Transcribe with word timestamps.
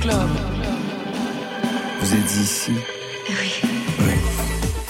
Club. 0.00 0.28
Vous 2.00 2.14
êtes 2.14 2.36
ici? 2.36 2.72
Oui. 3.28 3.68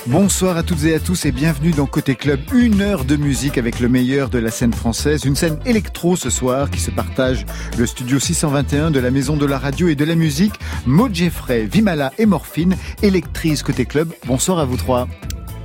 Bonsoir 0.07 0.57
à 0.57 0.63
toutes 0.63 0.85
et 0.85 0.95
à 0.95 1.01
tous 1.01 1.25
et 1.25 1.33
bienvenue 1.33 1.71
dans 1.71 1.87
Côté 1.87 2.15
Club, 2.15 2.41
une 2.53 2.83
heure 2.83 3.05
de 3.05 3.17
musique 3.17 3.59
avec 3.59 3.81
le 3.81 3.89
meilleur 3.89 4.29
de 4.29 4.39
la 4.39 4.51
scène 4.51 4.73
française, 4.73 5.25
une 5.25 5.35
scène 5.35 5.59
électro 5.65 6.15
ce 6.15 6.31
soir 6.31 6.71
qui 6.71 6.81
se 6.81 6.91
partage 6.91 7.47
le 7.79 7.87
studio 7.87 8.19
621 8.19 8.91
de 8.91 9.01
la 9.01 9.11
Maison 9.11 9.37
de 9.37 9.47
la 9.47 9.59
Radio 9.59 9.89
et 9.89 9.95
de 9.95 10.05
la 10.05 10.15
Musique, 10.15 10.55
Maud 10.85 11.15
Jeffrey, 11.15 11.65
Vimala 11.65 12.13
et 12.19 12.27
Morphine, 12.27 12.77
électrice 13.03 13.63
Côté 13.63 13.87
Club. 13.87 14.13
Bonsoir 14.27 14.59
à 14.59 14.65
vous 14.67 14.77
trois. 14.77 15.09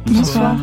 Bonsoir. 0.06 0.56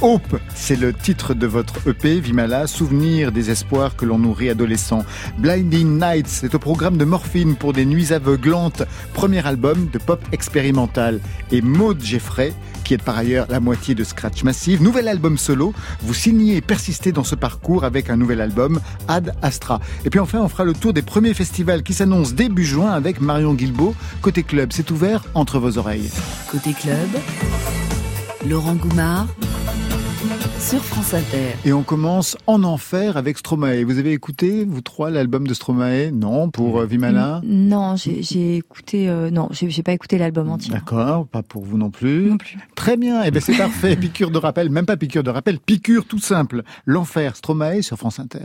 Hope, 0.00 0.38
c'est 0.54 0.76
le 0.76 0.92
titre 0.92 1.34
de 1.34 1.46
votre 1.46 1.88
EP, 1.88 2.20
Vimala, 2.20 2.68
Souvenir 2.68 3.32
des 3.32 3.50
espoirs 3.50 3.96
que 3.96 4.04
l'on 4.04 4.18
nourrit 4.18 4.48
adolescents. 4.48 5.04
Blinding 5.38 5.98
Nights, 5.98 6.28
c'est 6.28 6.54
au 6.54 6.60
programme 6.60 6.96
de 6.96 7.04
Morphine 7.04 7.56
pour 7.56 7.72
des 7.72 7.84
nuits 7.84 8.12
aveuglantes, 8.12 8.84
premier 9.12 9.44
album 9.44 9.88
de 9.92 9.98
pop 9.98 10.24
expérimental. 10.30 11.20
Et 11.50 11.62
Maud 11.62 12.00
Jeffrey, 12.00 12.52
qui 12.84 12.94
est 12.94 13.02
par 13.02 13.18
ailleurs 13.18 13.46
la 13.50 13.60
moitié 13.60 13.94
de 13.94 14.04
Scratch 14.04 14.44
Massive, 14.44 14.82
nouvel 14.82 15.08
album 15.08 15.36
solo, 15.36 15.74
vous 16.02 16.14
signez 16.14 16.56
et 16.56 16.60
persistez 16.60 17.12
dans 17.12 17.24
ce 17.24 17.34
parcours 17.34 17.84
avec 17.84 18.08
un 18.08 18.16
nouvel 18.16 18.40
album, 18.40 18.80
Ad 19.08 19.34
Astra. 19.42 19.80
Et 20.04 20.10
puis 20.10 20.20
enfin, 20.20 20.40
on 20.40 20.48
fera 20.48 20.64
le 20.64 20.74
tour 20.74 20.92
des 20.92 21.02
premiers 21.02 21.34
festivals 21.34 21.82
qui 21.82 21.92
s'annoncent 21.92 22.34
début 22.34 22.64
juin 22.64 22.92
avec 22.92 23.20
Marion 23.20 23.54
Guilbault. 23.54 23.94
Côté 24.22 24.42
club, 24.42 24.70
c'est 24.72 24.90
ouvert 24.90 25.24
entre 25.34 25.58
vos 25.58 25.76
oreilles. 25.76 26.08
Côté 26.50 26.72
club, 26.72 27.08
Laurent 28.48 28.74
Goumard 28.74 29.26
sur 30.58 30.82
France 30.82 31.14
Inter. 31.14 31.54
Et 31.64 31.72
on 31.72 31.82
commence 31.82 32.36
en 32.46 32.62
enfer 32.64 33.16
avec 33.16 33.38
Stromae. 33.38 33.84
Vous 33.84 33.98
avez 33.98 34.12
écouté, 34.12 34.64
vous 34.64 34.80
trois, 34.80 35.10
l'album 35.10 35.46
de 35.46 35.54
Stromae 35.54 36.10
Non, 36.12 36.50
pour 36.50 36.80
euh, 36.80 36.86
Vimala 36.86 37.40
Non, 37.44 37.96
j'ai 37.96 38.56
écouté. 38.56 39.08
euh, 39.08 39.30
non, 39.30 39.48
j'ai 39.50 39.70
j'ai 39.70 39.82
pas 39.82 39.92
écouté 39.92 40.18
l'album 40.18 40.50
entier. 40.50 40.72
D'accord, 40.72 41.26
pas 41.26 41.42
pour 41.42 41.64
vous 41.64 41.78
non 41.78 41.90
plus. 41.90 42.30
Non 42.30 42.38
plus. 42.38 42.58
Très 42.74 42.96
bien, 42.96 43.22
et 43.22 43.30
ben 43.30 43.40
c'est 43.40 43.56
parfait. 43.56 43.96
Piqûre 43.96 44.30
de 44.30 44.38
rappel, 44.38 44.70
même 44.70 44.86
pas 44.86 44.96
piqûre 44.96 45.22
de 45.22 45.30
rappel, 45.30 45.58
piqûre 45.58 46.04
tout 46.06 46.18
simple. 46.18 46.62
L'enfer, 46.86 47.36
Stromae 47.36 47.82
sur 47.82 47.96
France 47.96 48.18
Inter. 48.18 48.44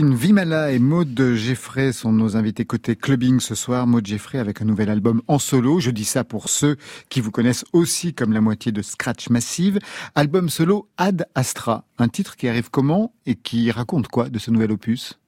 Vimala 0.00 0.72
et 0.72 0.78
Maud 0.78 1.34
Geffray 1.34 1.92
sont 1.92 2.12
nos 2.12 2.34
invités 2.34 2.64
côté 2.64 2.96
clubbing 2.96 3.40
ce 3.40 3.54
soir. 3.54 3.86
Maud 3.86 4.06
Geffray 4.06 4.38
avec 4.38 4.62
un 4.62 4.64
nouvel 4.64 4.88
album 4.88 5.20
en 5.28 5.38
solo. 5.38 5.80
Je 5.80 5.90
dis 5.90 6.06
ça 6.06 6.24
pour 6.24 6.48
ceux 6.48 6.76
qui 7.10 7.20
vous 7.20 7.30
connaissent 7.30 7.66
aussi 7.74 8.14
comme 8.14 8.32
la 8.32 8.40
moitié 8.40 8.72
de 8.72 8.80
Scratch 8.80 9.28
Massive. 9.28 9.78
Album 10.14 10.48
solo 10.48 10.88
Ad 10.96 11.26
Astra. 11.34 11.84
Un 11.98 12.08
titre 12.08 12.36
qui 12.36 12.48
arrive 12.48 12.70
comment 12.70 13.12
et 13.26 13.34
qui 13.34 13.70
raconte 13.70 14.08
quoi 14.08 14.30
de 14.30 14.38
ce 14.38 14.50
nouvel 14.50 14.72
opus? 14.72 15.18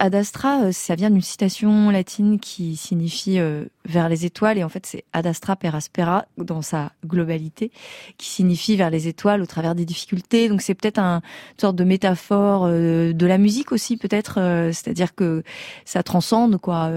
Ad 0.00 0.14
Astra, 0.14 0.62
euh, 0.62 0.72
ça 0.72 0.94
vient 0.94 1.10
d'une 1.10 1.22
citation 1.22 1.90
latine 1.90 2.38
qui 2.38 2.76
signifie 2.76 3.40
euh, 3.40 3.64
vers 3.84 4.08
les 4.08 4.24
étoiles, 4.24 4.56
et 4.56 4.62
en 4.62 4.68
fait 4.68 4.86
c'est 4.86 5.04
Ad 5.12 5.26
Astra 5.26 5.56
per 5.56 5.74
aspera 5.74 6.26
dans 6.36 6.62
sa 6.62 6.92
globalité, 7.04 7.72
qui 8.16 8.28
signifie 8.28 8.76
vers 8.76 8.90
les 8.90 9.08
étoiles 9.08 9.42
au 9.42 9.46
travers 9.46 9.74
des 9.74 9.84
difficultés. 9.84 10.48
Donc 10.48 10.62
c'est 10.62 10.74
peut-être 10.74 11.00
un, 11.00 11.16
une 11.16 11.60
sorte 11.60 11.74
de 11.74 11.82
métaphore 11.82 12.66
euh, 12.66 13.12
de 13.12 13.26
la 13.26 13.38
musique 13.38 13.72
aussi, 13.72 13.96
peut-être, 13.96 14.34
c'est-à-dire 14.72 15.14
que 15.14 15.42
ça 15.84 16.02
transcende 16.04 16.58
quoi 16.58 16.90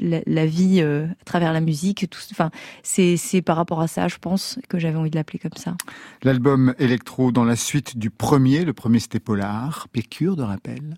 la, 0.00 0.46
vie 0.46 0.80
à 0.80 1.24
travers 1.24 1.52
la 1.52 1.60
musique. 1.60 2.06
Enfin, 2.30 2.50
c'est 2.82 3.42
par 3.42 3.56
rapport 3.56 3.80
à 3.80 3.88
ça, 3.88 4.08
je 4.08 4.18
pense, 4.18 4.58
que 4.68 4.78
j'avais 4.78 4.96
envie 4.96 5.10
de 5.10 5.16
l'appeler 5.16 5.38
comme 5.38 5.56
ça. 5.56 5.74
L'album 6.22 6.74
Electro 6.78 7.32
dans 7.32 7.44
la 7.44 7.56
suite 7.56 7.98
du 7.98 8.10
premier, 8.10 8.64
le 8.64 8.72
premier 8.72 9.00
c'était 9.00 9.20
Polar, 9.20 9.88
Pécure 9.92 10.36
de 10.36 10.42
rappel. 10.42 10.96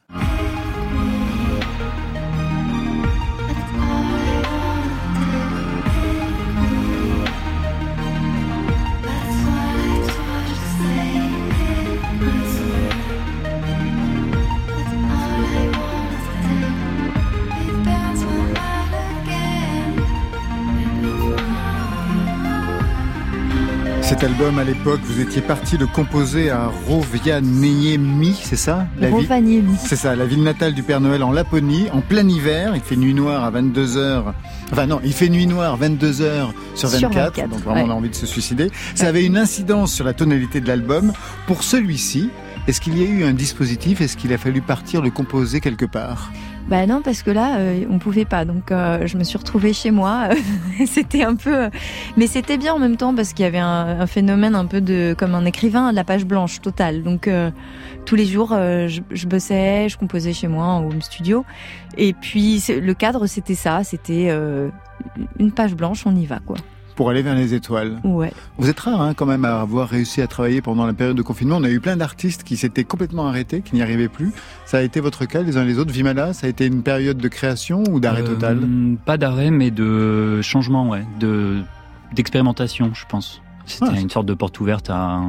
Cet 24.09 24.25
album, 24.25 24.59
à 24.59 24.65
l'époque, 24.65 25.01
vous 25.05 25.21
étiez 25.21 25.43
parti 25.43 25.77
le 25.77 25.87
composer 25.87 26.49
à 26.49 26.69
Rovaniemi, 26.87 28.35
c'est 28.43 28.57
ça 28.57 28.87
la 28.99 29.11
Rovaniemi. 29.11 29.77
C'est 29.85 29.97
ça, 29.97 30.17
la 30.17 30.25
ville 30.25 30.43
natale 30.43 30.73
du 30.73 30.83
Père 30.83 31.03
Noël 31.03 31.23
en 31.23 31.31
Laponie, 31.31 31.91
en 31.93 32.01
plein 32.01 32.27
hiver. 32.27 32.73
Il 32.75 32.81
fait 32.81 32.97
nuit 32.97 33.13
noire 33.13 33.45
à 33.45 33.51
22h. 33.51 34.33
Enfin 34.73 34.87
non, 34.87 34.99
il 35.05 35.13
fait 35.13 35.29
nuit 35.29 35.47
noire 35.47 35.79
22h 35.79 36.53
sur 36.75 36.89
24, 36.89 37.49
donc 37.51 37.61
vraiment 37.61 37.85
on 37.85 37.91
a 37.91 37.93
envie 37.93 38.09
de 38.09 38.15
se 38.15 38.25
suicider. 38.25 38.71
Ça 38.95 39.09
avait 39.09 39.27
une 39.27 39.37
incidence 39.37 39.93
sur 39.93 40.07
la 40.07 40.15
tonalité 40.15 40.63
de 40.63 40.69
l'album. 40.69 41.13
Pour 41.47 41.63
celui-ci, 41.63 42.31
est-ce 42.67 42.81
qu'il 42.81 42.97
y 42.97 43.03
a 43.03 43.07
eu 43.07 43.25
un 43.25 43.35
dispositif? 43.35 44.01
Est-ce 44.01 44.17
qu'il 44.17 44.33
a 44.33 44.39
fallu 44.39 44.63
partir 44.63 45.03
le 45.03 45.11
composer 45.11 45.61
quelque 45.61 45.85
part? 45.85 46.33
Bah 46.69 46.87
non, 46.87 47.01
parce 47.01 47.23
que 47.23 47.31
là, 47.31 47.59
euh, 47.59 47.87
on 47.89 47.99
pouvait 47.99 48.27
pas. 48.27 48.45
Donc, 48.45 48.71
euh, 48.71 49.07
je 49.07 49.17
me 49.17 49.25
suis 49.25 49.39
retrouvée 49.39 49.73
chez 49.73 49.91
moi. 49.91 50.29
c'était 50.87 51.25
un 51.25 51.35
peu, 51.35 51.71
mais 52.19 52.27
c'était 52.27 52.59
bien 52.59 52.75
en 52.75 52.79
même 52.79 52.99
temps 52.99 53.15
parce 53.15 53.33
qu'il 53.33 53.45
y 53.45 53.49
avait 53.49 53.59
un, 53.59 54.07
phénomène 54.07 54.55
un 54.55 54.67
peu 54.67 54.83
de, 54.83 55.15
comme 55.17 55.35
un 55.35 55.47
écrivain, 55.47 55.91
de 55.91 55.97
la 55.97 56.05
page 56.05 56.27
blanche 56.27 56.61
totale. 56.61 57.03
Donc, 57.03 57.27
euh, 57.27 57.51
tous 58.05 58.17
les 58.17 58.27
jours, 58.27 58.51
je, 58.51 59.01
je, 59.11 59.27
bossais, 59.27 59.89
je 59.89 59.97
composais 59.97 60.35
chez 60.35 60.49
moi 60.49 60.65
en 60.65 60.85
home 60.85 61.01
studio. 61.01 61.47
Et 61.97 62.13
puis, 62.13 62.63
le 62.69 62.93
cadre, 62.93 63.27
c'était 63.27 63.55
ça. 63.55 63.83
C'était 63.83 64.31
une 65.39 65.53
page 65.53 65.75
blanche, 65.75 66.07
on 66.07 66.15
y 66.15 66.27
va, 66.27 66.39
quoi 66.39 66.57
pour 66.99 67.11
aller 67.11 67.23
vers 67.23 67.37
les 67.37 67.55
étoiles. 67.55 68.01
Ouais. 68.03 68.33
Vous 68.57 68.69
êtes 68.69 68.81
rare 68.81 69.01
hein, 69.01 69.15
quand 69.15 69.25
même 69.25 69.45
à 69.45 69.61
avoir 69.61 69.89
réussi 69.89 70.21
à 70.21 70.27
travailler 70.27 70.61
pendant 70.61 70.85
la 70.85 70.93
période 70.93 71.17
de 71.17 71.23
confinement. 71.23 71.59
On 71.59 71.63
a 71.63 71.71
eu 71.71 71.79
plein 71.79 71.97
d'artistes 71.97 72.43
qui 72.43 72.57
s'étaient 72.57 72.83
complètement 72.83 73.29
arrêtés, 73.29 73.61
qui 73.61 73.77
n'y 73.77 73.83
arrivaient 73.83 74.09
plus. 74.09 74.33
Ça 74.67 74.79
a 74.79 74.83
été 74.83 74.99
votre 74.99 75.25
cas 75.25 75.43
les 75.43 75.57
uns 75.57 75.65
les 75.65 75.79
autres. 75.79 75.93
Vimala, 75.93 76.33
ça 76.33 76.49
a 76.49 76.51
été 76.51 76.67
une 76.67 76.83
période 76.83 77.19
de 77.19 77.29
création 77.29 77.85
ou 77.89 78.01
d'arrêt 78.01 78.23
euh, 78.23 78.35
total? 78.35 78.67
Pas 79.05 79.17
d'arrêt, 79.17 79.53
mais 79.53 79.71
de 79.71 80.43
changement, 80.43 80.89
ouais, 80.89 81.07
de 81.21 81.63
d'expérimentation, 82.15 82.91
je 82.95 83.05
pense. 83.09 83.43
C'était 83.65 83.93
ah, 83.95 84.01
une 84.01 84.11
sorte 84.11 84.27
de 84.27 84.35
porte 84.35 84.59
ouverte 84.59 84.91
à 84.91 85.21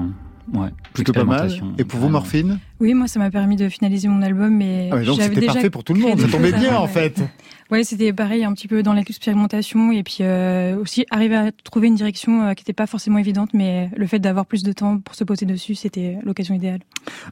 Ouais, 0.54 0.69
plutôt 0.94 1.13
pas 1.13 1.24
mal. 1.24 1.51
Et 1.77 1.83
pour 1.83 2.00
vous, 2.00 2.10
Morphine? 2.10 2.57
Oui, 2.80 2.94
moi, 2.94 3.08
ça 3.08 3.20
m'a 3.20 3.30
permis 3.30 3.56
de 3.56 3.68
finaliser 3.70 4.08
mon 4.08 4.22
album. 4.22 4.56
Mais 4.56 4.90
ah 4.92 5.02
donc 5.02 5.22
c'était 5.22 5.46
parfait 5.46 5.70
pour 5.70 5.84
tout 5.84 5.94
le 5.94 6.00
monde. 6.00 6.20
Ça 6.20 6.28
tombait 6.28 6.54
bien, 6.54 6.78
en 6.78 6.88
fait. 6.88 7.22
Ouais, 7.72 7.84
c'était 7.84 8.14
pareil, 8.14 8.44
un 8.44 8.54
petit 8.54 8.68
peu 8.68 8.81
dans 8.81 8.94
l'expérimentation 8.94 9.92
et 9.92 10.02
puis 10.02 10.18
euh, 10.22 10.76
aussi 10.78 11.06
arriver 11.12 11.36
à 11.36 11.52
trouver 11.52 11.88
une 11.88 11.96
direction 11.96 12.42
euh, 12.42 12.54
qui 12.56 12.64
n'était 12.64 12.74
pas 12.74 12.88
forcément 12.88 13.20
évidente, 13.20 13.52
mais 13.54 13.92
le 13.96 14.08
fait 14.08 14.18
d'avoir 14.18 14.48
plus 14.48 14.64
de 14.64 14.72
temps 14.74 14.98
pour 14.98 15.14
se 15.14 15.24
poser 15.24 15.46
dessus, 15.46 15.76
c'était 15.76 16.18
l'occasion 16.24 16.56
idéale. 16.56 16.80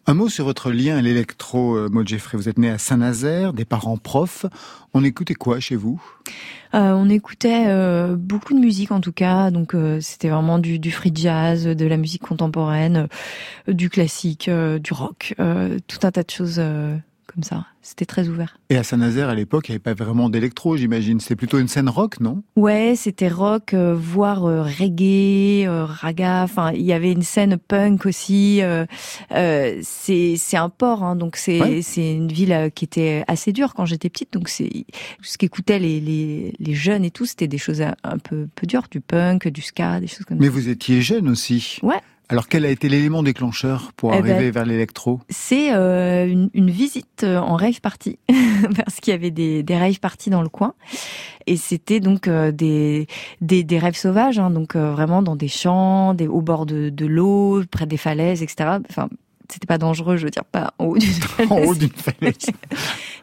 Un 0.06 0.14
mot 0.14 0.30
sur 0.30 0.46
votre 0.46 0.72
lien 0.72 0.98
à 0.98 1.02
l'électro, 1.02 1.76
euh, 1.76 1.90
Maud 1.90 2.08
Jeffrey. 2.08 2.38
Vous 2.38 2.50
êtes 2.50 2.60
né 2.60 2.70
à 2.70 2.78
Saint-Nazaire, 2.78 3.54
des 3.54 3.66
parents 3.66 3.98
profs. 3.98 4.46
On 4.94 5.04
écoutait 5.04 5.34
quoi 5.34 5.60
chez 5.60 5.76
vous? 5.76 6.02
Euh, 6.74 6.92
On 6.92 7.10
écoutait 7.10 7.66
euh, 7.68 8.16
beaucoup 8.16 8.54
de 8.54 8.60
musique 8.60 8.92
en 8.92 9.02
tout 9.02 9.12
cas, 9.12 9.52
donc 9.52 9.76
c'était 10.02 10.30
vraiment 10.30 10.60
du, 10.60 10.80
du, 10.80 10.92
free 10.92 11.12
jazz, 11.14 11.66
de 11.66 11.86
la 11.86 11.98
musique 11.98 12.22
contemporaine, 12.22 13.08
du 13.68 13.90
classique, 13.90 14.50
du 14.50 14.94
rock, 14.94 15.34
tout 15.38 16.00
un 16.04 16.12
tas 16.12 16.24
de 16.24 16.30
choses 16.30 16.62
comme 17.28 17.44
ça. 17.44 17.66
C'était 17.82 18.06
très 18.06 18.28
ouvert. 18.28 18.60
Et 18.70 18.78
à 18.78 18.84
Saint-Nazaire, 18.84 19.30
à 19.30 19.36
l'époque, 19.36 19.70
il 19.70 19.72
n'y 19.72 19.76
avait 19.76 19.84
pas 19.84 19.94
vraiment 19.94 20.30
d'électro, 20.30 20.76
j'imagine. 20.76 21.20
C'était 21.20 21.36
plutôt 21.36 21.60
une 21.60 21.68
scène 21.68 21.88
rock, 21.88 22.20
non? 22.20 22.44
Ouais, 22.56 22.96
c'était 22.98 23.30
rock, 23.30 23.74
euh, 23.74 23.96
voire 23.96 24.46
euh, 24.46 24.64
reggae, 24.64 25.68
euh, 25.68 25.86
raga. 25.86 26.44
Enfin, 26.44 26.72
il 26.72 26.82
y 26.82 26.94
avait 26.94 27.12
une 27.12 27.22
scène 27.22 27.58
punk 27.58 28.06
aussi. 28.06 28.62
c'est 29.30 30.58
un 30.58 30.70
port, 30.70 31.04
hein, 31.04 31.16
donc 31.16 31.38
c'est 31.38 31.60
une 31.98 32.32
ville 32.32 32.72
qui 32.74 32.86
était 32.86 33.24
assez 33.28 33.54
dure 33.54 33.74
quand 33.74 33.86
j'étais 33.86 34.10
petite. 34.10 34.34
Donc 34.34 34.50
c'est 34.50 34.70
ce 35.22 35.38
qu'écoutaient 35.38 35.80
les, 35.80 36.00
les, 36.00 36.54
les 36.60 36.74
jeunes 36.74 37.06
et 37.06 37.12
tout, 37.12 37.26
c'était 37.26 37.48
des 37.48 37.58
choses 37.58 37.82
un 37.82 38.18
peu 38.18 38.48
peu 38.56 38.68
dures, 38.68 38.88
du 38.90 39.02
punk, 39.02 39.48
du 39.48 39.62
ska, 39.62 40.00
des 40.00 40.08
choses 40.08 40.26
comme 40.26 40.38
ça. 40.38 40.42
Mais 40.42 40.50
vous 40.50 40.70
étiez 40.70 41.02
jeune 41.02 41.30
aussi. 41.30 41.80
Ouais. 41.84 42.02
Alors 42.30 42.50
quel 42.50 42.66
a 42.66 42.70
été 42.70 42.90
l'élément 42.90 43.24
déclencheur 43.24 43.94
pour 43.96 44.14
eh 44.14 44.18
arriver 44.18 44.46
ben, 44.46 44.52
vers 44.52 44.66
l'électro? 44.66 45.22
C'est 45.30 45.74
euh, 45.74 46.28
une, 46.28 46.50
une, 46.54 46.70
visite 46.70 47.24
euh, 47.24 47.38
en 47.38 47.56
rave 47.56 47.80
party 47.80 48.20
parce 48.76 49.00
qu'il 49.00 49.12
y 49.12 49.16
avait 49.16 49.32
des, 49.32 49.64
des 49.64 49.78
rave 49.78 50.00
parties 50.00 50.30
dans 50.30 50.42
le 50.42 50.50
coin 50.50 50.74
et 51.46 51.56
c'était 51.56 52.02
donc 52.02 52.28
euh, 52.28 52.52
des, 52.52 53.08
des, 53.40 53.64
des 53.64 53.80
rêves 53.80 53.96
sauvages, 53.96 54.40
hein, 54.40 54.50
donc 54.50 54.76
vraiment 54.76 55.22
dans 55.22 55.38
des 55.38 55.48
champs, 55.48 56.14
des, 56.14 56.28
au 56.28 56.42
bord 56.42 56.66
de, 56.66 56.90
de 56.90 57.06
l'eau, 57.06 57.64
près 57.72 57.86
des 57.86 57.98
falaises, 57.98 58.44
etc. 58.44 58.80
Enfin 58.90 59.08
c'était 59.52 59.68
pas 59.68 59.78
dangereux, 59.78 60.18
je 60.18 60.26
veux 60.26 60.30
dire, 60.30 60.46
pas 60.46 60.74
en 60.80 60.86
haut 60.86 60.98
d'une 60.98 61.12
falaise. 61.12 61.52
en 61.52 61.60
haut 61.60 61.76
d'une 61.76 61.90
falaise. 61.90 62.36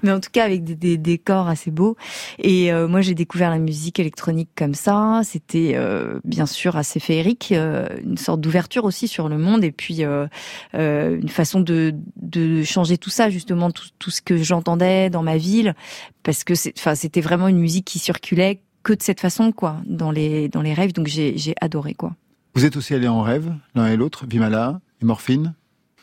Mais 0.02 0.10
en 0.10 0.20
tout 0.20 0.30
cas 0.32 0.44
avec 0.44 0.64
des, 0.64 0.96
décors 0.96 1.48
assez 1.48 1.70
beaux. 1.70 1.96
Et 2.38 2.72
euh, 2.72 2.88
moi 2.88 3.00
j'ai 3.00 3.14
découvert 3.14 3.50
la 3.50 3.58
musique 3.58 3.98
électronique 3.98 4.50
comme 4.56 4.74
ça. 4.74 5.20
C'était 5.24 5.72
euh, 5.74 6.20
bien 6.24 6.46
sûr 6.46 6.76
assez 6.76 7.00
féerique, 7.00 7.52
euh, 7.52 7.86
une 8.02 8.18
sorte 8.18 8.40
d'ouverture 8.40 8.84
aussi 8.84 9.08
sur 9.08 9.28
le 9.28 9.38
monde 9.38 9.64
et 9.64 9.72
puis 9.72 10.02
une 10.02 11.28
façon 11.28 11.60
de, 11.60 11.94
de 12.20 12.62
changer 12.62 12.98
tout 12.98 13.10
ça 13.10 13.30
justement 13.30 13.70
tout, 13.70 13.88
tout 13.98 14.10
ce 14.10 14.22
que 14.22 14.36
j'entendais 14.36 15.10
dans 15.10 15.22
ma 15.22 15.36
ville 15.36 15.74
parce 16.22 16.44
que 16.44 16.54
c'était 16.54 17.20
vraiment 17.20 17.48
une 17.48 17.58
musique 17.58 17.84
qui 17.84 17.98
circulait 17.98 18.60
que 18.82 18.92
de 18.92 19.02
cette 19.02 19.20
façon 19.20 19.52
quoi 19.52 19.78
dans 19.86 20.10
les 20.10 20.48
dans 20.48 20.62
les 20.62 20.74
rêves. 20.74 20.92
Donc 20.92 21.06
j'ai 21.06 21.36
j'ai 21.36 21.54
adoré 21.60 21.94
quoi. 21.94 22.14
Vous 22.54 22.64
êtes 22.64 22.76
aussi 22.76 22.94
allé 22.94 23.08
en 23.08 23.22
rêve 23.22 23.52
l'un 23.74 23.88
et 23.88 23.96
l'autre, 23.96 24.26
Vimala 24.26 24.80
et 25.02 25.04
Morphine? 25.04 25.54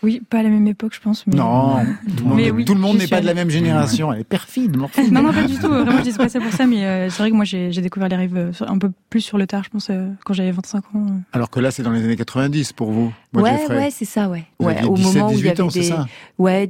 Oui, 0.03 0.19
pas 0.27 0.39
à 0.39 0.43
la 0.43 0.49
même 0.49 0.67
époque, 0.67 0.93
je 0.95 0.99
pense. 0.99 1.27
Mais... 1.27 1.35
Non, 1.35 1.77
tout 2.17 2.73
le 2.73 2.79
monde, 2.79 2.97
n'est 2.97 3.07
pas 3.07 3.21
de 3.21 3.25
la 3.25 3.35
même 3.35 3.49
génération. 3.49 4.11
Elle 4.11 4.21
est 4.21 4.23
perfide, 4.23 4.75
Morphine. 4.75 5.13
non, 5.13 5.21
non, 5.21 5.31
pas 5.31 5.43
du 5.43 5.55
tout. 5.55 5.67
Vraiment, 5.67 5.97
je 5.99 6.09
dis 6.09 6.13
pas 6.13 6.27
ça 6.27 6.39
pour 6.39 6.51
ça, 6.51 6.65
mais 6.65 6.85
euh, 6.85 7.09
c'est 7.09 7.19
vrai 7.19 7.29
que 7.29 7.35
moi, 7.35 7.45
j'ai 7.45 7.69
découvert 7.69 8.09
les 8.09 8.15
rêves 8.15 8.35
euh, 8.35 8.51
un 8.61 8.79
peu 8.79 8.91
plus 9.09 9.21
sur 9.21 9.37
le 9.37 9.45
tard, 9.45 9.63
je 9.63 9.69
pense, 9.69 9.89
euh, 9.89 10.09
quand 10.25 10.33
j'avais 10.33 10.51
25 10.51 10.95
ans. 10.95 11.05
Alors 11.33 11.49
que 11.51 11.59
là, 11.59 11.69
c'est 11.69 11.83
dans 11.83 11.91
les 11.91 12.03
années 12.03 12.15
90 12.15 12.73
pour 12.73 12.91
vous. 12.91 13.13
Moi, 13.33 13.43
ouais, 13.43 13.67
ouais, 13.69 13.89
c'est 13.91 14.05
ça, 14.05 14.27
ouais. 14.27 14.45
ouais 14.59 14.83
au 14.83 14.95
17, 14.95 15.13
moment 15.13 15.29
où 15.29 15.33
il 15.33 15.45
y 15.45 15.49
avait 15.49 15.61
ans, 15.61 15.67
des... 15.67 15.83
ça 15.83 16.07
ouais, 16.39 16.69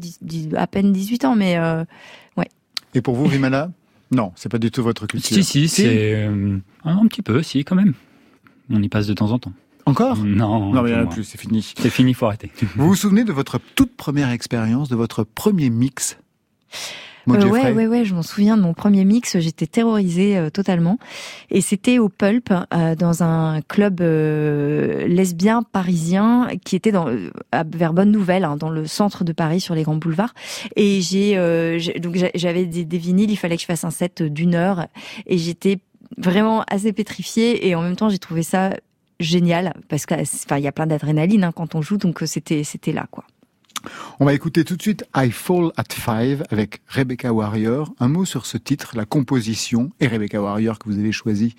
à 0.58 0.68
peine 0.68 0.92
18 0.92 1.26
ans, 1.26 1.36
mais 1.36 1.58
ouais. 2.38 2.48
Et 2.94 3.02
pour 3.02 3.16
vous, 3.16 3.28
Vimala 3.28 3.72
Non, 4.12 4.34
c'est 4.36 4.50
pas 4.50 4.60
du 4.60 4.72
tout 4.72 4.84
votre 4.84 5.08
culture. 5.08 5.36
Si, 5.36 5.44
si, 5.44 5.70
c'est 5.70 6.26
un 6.84 7.08
petit 7.08 7.22
peu, 7.22 7.42
si, 7.44 7.64
quand 7.64 7.76
même. 7.76 7.94
On 8.70 8.82
y 8.82 8.90
passe 8.90 9.08
de 9.08 9.14
temps 9.14 9.32
en 9.32 9.40
temps. 9.40 9.54
Encore? 9.86 10.18
Non. 10.18 10.74
Non, 10.74 10.82
mais 10.82 10.92
il 10.92 10.96
n'y 10.96 11.00
en 11.00 11.04
a 11.04 11.08
plus, 11.08 11.24
c'est 11.24 11.40
fini. 11.40 11.74
C'est 11.78 11.90
fini, 11.90 12.14
faut 12.14 12.26
arrêter. 12.26 12.52
Vous 12.76 12.88
vous 12.88 12.96
souvenez 12.96 13.24
de 13.24 13.34
votre 13.34 13.60
toute 13.76 13.96
première 13.96 14.30
expérience, 14.30 14.90
de 14.90 14.96
votre 14.96 15.24
premier 15.24 15.70
mix? 15.70 16.18
Euh, 17.30 17.48
ouais, 17.48 17.72
ouais, 17.72 17.88
ouais, 17.88 18.06
je 18.06 18.14
m'en 18.16 18.24
souviens 18.24 18.58
de 18.58 18.62
mon 18.62 18.74
premier 18.74 19.06
mix. 19.06 19.38
J'étais 19.40 19.68
terrorisée 19.68 20.38
euh, 20.38 20.50
totalement, 20.50 20.98
et 21.50 21.62
c'était 21.62 22.00
au 22.00 22.10
Pulp, 22.10 22.52
euh, 22.52 22.96
dans 22.96 23.24
un 23.24 23.62
club 23.62 24.02
euh, 24.02 25.08
lesbien 25.08 25.64
parisien 25.64 26.48
qui 26.66 26.76
était 26.76 26.92
dans 26.92 27.08
vers 27.68 27.94
Bonne 27.94 28.12
Nouvelle, 28.12 28.44
hein, 28.44 28.58
dans 28.58 28.70
le 28.70 28.88
centre 28.88 29.24
de 29.24 29.34
Paris, 29.34 29.62
sur 29.62 29.76
les 29.76 29.84
grands 29.84 29.96
boulevards. 29.96 30.34
Et 30.76 31.02
j'ai 31.02 31.36
donc 32.00 32.18
j'avais 32.36 32.66
des, 32.66 32.86
des, 32.86 32.98
vinyles. 32.98 33.32
Il 33.32 33.38
fallait 33.38 33.56
que 33.56 33.62
je 33.62 33.68
fasse 33.68 33.84
un 33.84 33.92
set 33.92 34.24
d'une 34.24 34.56
heure, 34.56 34.88
et 35.28 35.38
j'étais 35.38 35.80
vraiment 36.18 36.64
assez 36.70 36.92
pétrifiée. 36.94 37.68
Et 37.68 37.76
en 37.76 37.82
même 37.82 37.96
temps, 37.96 38.10
j'ai 38.10 38.20
trouvé 38.20 38.44
ça 38.44 38.72
génial 39.22 39.74
parce 39.90 40.06
que 40.06 40.16
enfin 40.16 40.58
il 40.58 40.64
y 40.64 40.68
a 40.68 40.72
plein 40.72 40.88
d'adrénaline 40.88 41.44
hein, 41.44 41.52
quand 41.52 41.76
on 41.76 41.82
joue 41.82 41.98
donc 41.98 42.24
euh, 42.24 42.26
c'était 42.26 42.64
c'était 42.64 42.92
là 42.92 43.08
quoi. 43.10 43.26
On 44.20 44.26
va 44.26 44.34
écouter 44.34 44.64
tout 44.64 44.76
de 44.76 44.82
suite 44.82 45.06
I 45.16 45.32
Fall 45.32 45.72
at 45.76 45.92
Five 45.92 46.44
avec 46.52 46.82
Rebecca 46.88 47.34
Warrior. 47.34 47.92
Un 48.00 48.10
mot 48.10 48.26
sur 48.26 48.46
ce 48.46 48.58
titre, 48.58 48.92
la 48.96 49.06
composition 49.06 49.90
et 50.00 50.08
Rebecca 50.08 50.40
Warrior 50.40 50.78
que 50.78 50.88
vous 50.88 51.00
avez 51.00 51.12
choisi 51.12 51.56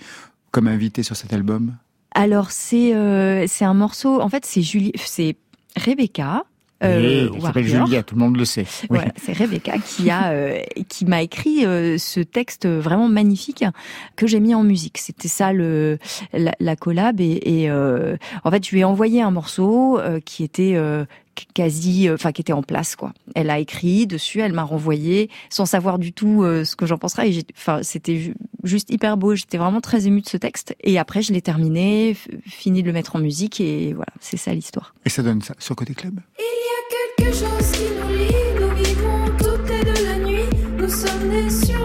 comme 0.52 0.68
invité 0.68 1.02
sur 1.02 1.16
cet 1.16 1.32
album? 1.32 1.76
Alors 2.14 2.50
c'est 2.50 2.94
euh, 2.94 3.46
c'est 3.48 3.64
un 3.64 3.74
morceau 3.74 4.20
en 4.20 4.28
fait 4.28 4.44
c'est 4.44 4.62
Julie 4.62 4.92
c'est 4.96 5.36
Rebecca 5.76 6.44
Euh, 6.82 7.28
oui, 7.32 7.40
s'appelle 7.40 7.66
Julia, 7.66 8.02
tout 8.02 8.14
le 8.14 8.20
monde 8.20 8.36
le 8.36 8.44
sait. 8.44 8.66
Voilà, 8.88 9.12
c'est 9.16 9.32
Rebecca 9.32 9.78
qui 9.78 10.10
a 10.10 10.32
euh, 10.32 10.58
qui 10.88 11.04
m'a 11.04 11.22
écrit 11.22 11.64
euh, 11.64 11.98
ce 11.98 12.20
texte 12.20 12.66
vraiment 12.66 13.08
magnifique 13.08 13.64
que 14.16 14.26
j'ai 14.26 14.40
mis 14.40 14.54
en 14.54 14.62
musique. 14.64 14.98
C'était 14.98 15.28
ça 15.28 15.52
le 15.52 15.98
la, 16.32 16.52
la 16.58 16.76
collab 16.76 17.20
et, 17.20 17.40
et 17.44 17.70
euh, 17.70 18.16
en 18.44 18.50
fait 18.50 18.66
je 18.66 18.70
lui 18.72 18.80
ai 18.80 18.84
envoyé 18.84 19.22
un 19.22 19.30
morceau 19.30 20.00
qui 20.24 20.44
était 20.44 20.76
quasi, 21.54 22.08
euh, 22.08 22.14
enfin 22.14 22.32
qui 22.32 22.40
était 22.40 22.52
en 22.52 22.62
place 22.62 22.96
quoi. 22.96 23.12
Elle 23.34 23.50
a 23.50 23.58
écrit 23.58 24.06
dessus, 24.06 24.40
elle 24.40 24.52
m'a 24.52 24.62
renvoyé 24.62 25.30
sans 25.50 25.66
savoir 25.66 25.98
du 25.98 26.12
tout 26.12 26.42
euh, 26.42 26.64
ce 26.64 26.76
que 26.76 26.86
j'en 26.86 26.98
penserais. 26.98 27.30
Et 27.30 27.44
enfin 27.56 27.80
c'était 27.82 28.34
juste 28.64 28.90
hyper 28.90 29.16
beau. 29.16 29.34
J'étais 29.34 29.58
vraiment 29.58 29.80
très 29.80 30.06
émue 30.06 30.20
de 30.20 30.28
ce 30.28 30.36
texte. 30.36 30.74
Et 30.82 30.98
après 30.98 31.22
je 31.22 31.32
l'ai 31.32 31.42
terminé, 31.42 32.16
fini 32.46 32.82
de 32.82 32.86
le 32.86 32.92
mettre 32.92 33.16
en 33.16 33.18
musique 33.18 33.60
et 33.60 33.92
voilà, 33.92 34.12
c'est 34.20 34.36
ça 34.36 34.52
l'histoire. 34.52 34.94
Et 35.04 35.08
ça 35.08 35.22
donne 35.22 35.42
ça 35.42 35.54
sur 35.58 35.76
côté 35.76 35.94
club? 35.94 36.20
Y 37.32 37.44
a 37.44 37.48
quelque 37.48 37.62
chose 37.62 37.72
qui 37.72 37.84
nous 37.98 38.16
lie, 38.16 38.60
nous 38.60 38.74
vivons 38.76 39.24
toutes 39.38 39.68
les 39.68 39.84
deux 39.84 40.04
la 40.04 40.18
nuit, 40.18 40.48
nous 40.76 40.88
sommes 40.88 41.28
nés 41.28 41.48
sur 41.48 41.81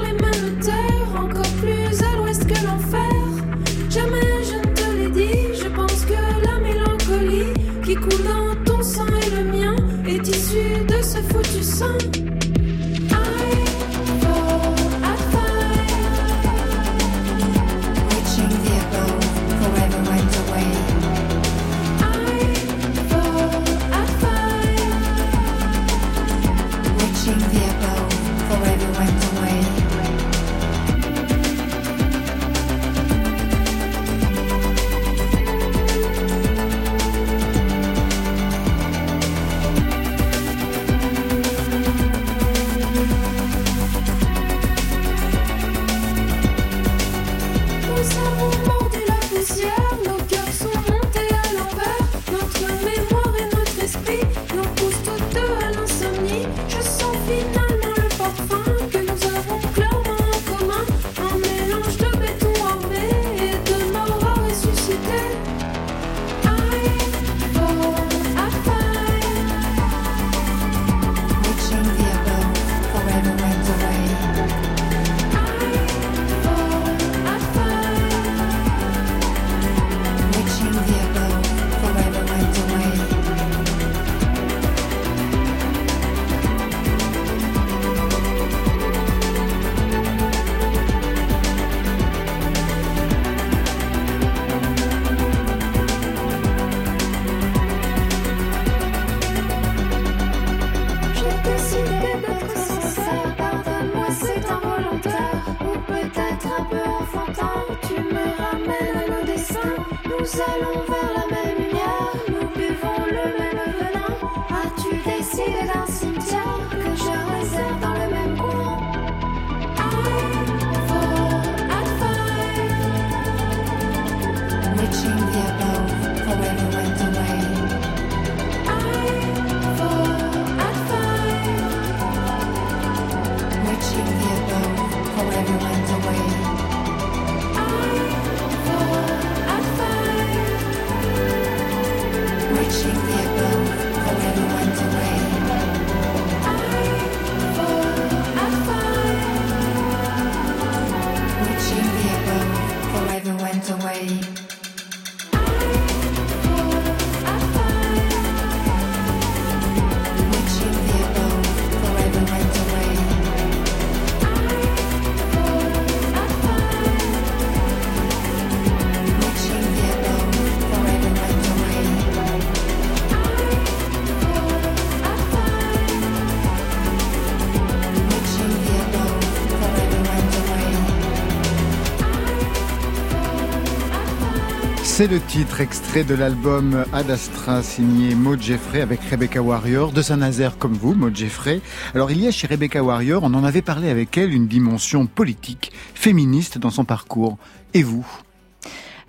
C'est 184.90 185.06
le 185.06 185.20
titre 185.20 185.62
extrait 185.62 186.04
de 186.04 186.16
l'album 186.16 186.84
Ad 186.92 187.12
Astra 187.12 187.62
signé 187.62 188.16
Maud 188.16 188.42
Jeffrey 188.42 188.82
avec 188.82 189.02
Rebecca 189.02 189.44
Warrior, 189.44 189.92
de 189.92 190.02
Saint-Nazaire 190.02 190.58
comme 190.58 190.74
vous, 190.74 190.96
Maud 190.96 191.16
Jeffrey. 191.16 191.62
Alors 191.94 192.10
il 192.10 192.20
y 192.20 192.28
a 192.28 192.32
chez 192.32 192.48
Rebecca 192.48 192.82
Warrior, 192.82 193.22
on 193.24 193.34
en 193.36 193.44
avait 193.44 193.62
parlé 193.62 193.90
avec 193.90 194.18
elle, 194.18 194.34
une 194.34 194.48
dimension 194.48 195.06
politique, 195.06 195.72
féministe 195.94 196.58
dans 196.58 196.72
son 196.72 196.84
parcours. 196.84 197.38
Et 197.76 197.84
vous? 197.84 198.08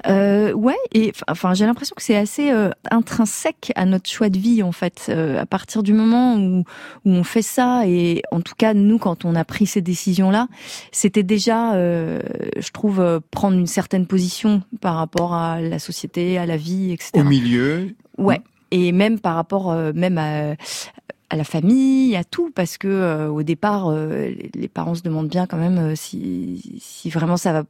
Euh, 0.06 0.52
ouais, 0.52 0.76
et 0.92 1.12
enfin 1.28 1.54
j'ai 1.54 1.66
l'impression 1.66 1.94
que 1.96 2.02
c'est 2.02 2.16
assez 2.16 2.50
euh, 2.50 2.70
intrinsèque 2.90 3.72
à 3.74 3.84
notre 3.84 4.08
choix 4.08 4.28
de 4.28 4.38
vie 4.38 4.62
en 4.62 4.72
fait. 4.72 5.06
Euh, 5.08 5.40
à 5.40 5.46
partir 5.46 5.82
du 5.82 5.92
moment 5.92 6.36
où, 6.36 6.64
où 7.04 7.10
on 7.10 7.24
fait 7.24 7.42
ça, 7.42 7.86
et 7.86 8.22
en 8.30 8.40
tout 8.40 8.54
cas 8.56 8.74
nous 8.74 8.98
quand 8.98 9.24
on 9.24 9.34
a 9.34 9.44
pris 9.44 9.66
ces 9.66 9.80
décisions-là, 9.80 10.48
c'était 10.92 11.22
déjà, 11.22 11.74
euh, 11.74 12.20
je 12.56 12.70
trouve, 12.70 13.20
prendre 13.30 13.58
une 13.58 13.66
certaine 13.66 14.06
position 14.06 14.62
par 14.80 14.94
rapport 14.94 15.34
à 15.34 15.60
la 15.60 15.78
société, 15.78 16.38
à 16.38 16.46
la 16.46 16.56
vie, 16.56 16.92
etc. 16.92 17.12
Au 17.14 17.24
milieu. 17.24 17.94
Ouais, 18.18 18.40
et 18.70 18.92
même 18.92 19.18
par 19.18 19.34
rapport 19.34 19.74
même 19.94 20.18
à 20.18 20.54
à 21.30 21.36
la 21.36 21.44
famille, 21.44 22.16
à 22.16 22.24
tout, 22.24 22.50
parce 22.54 22.78
que 22.78 23.28
au 23.28 23.42
départ, 23.42 23.92
les 23.92 24.68
parents 24.68 24.94
se 24.94 25.02
demandent 25.02 25.28
bien 25.28 25.46
quand 25.46 25.58
même 25.58 25.94
si, 25.94 26.80
si 26.80 27.10
vraiment 27.10 27.36
ça 27.36 27.52
va 27.52 27.64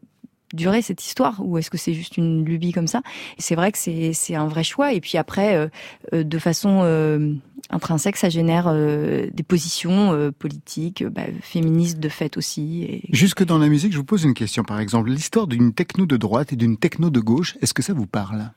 durer 0.52 0.82
cette 0.82 1.04
histoire 1.04 1.40
ou 1.44 1.58
est-ce 1.58 1.70
que 1.70 1.78
c'est 1.78 1.94
juste 1.94 2.16
une 2.16 2.44
lubie 2.44 2.72
comme 2.72 2.86
ça? 2.86 3.02
C'est 3.38 3.54
vrai 3.54 3.72
que 3.72 3.78
c'est 3.78 4.12
c'est 4.12 4.34
un 4.34 4.46
vrai 4.46 4.64
choix. 4.64 4.92
Et 4.92 5.00
puis 5.00 5.18
après, 5.18 5.56
euh, 5.56 5.68
euh, 6.12 6.24
de 6.24 6.38
façon 6.38 6.80
euh, 6.82 7.34
intrinsèque, 7.70 8.16
ça 8.16 8.28
génère 8.28 8.72
des 8.72 9.42
positions 9.42 10.32
politiques, 10.38 11.04
bah, 11.04 11.22
féministes 11.42 12.00
de 12.00 12.08
fait 12.08 12.36
aussi. 12.36 12.84
Et... 12.84 13.02
Jusque 13.10 13.44
dans 13.44 13.58
la 13.58 13.68
musique, 13.68 13.92
je 13.92 13.98
vous 13.98 14.04
pose 14.04 14.24
une 14.24 14.34
question. 14.34 14.64
Par 14.64 14.80
exemple, 14.80 15.10
l'histoire 15.10 15.46
d'une 15.46 15.74
techno 15.74 16.06
de 16.06 16.16
droite 16.16 16.52
et 16.52 16.56
d'une 16.56 16.78
techno 16.78 17.10
de 17.10 17.20
gauche, 17.20 17.56
est-ce 17.60 17.74
que 17.74 17.82
ça 17.82 17.92
vous 17.92 18.06
parle? 18.06 18.52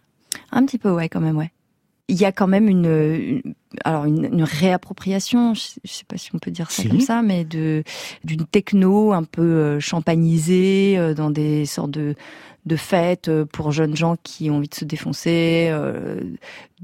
Un 0.52 0.66
petit 0.66 0.78
peu, 0.78 0.92
ouais, 0.92 1.10
quand 1.10 1.20
même, 1.20 1.38
ouais. 1.38 1.52
Il 2.12 2.20
y 2.20 2.26
a 2.26 2.34
quand 2.34 2.48
même 2.48 2.68
une, 2.68 3.42
alors 3.86 4.04
une, 4.04 4.44
réappropriation, 4.44 5.54
je, 5.54 5.62
sais 5.86 6.04
pas 6.06 6.18
si 6.18 6.36
on 6.36 6.40
peut 6.40 6.52
dire 6.52 6.70
ça 6.70 6.84
comme 6.84 7.00
ça, 7.00 7.22
mais 7.22 7.46
de 7.46 7.84
d'une 8.26 8.46
techno 8.46 9.14
un 9.14 9.24
peu 9.24 9.42
euh, 9.42 9.80
champagnisée 9.80 10.98
euh, 10.98 11.14
dans 11.14 11.32
des 11.32 11.66
sortes 11.66 11.92
de 11.92 12.16
de 12.66 12.76
fêtes 12.76 13.30
euh, 13.30 13.46
pour 13.46 13.72
jeunes 13.72 13.96
gens 13.96 14.18
qui 14.22 14.50
ont 14.52 14.58
envie 14.58 14.68
de 14.68 14.76
se 14.76 14.84
défoncer 14.84 15.74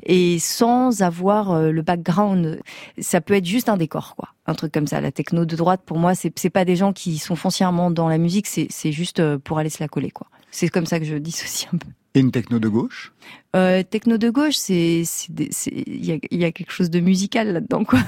et 0.04 0.40
sans 0.40 1.02
avoir 1.02 1.62
le 1.62 1.82
background. 1.82 2.62
Ça 2.98 3.20
peut 3.20 3.34
être 3.34 3.46
juste 3.46 3.68
un 3.68 3.78
décor, 3.78 4.16
quoi. 4.16 4.30
Un 4.46 4.54
truc 4.54 4.72
comme 4.72 4.88
ça. 4.88 5.02
La 5.02 5.12
techno 5.12 5.44
de 5.44 5.56
droite, 5.58 5.82
pour 5.86 5.98
moi, 5.98 6.16
c'est 6.16 6.32
c'est 6.40 6.50
pas 6.50 6.64
des 6.64 6.78
gens 6.78 6.94
qui 6.94 7.18
sont 7.18 7.36
foncièrement 7.36 7.92
dans 7.92 8.08
la 8.08 8.18
musique, 8.18 8.48
c'est 8.48 8.68
c'est 8.70 8.94
juste 8.94 9.22
pour 9.40 9.60
aller 9.60 9.70
se 9.70 9.84
la 9.84 9.90
coller, 9.90 10.12
quoi. 10.12 10.28
C'est 10.52 10.70
comme 10.70 10.86
ça 10.86 11.00
que 11.00 11.06
je 11.06 11.18
dissocie 11.18 11.68
un 11.74 11.78
peu. 11.78 11.90
Et 12.18 12.20
une 12.20 12.32
techno 12.32 12.58
de 12.58 12.68
gauche 12.68 13.14
euh, 13.56 13.84
Techno 13.84 14.18
de 14.18 14.32
gauche, 14.32 14.56
c'est 14.56 15.04
il 15.30 16.04
y 16.04 16.12
a, 16.12 16.18
y 16.32 16.46
a, 16.46 16.52
quelque 16.52 16.72
chose 16.72 16.90
de 16.90 17.00
musical 17.00 17.54
là-dedans, 17.54 17.84
quoi. 17.84 18.00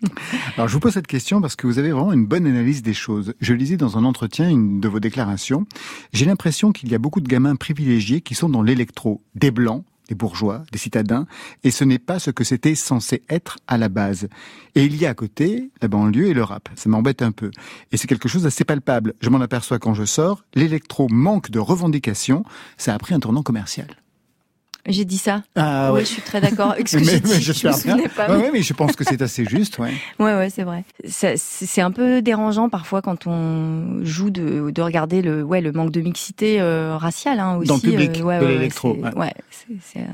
Alors 0.56 0.68
je 0.68 0.72
vous 0.72 0.80
pose 0.80 0.94
cette 0.94 1.06
question 1.06 1.42
parce 1.42 1.54
que 1.54 1.66
vous 1.66 1.78
avez 1.78 1.90
vraiment 1.90 2.14
une 2.14 2.24
bonne 2.24 2.46
analyse 2.46 2.80
des 2.80 2.94
choses. 2.94 3.34
Je 3.42 3.52
lisais 3.52 3.76
dans 3.76 3.98
un 3.98 4.04
entretien 4.04 4.48
une 4.48 4.80
de 4.80 4.88
vos 4.88 5.00
déclarations. 5.00 5.66
J'ai 6.14 6.24
l'impression 6.24 6.72
qu'il 6.72 6.90
y 6.90 6.94
a 6.94 6.98
beaucoup 6.98 7.20
de 7.20 7.28
gamins 7.28 7.56
privilégiés 7.56 8.22
qui 8.22 8.34
sont 8.34 8.48
dans 8.48 8.62
l'électro, 8.62 9.22
des 9.34 9.50
blancs, 9.50 9.84
des 10.08 10.14
bourgeois, 10.14 10.62
des 10.72 10.78
citadins, 10.78 11.26
et 11.64 11.70
ce 11.70 11.84
n'est 11.84 11.98
pas 11.98 12.18
ce 12.18 12.30
que 12.30 12.44
c'était 12.44 12.74
censé 12.74 13.22
être 13.28 13.58
à 13.66 13.78
la 13.78 13.88
base. 13.88 14.28
Et 14.74 14.84
il 14.84 14.96
y 14.96 15.06
a 15.06 15.10
à 15.10 15.14
côté 15.14 15.70
la 15.82 15.88
banlieue 15.88 16.28
et 16.28 16.34
le 16.34 16.42
rap. 16.42 16.68
Ça 16.76 16.88
m'embête 16.88 17.22
un 17.22 17.32
peu. 17.32 17.50
Et 17.92 17.96
c'est 17.96 18.06
quelque 18.06 18.28
chose 18.28 18.42
d'assez 18.42 18.64
palpable. 18.64 19.14
Je 19.20 19.30
m'en 19.30 19.40
aperçois 19.40 19.78
quand 19.78 19.94
je 19.94 20.04
sors. 20.04 20.44
L'électro 20.54 21.08
manque 21.08 21.50
de 21.50 21.58
revendications. 21.58 22.44
Ça 22.76 22.94
a 22.94 22.98
pris 22.98 23.14
un 23.14 23.20
tournant 23.20 23.42
commercial. 23.42 23.88
J'ai 24.88 25.04
dit 25.04 25.18
ça. 25.18 25.42
Ah 25.56 25.92
oui, 25.92 26.00
je 26.00 26.06
suis 26.06 26.22
très 26.22 26.40
d'accord. 26.40 26.74
Excusez 26.78 27.20
moi 27.24 27.34
je, 27.38 27.52
je, 27.52 27.66
me 27.66 28.08
Pas, 28.08 28.28
mais... 28.28 28.50
mais 28.52 28.62
je 28.62 28.72
pense 28.72 28.94
que 28.94 29.04
c'est 29.04 29.20
assez 29.20 29.44
juste, 29.44 29.78
ouais. 29.78 29.92
ouais, 30.18 30.34
ouais, 30.34 30.50
c'est 30.50 30.62
vrai. 30.62 30.84
C'est 31.06 31.80
un 31.80 31.90
peu 31.90 32.22
dérangeant 32.22 32.68
parfois 32.68 33.02
quand 33.02 33.26
on 33.26 34.04
joue 34.04 34.30
de, 34.30 34.70
de 34.70 34.82
regarder 34.82 35.22
le, 35.22 35.42
ouais, 35.42 35.60
le 35.60 35.72
manque 35.72 35.90
de 35.90 36.00
mixité 36.00 36.60
euh, 36.60 36.96
raciale 36.96 37.40
hein, 37.40 37.56
aussi. 37.56 37.68
Dans 37.68 37.76
le 37.76 37.80
public, 37.80 38.20
euh, 38.20 38.22
ouais, 38.22 38.40
de 38.40 38.46
l'électro. 38.46 38.96
Ouais, 39.16 39.32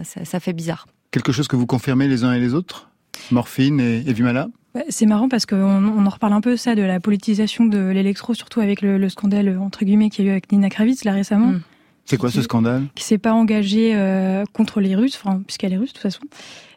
ça, 0.05 0.25
ça, 0.25 0.41
fait 0.41 0.53
bizarre. 0.53 0.87
Quelque 1.11 1.33
chose 1.33 1.49
que 1.49 1.57
vous 1.57 1.67
confirmez 1.67 2.09
les 2.09 2.25
uns 2.25 2.33
et 2.33 2.41
les 2.41 2.55
autres? 2.55 2.89
Morphine 3.31 3.81
et, 3.81 3.99
et 4.07 4.13
Vimala? 4.13 4.49
C'est 4.89 5.05
marrant 5.05 5.29
parce 5.29 5.45
qu'on 5.45 5.57
on 5.57 6.07
en 6.07 6.09
reparle 6.09 6.33
un 6.33 6.41
peu 6.41 6.57
ça 6.57 6.75
de 6.75 6.81
la 6.81 6.99
politisation 6.99 7.67
de 7.67 7.91
l'électro, 7.91 8.33
surtout 8.33 8.61
avec 8.61 8.81
le, 8.81 8.97
le, 8.97 9.09
scandale 9.11 9.59
entre 9.59 9.85
guillemets 9.85 10.09
qu'il 10.09 10.25
y 10.25 10.29
a 10.29 10.31
eu 10.31 10.33
avec 10.33 10.51
Nina 10.51 10.71
Kravitz 10.71 11.05
là 11.05 11.13
récemment. 11.13 11.49
Mm. 11.49 11.63
C'est 12.05 12.17
quoi 12.17 12.31
ce 12.31 12.43
scandale 12.43 12.85
Qui 12.95 13.05
s'est 13.05 13.19
pas 13.19 13.33
engagée 13.33 13.93
euh, 13.95 14.45
contre 14.53 14.81
les 14.81 14.95
Russes, 14.95 15.19
enfin, 15.23 15.41
puisqu'elle 15.47 15.73
est 15.73 15.77
russe 15.77 15.91
de 15.91 15.95
toute 15.95 16.03
façon. 16.03 16.23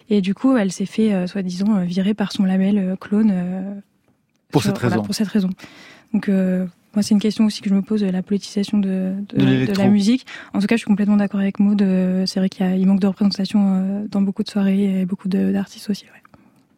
Et 0.10 0.22
du 0.22 0.34
coup, 0.34 0.56
elle 0.56 0.72
s'est 0.72 0.86
fait, 0.86 1.14
euh, 1.14 1.28
soi-disant, 1.28 1.78
euh, 1.78 1.84
virer 1.84 2.14
par 2.14 2.32
son 2.32 2.44
label 2.44 2.96
clone. 3.00 3.82
pour 4.52 4.64
cette 4.64 4.78
raison. 4.78 5.02
Pour 5.02 5.16
cette 5.16 5.28
raison. 5.28 5.50
Donc, 6.14 6.30
moi, 6.30 7.04
c'est 7.04 7.14
une 7.14 7.20
question 7.20 7.46
aussi 7.46 7.62
que 7.62 7.70
je 7.70 7.76
me 7.76 7.82
pose, 7.82 8.04
la 8.04 8.24
politisation 8.24 8.78
de, 8.78 9.16
de, 9.30 9.78
la 9.78 9.88
musique. 9.88 10.26
En 10.54 10.60
tout 10.60 10.68
cas, 10.68 10.76
je 10.76 10.80
suis 10.80 10.88
complètement 10.88 11.18
d'accord 11.18 11.42
avec 11.42 11.60
Maud. 11.60 11.84
C'est 12.26 12.40
vrai 12.40 12.48
qu'il 12.48 12.88
manque 12.88 13.02
de 13.02 13.08
représentation 13.08 14.08
dans 14.10 14.22
beaucoup 14.22 14.44
de 14.44 14.50
soirées 14.50 15.02
et 15.02 15.06
beaucoup 15.06 15.28
d'artistes 15.28 15.90
aussi. 15.90 16.06
Ouais. 16.06 16.25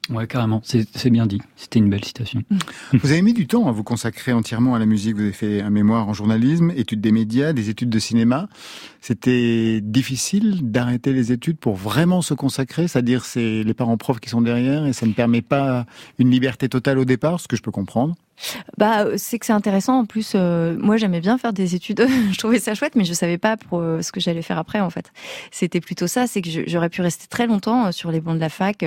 Ouais, 0.10 0.28
carrément. 0.28 0.62
C'est 0.64 1.10
bien 1.10 1.26
dit. 1.26 1.42
C'était 1.56 1.80
une 1.80 1.90
belle 1.90 2.04
citation. 2.04 2.42
Vous 2.94 3.12
avez 3.12 3.22
mis 3.22 3.34
du 3.34 3.48
temps 3.48 3.68
à 3.68 3.72
vous 3.72 3.84
consacrer 3.84 4.32
entièrement 4.32 4.76
à 4.76 4.80
la 4.80 4.86
musique. 4.86 5.16
Vous 5.16 5.22
avez 5.22 5.34
fait 5.34 5.62
un 5.62 5.70
mémoire 5.70 6.08
en 6.08 6.14
journalisme, 6.14 6.72
études 6.76 7.02
des 7.02 7.12
médias, 7.12 7.54
des 7.54 7.70
études 7.70 7.90
de 7.90 8.00
cinéma. 8.00 8.48
C'était 9.02 9.82
difficile 9.82 10.72
d'arrêter 10.72 11.14
les 11.14 11.32
études 11.32 11.58
pour 11.58 11.76
vraiment 11.76 12.22
se 12.22 12.34
consacrer, 12.34 12.88
c'est-à-dire 12.88 13.26
c'est 13.26 13.64
les 13.64 13.74
parents 13.74 13.98
profs 13.98 14.20
qui 14.20 14.30
sont 14.30 14.42
derrière 14.42 14.86
et 14.86 14.94
ça 14.94 15.06
ne 15.06 15.14
permet 15.14 15.42
pas 15.42 15.86
une 16.20 16.30
liberté 16.30 16.70
totale 16.70 17.00
au 17.00 17.06
départ, 17.06 17.40
ce 17.40 17.48
que 17.48 17.56
je 17.56 17.62
peux 17.62 17.72
comprendre. 17.72 18.16
Bah, 18.78 19.06
c'est 19.18 19.40
que 19.40 19.46
c'est 19.46 19.54
intéressant. 19.54 20.00
En 20.00 20.06
plus, 20.06 20.34
euh, 20.36 20.78
moi, 20.80 20.98
j'aimais 20.98 21.22
bien 21.22 21.38
faire 21.38 21.54
des 21.54 21.76
études. 21.76 22.06
je 22.32 22.38
trouvais 22.38 22.60
ça 22.60 22.76
chouette, 22.76 22.96
mais 22.96 23.06
je 23.06 23.14
savais 23.14 23.38
pas 23.38 23.58
pour 23.58 23.80
euh, 23.80 24.02
ce 24.02 24.12
que 24.12 24.20
j'allais 24.20 24.42
faire 24.42 24.58
après. 24.58 24.80
En 24.80 24.90
fait, 24.90 25.12
c'était 25.52 25.82
plutôt 25.82 26.08
ça. 26.08 26.28
C'est 26.28 26.42
que 26.42 26.50
j'aurais 26.68 26.90
pu 26.90 27.02
rester 27.02 27.28
très 27.28 27.48
longtemps 27.48 27.88
euh, 27.88 27.92
sur 27.92 28.12
les 28.12 28.22
bancs 28.22 28.36
de 28.36 28.42
la 28.42 28.50
fac 28.50 28.86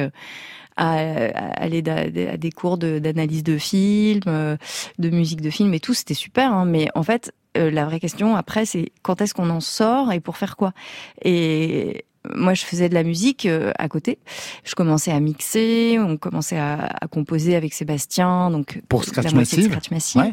à, 0.77 0.97
aller 1.57 1.83
à 1.89 2.37
des 2.37 2.51
cours 2.51 2.79
d'analyse 2.79 3.43
de, 3.43 3.59
films, 3.59 4.23
euh, 4.27 4.57
de 4.99 5.11
musique 5.11 5.41
de 5.41 5.51
film 5.51 5.75
et 5.75 5.81
tout, 5.81 5.95
c'était 5.95 6.15
super. 6.15 6.53
Hein, 6.53 6.65
mais 6.65 6.89
en 6.95 7.03
fait, 7.03 7.33
euh, 7.57 7.71
la 7.71 7.85
vraie 7.85 8.01
question 8.01 8.37
après, 8.37 8.65
c'est 8.65 8.93
quand 9.03 9.21
est-ce 9.21 9.35
qu'on 9.35 9.51
en 9.51 9.61
sort 9.61 10.13
et 10.13 10.21
pour 10.21 10.37
faire 10.37 10.57
quoi? 10.57 10.73
Et 11.23 12.05
moi, 12.35 12.55
je 12.55 12.65
faisais 12.65 12.89
de 12.89 12.95
la 12.95 13.03
musique 13.03 13.47
euh, 13.47 13.73
à 13.79 13.89
côté. 13.89 14.19
Je 14.65 14.75
commençais 14.75 15.11
à 15.11 15.21
mixer, 15.21 15.99
on 15.99 16.17
commençait 16.17 16.59
à, 16.59 16.87
à 17.01 17.09
composer 17.09 17.57
avec 17.57 17.73
Sébastien, 17.73 18.51
donc 18.51 18.81
pour 18.89 19.05
Scratch 19.05 19.33
Massive? 19.33 19.65
Scratch 19.65 19.91
Massive. 19.91 20.23
Ouais. 20.23 20.33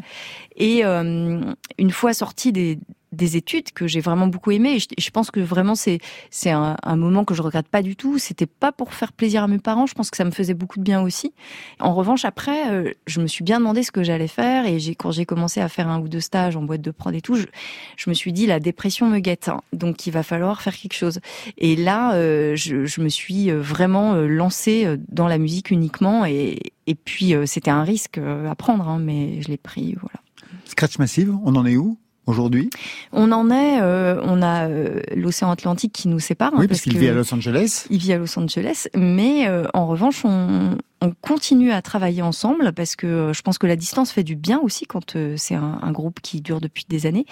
Et 0.56 0.82
une 0.82 1.90
fois 1.90 2.12
sorti 2.12 2.52
des, 2.52 2.78
des 3.12 3.36
études 3.36 3.72
que 3.72 3.86
j'ai 3.86 4.00
vraiment 4.00 4.26
beaucoup 4.26 4.50
aimé. 4.50 4.76
Et 4.76 5.02
je, 5.02 5.10
pense 5.10 5.30
que 5.30 5.40
vraiment 5.40 5.74
c'est 5.74 5.98
c'est 6.30 6.50
un, 6.50 6.76
moment 6.96 7.24
que 7.24 7.34
je 7.34 7.42
regrette 7.42 7.68
pas 7.68 7.82
du 7.82 7.96
tout. 7.96 8.18
C'était 8.18 8.46
pas 8.46 8.72
pour 8.72 8.92
faire 8.92 9.12
plaisir 9.12 9.42
à 9.42 9.48
mes 9.48 9.58
parents. 9.58 9.86
Je 9.86 9.94
pense 9.94 10.10
que 10.10 10.16
ça 10.16 10.24
me 10.24 10.30
faisait 10.30 10.54
beaucoup 10.54 10.78
de 10.78 10.84
bien 10.84 11.00
aussi. 11.00 11.32
En 11.80 11.94
revanche, 11.94 12.24
après, 12.24 12.70
euh, 12.70 12.92
je 13.06 13.20
me 13.20 13.26
suis 13.26 13.44
bien 13.44 13.58
demandé 13.58 13.82
ce 13.82 13.90
que 13.90 14.02
j'allais 14.02 14.28
faire. 14.28 14.66
Et 14.66 14.78
j'ai 14.78 14.94
quand 14.94 15.10
j'ai 15.10 15.24
commencé 15.24 15.60
à 15.60 15.68
faire 15.68 15.88
un 15.88 16.00
ou 16.00 16.08
deux 16.08 16.20
stages 16.20 16.56
en 16.56 16.62
boîte 16.62 16.82
de 16.82 16.90
prod 16.90 17.14
et 17.14 17.20
tout, 17.20 17.36
je, 17.36 18.10
me 18.10 18.14
suis 18.14 18.32
dit 18.32 18.46
la 18.46 18.60
dépression 18.60 19.08
me 19.08 19.18
guette. 19.18 19.48
Hein. 19.48 19.60
donc 19.72 20.06
il 20.06 20.10
va 20.10 20.22
falloir 20.22 20.62
faire 20.62 20.76
quelque 20.76 20.94
chose. 20.94 21.20
Et 21.56 21.76
là, 21.76 22.14
euh, 22.14 22.56
je, 22.56 23.00
me 23.00 23.08
suis 23.08 23.50
euh, 23.50 23.60
vraiment 23.60 24.14
lancée 24.14 24.96
dans 25.08 25.28
la 25.28 25.38
musique 25.38 25.70
uniquement. 25.70 26.24
Et, 26.24 26.58
et 26.86 26.94
puis 26.94 27.34
c'était 27.46 27.70
un 27.70 27.82
risque 27.82 28.18
à 28.18 28.54
prendre, 28.54 28.88
hein, 28.88 28.98
mais 28.98 29.40
je 29.42 29.48
l'ai 29.48 29.56
pris. 29.56 29.94
Voilà. 30.00 30.20
Scratch 30.64 30.98
Massive, 30.98 31.36
on 31.44 31.54
en 31.56 31.66
est 31.66 31.76
où? 31.76 31.98
Aujourd'hui? 32.28 32.70
On 33.12 33.32
en 33.32 33.50
est, 33.50 33.80
euh, 33.80 34.20
on 34.22 34.42
a 34.42 34.68
euh, 34.68 35.00
l'océan 35.16 35.50
Atlantique 35.50 35.92
qui 35.92 36.08
nous 36.08 36.20
sépare. 36.20 36.52
Hein, 36.54 36.58
oui, 36.60 36.68
parce, 36.68 36.82
qu'il 36.82 36.96
vit 36.96 37.08
à 37.08 37.14
Los 37.14 37.32
Angeles. 37.34 37.86
Il 37.90 37.98
vit 37.98 38.12
à 38.12 38.18
Los 38.18 38.38
Angeles, 38.38 38.88
mais 38.94 39.48
euh, 39.48 39.64
en 39.74 39.86
revanche, 39.86 40.24
on, 40.24 40.76
on 41.00 41.12
continue 41.12 41.72
à 41.72 41.80
travailler 41.82 42.22
ensemble 42.22 42.72
parce 42.72 42.96
que 42.96 43.06
euh, 43.06 43.32
je 43.32 43.42
pense 43.42 43.58
que 43.58 43.66
la 43.66 43.76
distance 43.76 44.10
fait 44.10 44.24
du 44.24 44.34
bien 44.34 44.58
aussi 44.60 44.86
quand 44.86 45.16
euh, 45.16 45.34
c'est 45.36 45.54
un, 45.54 45.78
un, 45.82 45.92
groupe 45.92 46.20
qui 46.20 46.40
dure 46.40 46.60
depuis 46.60 46.84
des 46.88 47.06
années, 47.06 47.24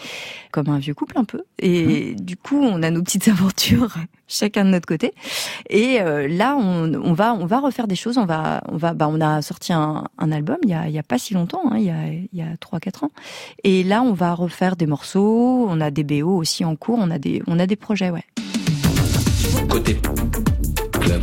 comme 0.52 0.68
un 0.68 0.79
vieux 0.79 0.94
couple 0.94 1.18
un 1.18 1.24
peu. 1.24 1.42
Et 1.59 2.12
mmh. 2.12 2.20
du 2.20 2.37
coup, 2.37 2.61
on 2.61 2.83
a 2.83 2.90
nos 2.90 3.02
petites 3.02 3.29
aventures 3.29 3.94
chacun 4.29 4.64
de 4.64 4.70
notre 4.70 4.87
côté. 4.87 5.12
Et 5.68 6.00
euh, 6.00 6.29
là, 6.29 6.57
on, 6.57 6.94
on, 6.94 7.12
va 7.12 7.35
on 7.35 7.46
va 7.46 7.61
refaire 7.61 7.88
des 7.88 7.96
choses. 7.96 8.18
On 8.18 8.24
va 8.24 8.62
on 8.68 8.76
va 8.76 8.94
bah 8.94 9.09
on 9.11 9.20
a 9.20 9.42
sorti 9.42 9.72
un, 9.72 10.05
un 10.18 10.33
album 10.33 10.59
il 10.62 10.70
y 10.70 10.74
a 10.74 10.88
il 10.88 10.94
y 10.94 10.98
a 10.98 11.02
pas 11.02 11.18
si 11.18 11.35
longtemps, 11.35 11.62
hein, 11.70 11.76
il 11.79 11.85
y 11.85 11.90
a 11.90 12.07
il 12.09 12.29
y 12.33 12.42
a 12.42 12.57
trois 12.59 12.81
quatre 12.81 13.05
ans. 13.05 13.11
Et 13.64 13.83
là, 13.83 14.02
on 14.02 14.12
va 14.12 14.35
refaire 14.35 14.76
des 14.76 14.87
morceaux. 14.87 15.66
On 15.68 15.81
a 15.81 15.90
des 15.90 16.05
BO 16.05 16.37
aussi 16.37 16.64
en 16.64 16.76
cours. 16.76 16.98
On 17.00 17.11
a 17.11 17.18
des 17.18 17.42
on 17.46 17.59
a 17.59 17.66
des 17.66 17.76
projets, 17.76 18.11
ouais. 18.11 18.24
Côté 19.68 19.96
club, 21.00 21.22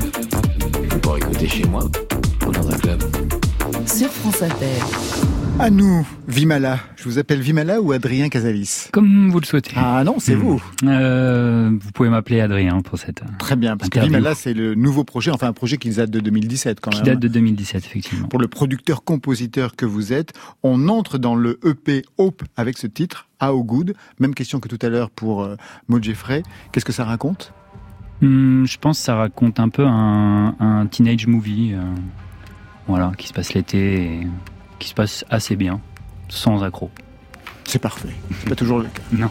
pour 1.02 1.18
écouter 1.18 1.48
chez 1.48 1.66
moi 1.66 1.84
dans 2.54 2.70
un 2.70 2.78
club. 2.78 3.04
Sur 3.86 4.10
France 4.10 4.42
Inter. 4.42 4.80
À 5.60 5.70
nous, 5.70 6.08
Vimala. 6.28 6.80
Je 6.96 7.04
vous 7.04 7.20
appelle 7.20 7.40
Vimala 7.40 7.80
ou 7.80 7.92
Adrien 7.92 8.30
Casalis 8.30 8.88
Comme 8.92 9.30
vous 9.30 9.40
le 9.40 9.46
souhaitez. 9.46 9.74
Ah 9.76 10.04
non, 10.04 10.16
c'est 10.18 10.36
hmm. 10.36 10.40
vous. 10.40 10.64
Euh, 10.84 11.72
vous 11.80 11.92
pouvez 11.92 12.10
m'appeler 12.10 12.42
Adrien 12.42 12.82
pour 12.82 12.98
cette. 12.98 13.22
Très 13.40 13.56
bien, 13.56 13.78
parce 13.78 13.90
que 13.90 14.00
Vimala, 14.00 14.36
c'est 14.36 14.54
le 14.54 14.76
nouveau 14.76 15.04
projet, 15.04 15.32
enfin 15.32 15.48
un 15.48 15.54
projet 15.54 15.78
qui 15.78 15.90
date 15.90 16.10
de 16.10 16.20
2017 16.20 16.80
quand 16.80 16.92
même. 16.92 17.02
Qui 17.02 17.06
date 17.06 17.20
de 17.20 17.28
2017, 17.28 17.86
effectivement. 17.86 18.28
Pour 18.28 18.40
le 18.40 18.48
producteur-compositeur 18.48 19.76
que 19.76 19.86
vous 19.86 20.12
êtes, 20.12 20.34
on 20.64 20.88
entre 20.90 21.18
dans 21.18 21.36
le 21.36 21.60
EP 21.64 22.04
Hope 22.18 22.44
avec 22.56 22.78
ce 22.78 22.88
titre, 22.88 23.28
How 23.42 23.64
Good. 23.64 23.96
Même 24.20 24.34
question 24.34 24.60
que 24.60 24.68
tout 24.68 24.80
à 24.82 24.90
l'heure 24.90 25.10
pour 25.10 25.44
euh, 25.44 25.56
Maud 25.88 26.04
Jeffrey. 26.04 26.44
Qu'est-ce 26.72 26.86
que 26.86 26.94
ça 26.94 27.06
raconte? 27.06 27.54
Hmm, 28.22 28.66
Je 28.66 28.78
pense 28.78 28.98
que 28.98 29.06
ça 29.06 29.16
raconte 29.16 29.60
un 29.60 29.70
peu 29.70 29.86
un, 29.86 30.56
un 30.60 30.88
teenage 30.88 31.28
movie. 31.28 31.74
Euh 31.74 31.82
voilà, 32.88 33.12
qui 33.18 33.28
se 33.28 33.34
passe 33.34 33.54
l'été 33.54 34.06
et 34.06 34.28
qui 34.80 34.90
se 34.90 34.94
passe 34.94 35.26
assez 35.30 35.56
bien, 35.56 35.80
sans 36.30 36.64
accroc. 36.64 36.92
C'est 37.66 37.80
parfait. 37.80 38.14
C'est 38.40 38.50
pas 38.50 38.56
toujours 38.56 38.80
le 38.80 38.86
cas. 38.86 39.02
Non. 39.12 39.30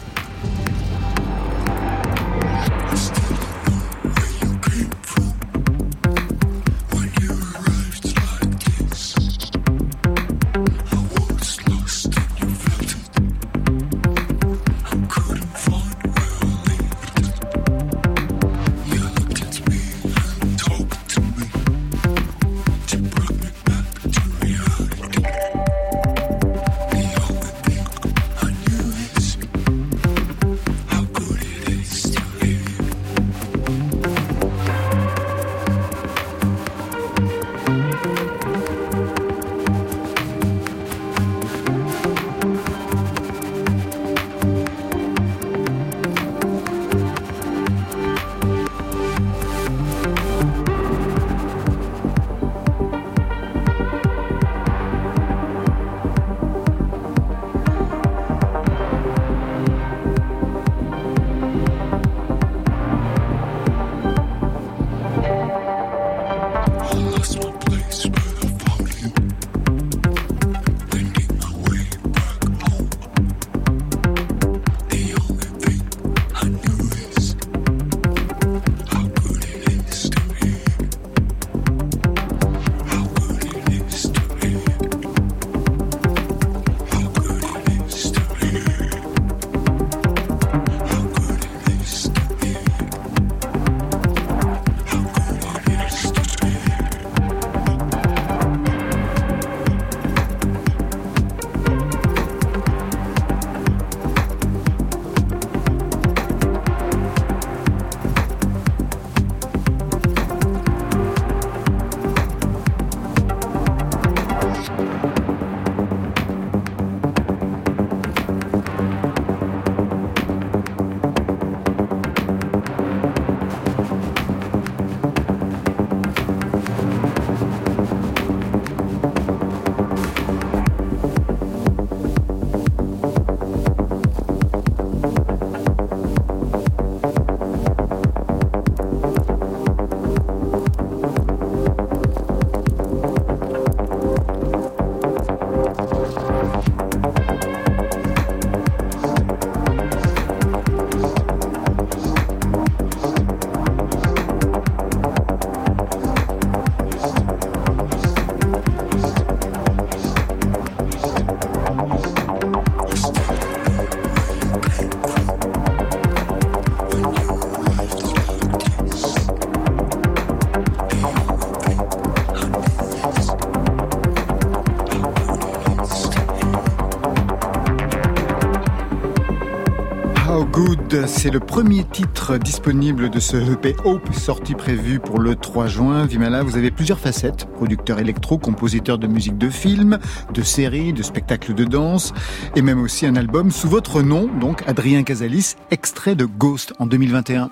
C'est 181.07 181.31
le 181.31 181.39
premier 181.39 181.83
titre 181.83 182.37
disponible 182.37 183.09
de 183.09 183.19
ce 183.19 183.37
EP 183.37 183.75
Hope, 183.85 184.13
sorti 184.13 184.53
prévu 184.53 184.99
pour 184.99 185.19
le 185.19 185.35
3 185.35 185.67
juin. 185.67 186.05
Vimala, 186.05 186.43
vous 186.43 186.57
avez 186.57 186.69
plusieurs 186.69 186.99
facettes, 186.99 187.45
producteur 187.45 187.99
électro, 187.99 188.37
compositeur 188.37 188.97
de 188.97 189.07
musique 189.07 189.37
de 189.37 189.49
film, 189.49 189.97
de 190.33 190.41
séries, 190.41 190.93
de 190.93 191.01
spectacles 191.01 191.53
de 191.53 191.63
danse, 191.63 192.13
et 192.55 192.61
même 192.61 192.81
aussi 192.81 193.05
un 193.05 193.15
album 193.15 193.51
sous 193.51 193.69
votre 193.69 194.01
nom, 194.01 194.29
donc 194.39 194.63
Adrien 194.67 195.03
Casalis, 195.03 195.55
extrait 195.71 196.15
de 196.15 196.25
Ghost 196.25 196.73
en 196.79 196.85
2021. 196.85 197.49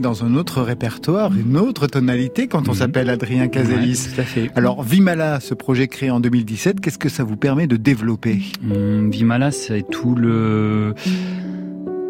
Dans 0.00 0.24
un 0.24 0.34
autre 0.34 0.62
répertoire, 0.62 1.32
une 1.34 1.56
autre 1.56 1.86
tonalité 1.86 2.46
quand 2.46 2.68
on 2.68 2.72
mhm. 2.72 2.78
s'appelle 2.78 3.10
Adrien 3.10 3.48
Casalis. 3.48 4.08
Alors 4.54 4.82
Vimala, 4.82 5.40
ce 5.40 5.54
projet 5.54 5.88
créé 5.88 6.10
en 6.10 6.20
2017, 6.20 6.80
qu'est-ce 6.80 6.98
que 6.98 7.08
ça 7.08 7.24
vous 7.24 7.36
permet 7.36 7.66
de 7.66 7.76
développer 7.76 8.40
hum, 8.70 9.10
Vimala, 9.10 9.50
c'est 9.50 9.82
tout 9.90 10.14
le 10.14 10.94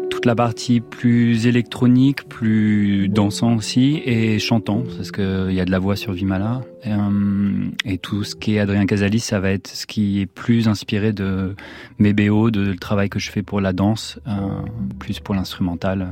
toute 0.09 0.25
la 0.25 0.33
partie 0.33 0.81
plus 0.81 1.45
électronique, 1.45 2.27
plus 2.27 3.07
dansant 3.07 3.55
aussi 3.55 4.01
et 4.03 4.39
chantant, 4.39 4.83
parce 4.95 5.11
qu'il 5.11 5.51
y 5.51 5.61
a 5.61 5.65
de 5.65 5.69
la 5.69 5.77
voix 5.77 5.95
sur 5.95 6.11
Vimala. 6.11 6.61
Et, 6.83 6.91
hum, 6.91 7.73
et, 7.85 7.99
tout 7.99 8.23
ce 8.23 8.35
qui 8.35 8.55
est 8.55 8.59
Adrien 8.59 8.87
Casalis, 8.87 9.19
ça 9.19 9.39
va 9.39 9.51
être 9.51 9.67
ce 9.67 9.85
qui 9.85 10.19
est 10.21 10.25
plus 10.25 10.67
inspiré 10.67 11.13
de 11.13 11.55
mes 11.99 12.13
BO, 12.13 12.49
de 12.49 12.61
le 12.61 12.77
travail 12.77 13.09
que 13.09 13.19
je 13.19 13.29
fais 13.29 13.43
pour 13.43 13.61
la 13.61 13.73
danse, 13.73 14.19
euh, 14.27 14.31
plus 14.97 15.19
pour 15.19 15.35
l'instrumental. 15.35 16.07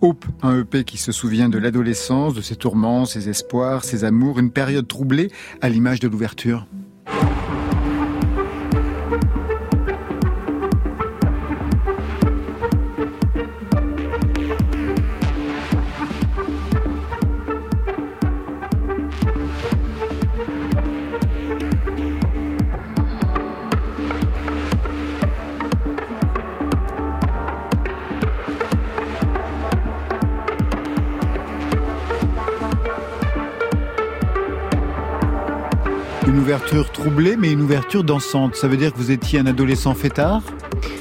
Hope, 0.00 0.24
un 0.42 0.60
EP 0.60 0.84
qui 0.84 0.98
se 0.98 1.12
souvient 1.12 1.48
de 1.48 1.58
l'adolescence, 1.58 2.34
de 2.34 2.40
ses 2.40 2.56
tourments, 2.56 3.04
ses 3.04 3.28
espoirs, 3.28 3.84
ses 3.84 4.04
amours, 4.04 4.38
une 4.38 4.50
période 4.50 4.88
troublée 4.88 5.30
à 5.60 5.68
l'image 5.68 6.00
de 6.00 6.08
l'ouverture. 6.08 6.66
Ouverture 36.62 36.92
troublée, 36.92 37.36
mais 37.36 37.52
une 37.52 37.60
ouverture 37.62 38.04
dansante. 38.04 38.54
Ça 38.54 38.68
veut 38.68 38.76
dire 38.76 38.92
que 38.92 38.98
vous 38.98 39.10
étiez 39.10 39.38
un 39.40 39.46
adolescent 39.46 39.94
fêtard 39.94 40.42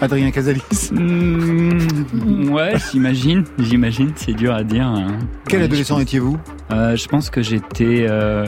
Adrien 0.02 0.32
Casalis? 0.32 0.62
Mmh, 0.92 2.50
Ouais, 2.52 2.74
j'imagine. 2.92 3.44
J'imagine, 3.60 4.12
c'est 4.16 4.34
dur 4.34 4.54
à 4.54 4.64
dire. 4.64 4.86
Hein. 4.88 5.08
Quel 5.48 5.62
adolescent 5.64 6.00
étiez-vous? 6.00 6.38
Euh, 6.72 6.96
Je 6.96 7.08
pense 7.08 7.30
que 7.30 7.42
j'étais 7.42 8.06
euh, 8.10 8.48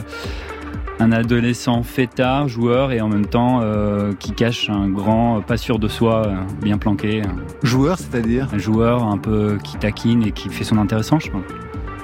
un 0.98 1.12
adolescent 1.12 1.82
fêtard, 1.82 2.48
joueur, 2.48 2.90
et 2.92 3.00
en 3.00 3.08
même 3.08 3.26
temps 3.26 3.60
euh, 3.62 4.12
qui 4.18 4.32
cache 4.32 4.68
un 4.68 4.88
grand, 4.88 5.40
pas 5.40 5.56
sûr 5.56 5.78
de 5.78 5.88
soi, 5.88 6.32
bien 6.62 6.78
planqué. 6.78 7.22
Joueur, 7.62 7.98
c'est-à-dire? 7.98 8.48
Un 8.52 8.58
joueur 8.58 9.04
un 9.04 9.18
peu 9.18 9.58
qui 9.62 9.76
taquine 9.76 10.26
et 10.26 10.32
qui 10.32 10.48
fait 10.48 10.64
son 10.64 10.78
intéressant, 10.78 11.20
je 11.20 11.30
pense. 11.30 11.44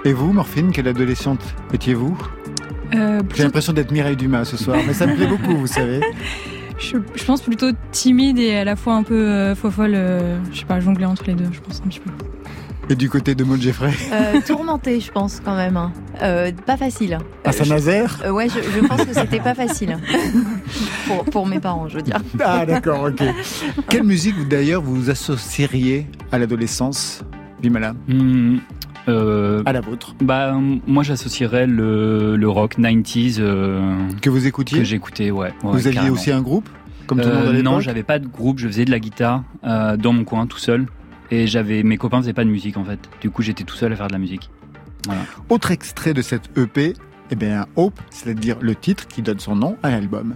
Et 0.05 0.13
vous, 0.13 0.33
Morphine, 0.33 0.71
quelle 0.73 0.89
adolescente 0.89 1.43
étiez-vous? 1.75 2.17
Euh, 2.95 3.21
J'ai 3.35 3.43
l'impression 3.45 3.73
d'être 3.73 3.91
Mireille 3.91 4.17
Dumas 4.17 4.45
ce 4.45 4.57
soir, 4.57 4.79
mais 4.87 4.93
ça 4.95 5.07
me 5.07 5.15
plaît 5.15 5.27
beaucoup, 5.29 5.57
vous 5.57 5.67
savez. 5.67 6.01
Je, 6.79 7.25
pense 7.25 7.43
plutôt 7.43 7.71
timide 7.93 8.39
et 8.39 8.57
à 8.57 8.65
la 8.65 8.75
fois 8.75 8.95
un 8.95 9.03
peu 9.03 9.29
euh, 9.29 9.55
folle, 9.55 9.93
euh, 9.95 10.39
je 10.51 10.61
sais 10.61 10.65
pas, 10.65 10.81
jongler 10.81 11.05
entre 11.05 11.25
les 11.27 11.35
deux, 11.35 11.49
je 11.53 11.61
pense 11.61 11.83
un 11.85 11.89
petit 11.89 12.01
peu. 12.01 12.11
Et 12.91 12.97
du 12.97 13.09
côté 13.09 13.37
de 13.37 13.45
Maud 13.45 13.61
Jeffrey 13.63 13.93
euh, 14.13 14.41
Tourmenté, 14.45 14.99
je 14.99 15.13
pense 15.13 15.41
quand 15.45 15.55
même. 15.55 15.77
Hein. 15.77 15.93
Euh, 16.23 16.51
pas 16.67 16.77
facile. 16.77 17.19
À 17.45 17.53
Saint-Nazaire 17.53 18.19
Ouais, 18.33 18.49
je, 18.49 18.85
pense 18.85 19.05
que 19.05 19.15
c'était 19.15 19.39
pas 19.39 19.55
facile. 19.55 19.97
pour, 21.07 21.25
pour, 21.25 21.47
mes 21.47 21.61
parents, 21.61 21.87
je 21.87 21.97
veux 21.97 22.03
dire. 22.03 22.21
Ah 22.45 22.67
d'accord, 22.67 23.05
ok. 23.05 23.23
Quelle 23.89 24.03
musique 24.03 24.49
d'ailleurs 24.49 24.83
vous 24.83 25.09
associeriez 25.09 26.09
à 26.33 26.39
l'adolescence, 26.39 27.23
Bimala 27.63 27.95
hmm, 28.09 28.59
euh, 29.11 29.63
à 29.67 29.73
la 29.73 29.81
vôtre 29.81 30.15
Bah 30.21 30.57
moi 30.87 31.03
j'associerais 31.03 31.67
le, 31.67 32.37
le, 32.37 32.49
rock 32.49 32.79
90s 32.79 33.37
euh, 33.39 34.09
que 34.21 34.31
vous 34.31 34.47
écoutiez 34.47 34.79
Que 34.79 34.85
j'écoutais, 34.85 35.31
ouais, 35.31 35.53
Vous 35.63 35.87
aviez 35.87 36.11
aussi 36.11 36.31
un 36.31 36.43
groupe 36.43 36.69
comme 37.07 37.21
tout 37.21 37.29
le 37.29 37.35
monde 37.35 37.47
à 37.47 37.49
euh, 37.49 37.63
Non, 37.63 37.81
j'avais 37.81 38.05
pas 38.05 38.21
de 38.21 38.29
groupe. 38.29 38.61
Je 38.61 38.69
faisais 38.69 38.85
de 38.85 38.93
la 38.93 39.01
guitare 39.01 39.43
dans 39.65 40.13
mon 40.13 40.23
coin 40.23 40.47
tout 40.47 40.59
seul. 40.59 40.87
Et 41.33 41.49
j'avais 41.49 41.83
mes 41.83 41.97
copains 41.97 42.21
faisaient 42.21 42.33
pas 42.33 42.45
de 42.45 42.51
musique 42.51 42.77
en 42.77 42.85
fait. 42.85 43.01
Du 43.21 43.31
coup 43.31 43.43
j'étais 43.43 43.65
tout 43.65 43.77
seul 43.77 43.93
à 43.93 43.97
faire 43.97 44.09
de 44.09 44.13
la 44.13 44.19
musique. 44.19 44.51
Autre 45.49 45.71
extrait 45.71 46.15
de 46.15 46.23
cette 46.23 46.57
EP, 46.57 46.95
eh 47.31 47.35
bien 47.35 47.67
Hope, 47.77 47.99
c'est-à-dire 48.11 48.57
le 48.61 48.75
titre 48.75 49.07
qui 49.07 49.23
donne 49.23 49.39
son 49.41 49.57
nom 49.57 49.77
à 49.83 49.91
l'album. 49.91 50.35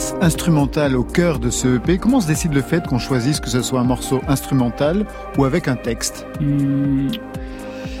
Pièce 0.00 0.14
instrumentale 0.22 0.96
au 0.96 1.04
cœur 1.04 1.38
de 1.38 1.50
ce 1.50 1.76
EP. 1.76 1.98
Comment 1.98 2.20
se 2.20 2.26
décide 2.26 2.54
le 2.54 2.62
fait 2.62 2.86
qu'on 2.86 2.98
choisisse 2.98 3.38
que 3.38 3.50
ce 3.50 3.60
soit 3.60 3.80
un 3.80 3.84
morceau 3.84 4.22
instrumental 4.28 5.04
ou 5.36 5.44
avec 5.44 5.68
un 5.68 5.76
texte? 5.76 6.26
Hmm, 6.40 7.08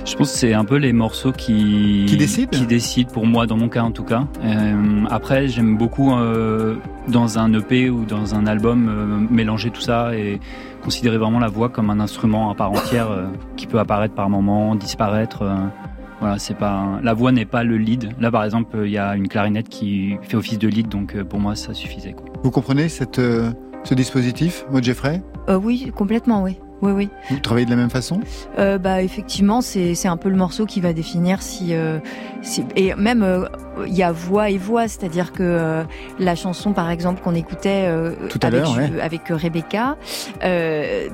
Je 0.06 0.16
pense 0.16 0.32
que 0.32 0.38
c'est 0.38 0.54
un 0.54 0.64
peu 0.64 0.76
les 0.76 0.94
morceaux 0.94 1.32
qui, 1.32 2.06
qui 2.08 2.16
décident 2.16 2.50
Qui 2.52 2.64
décident 2.64 3.10
pour 3.12 3.26
moi, 3.26 3.46
dans 3.46 3.58
mon 3.58 3.68
cas 3.68 3.82
en 3.82 3.90
tout 3.90 4.04
cas. 4.04 4.24
Euh, 4.42 5.04
après, 5.10 5.48
j'aime 5.48 5.76
beaucoup 5.76 6.12
euh, 6.14 6.76
dans 7.08 7.38
un 7.38 7.52
EP 7.52 7.90
ou 7.90 8.06
dans 8.06 8.34
un 8.34 8.46
album 8.46 8.88
euh, 8.88 9.26
mélanger 9.30 9.70
tout 9.70 9.82
ça 9.82 10.14
et 10.16 10.40
considérer 10.82 11.18
vraiment 11.18 11.38
la 11.38 11.48
voix 11.48 11.68
comme 11.68 11.90
un 11.90 12.00
instrument 12.00 12.50
à 12.50 12.54
part 12.54 12.72
entière 12.72 13.08
qui 13.56 13.66
peut 13.66 13.78
apparaître 13.78 14.14
par 14.14 14.30
moments, 14.30 14.74
disparaître. 14.74 15.44
Voilà, 16.20 16.38
c'est 16.38 16.54
pas 16.54 17.00
la 17.02 17.14
voix 17.14 17.32
n'est 17.32 17.46
pas 17.46 17.64
le 17.64 17.78
lead. 17.78 18.10
Là, 18.20 18.30
par 18.30 18.44
exemple, 18.44 18.78
il 18.84 18.90
y 18.90 18.98
a 18.98 19.16
une 19.16 19.28
clarinette 19.28 19.68
qui 19.68 20.16
fait 20.22 20.36
office 20.36 20.58
de 20.58 20.68
lead, 20.68 20.88
donc 20.88 21.14
euh, 21.14 21.24
pour 21.24 21.40
moi, 21.40 21.56
ça 21.56 21.72
suffisait. 21.72 22.14
Vous 22.42 22.50
comprenez 22.50 22.88
cette, 22.88 23.18
euh, 23.18 23.50
ce 23.84 23.94
dispositif, 23.94 24.64
Maud 24.70 24.84
Jeffrey 24.84 25.22
euh, 25.48 25.56
Oui, 25.56 25.90
complètement, 25.94 26.42
oui. 26.42 26.58
Oui, 26.82 26.92
oui. 26.92 27.10
Vous 27.30 27.38
travaillez 27.38 27.66
de 27.66 27.70
la 27.70 27.76
même 27.76 27.90
façon? 27.90 28.20
Euh, 28.58 28.78
Bah 28.78 29.02
effectivement, 29.02 29.60
c'est 29.60 30.06
un 30.06 30.16
peu 30.16 30.28
le 30.28 30.36
morceau 30.36 30.66
qui 30.66 30.80
va 30.80 30.92
définir 30.92 31.42
si, 31.42 31.74
euh, 31.74 31.98
si 32.42 32.64
et 32.74 32.94
même 32.94 33.22
euh, 33.22 33.46
il 33.86 33.94
y 33.94 34.02
a 34.02 34.12
voix 34.12 34.50
et 34.50 34.58
voix, 34.58 34.88
c'est-à-dire 34.88 35.32
que 35.32 35.84
la 36.18 36.34
chanson 36.34 36.72
par 36.72 36.90
exemple 36.90 37.22
qu'on 37.22 37.34
écoutait 37.34 37.90
Tout 38.28 38.38
à 38.42 38.46
avec, 38.46 38.66
avec 39.00 39.22
Rebecca, 39.28 39.96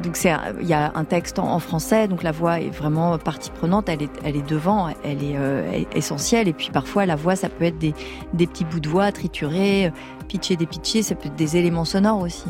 donc 0.03 0.17
c'est 0.17 0.33
il 0.61 0.67
y 0.67 0.73
a 0.73 0.93
un 0.95 1.05
texte 1.05 1.39
en, 1.39 1.59
français, 1.59 2.09
donc 2.09 2.23
la 2.23 2.33
voix 2.33 2.61
est 2.61 2.71
vraiment 2.71 3.19
partie 3.19 3.51
prenante, 3.51 3.89
elle 3.89 4.03
est 4.03 4.11
elle 4.25 4.37
est 4.37 4.49
devant, 4.49 4.89
elle 5.05 5.23
est 5.23 5.87
essentielle 5.95 6.49
et 6.49 6.53
puis 6.53 6.71
parfois 6.73 7.07
la 7.07 7.15
voix 7.15 7.37
ça 7.37 7.49
peut 7.49 7.65
être 7.65 7.79
des 7.79 7.95
des 8.35 8.47
petits 8.47 8.65
bouts 8.65 8.81
de 8.81 8.89
voix 8.89 9.13
triturés, 9.13 9.93
pitchés, 10.27 10.57
dépitchés, 10.57 11.03
ça 11.03 11.15
peut 11.15 11.29
être 11.29 11.37
des 11.37 11.57
éléments 11.57 11.85
sonores 11.85 12.21
aussi. 12.21 12.47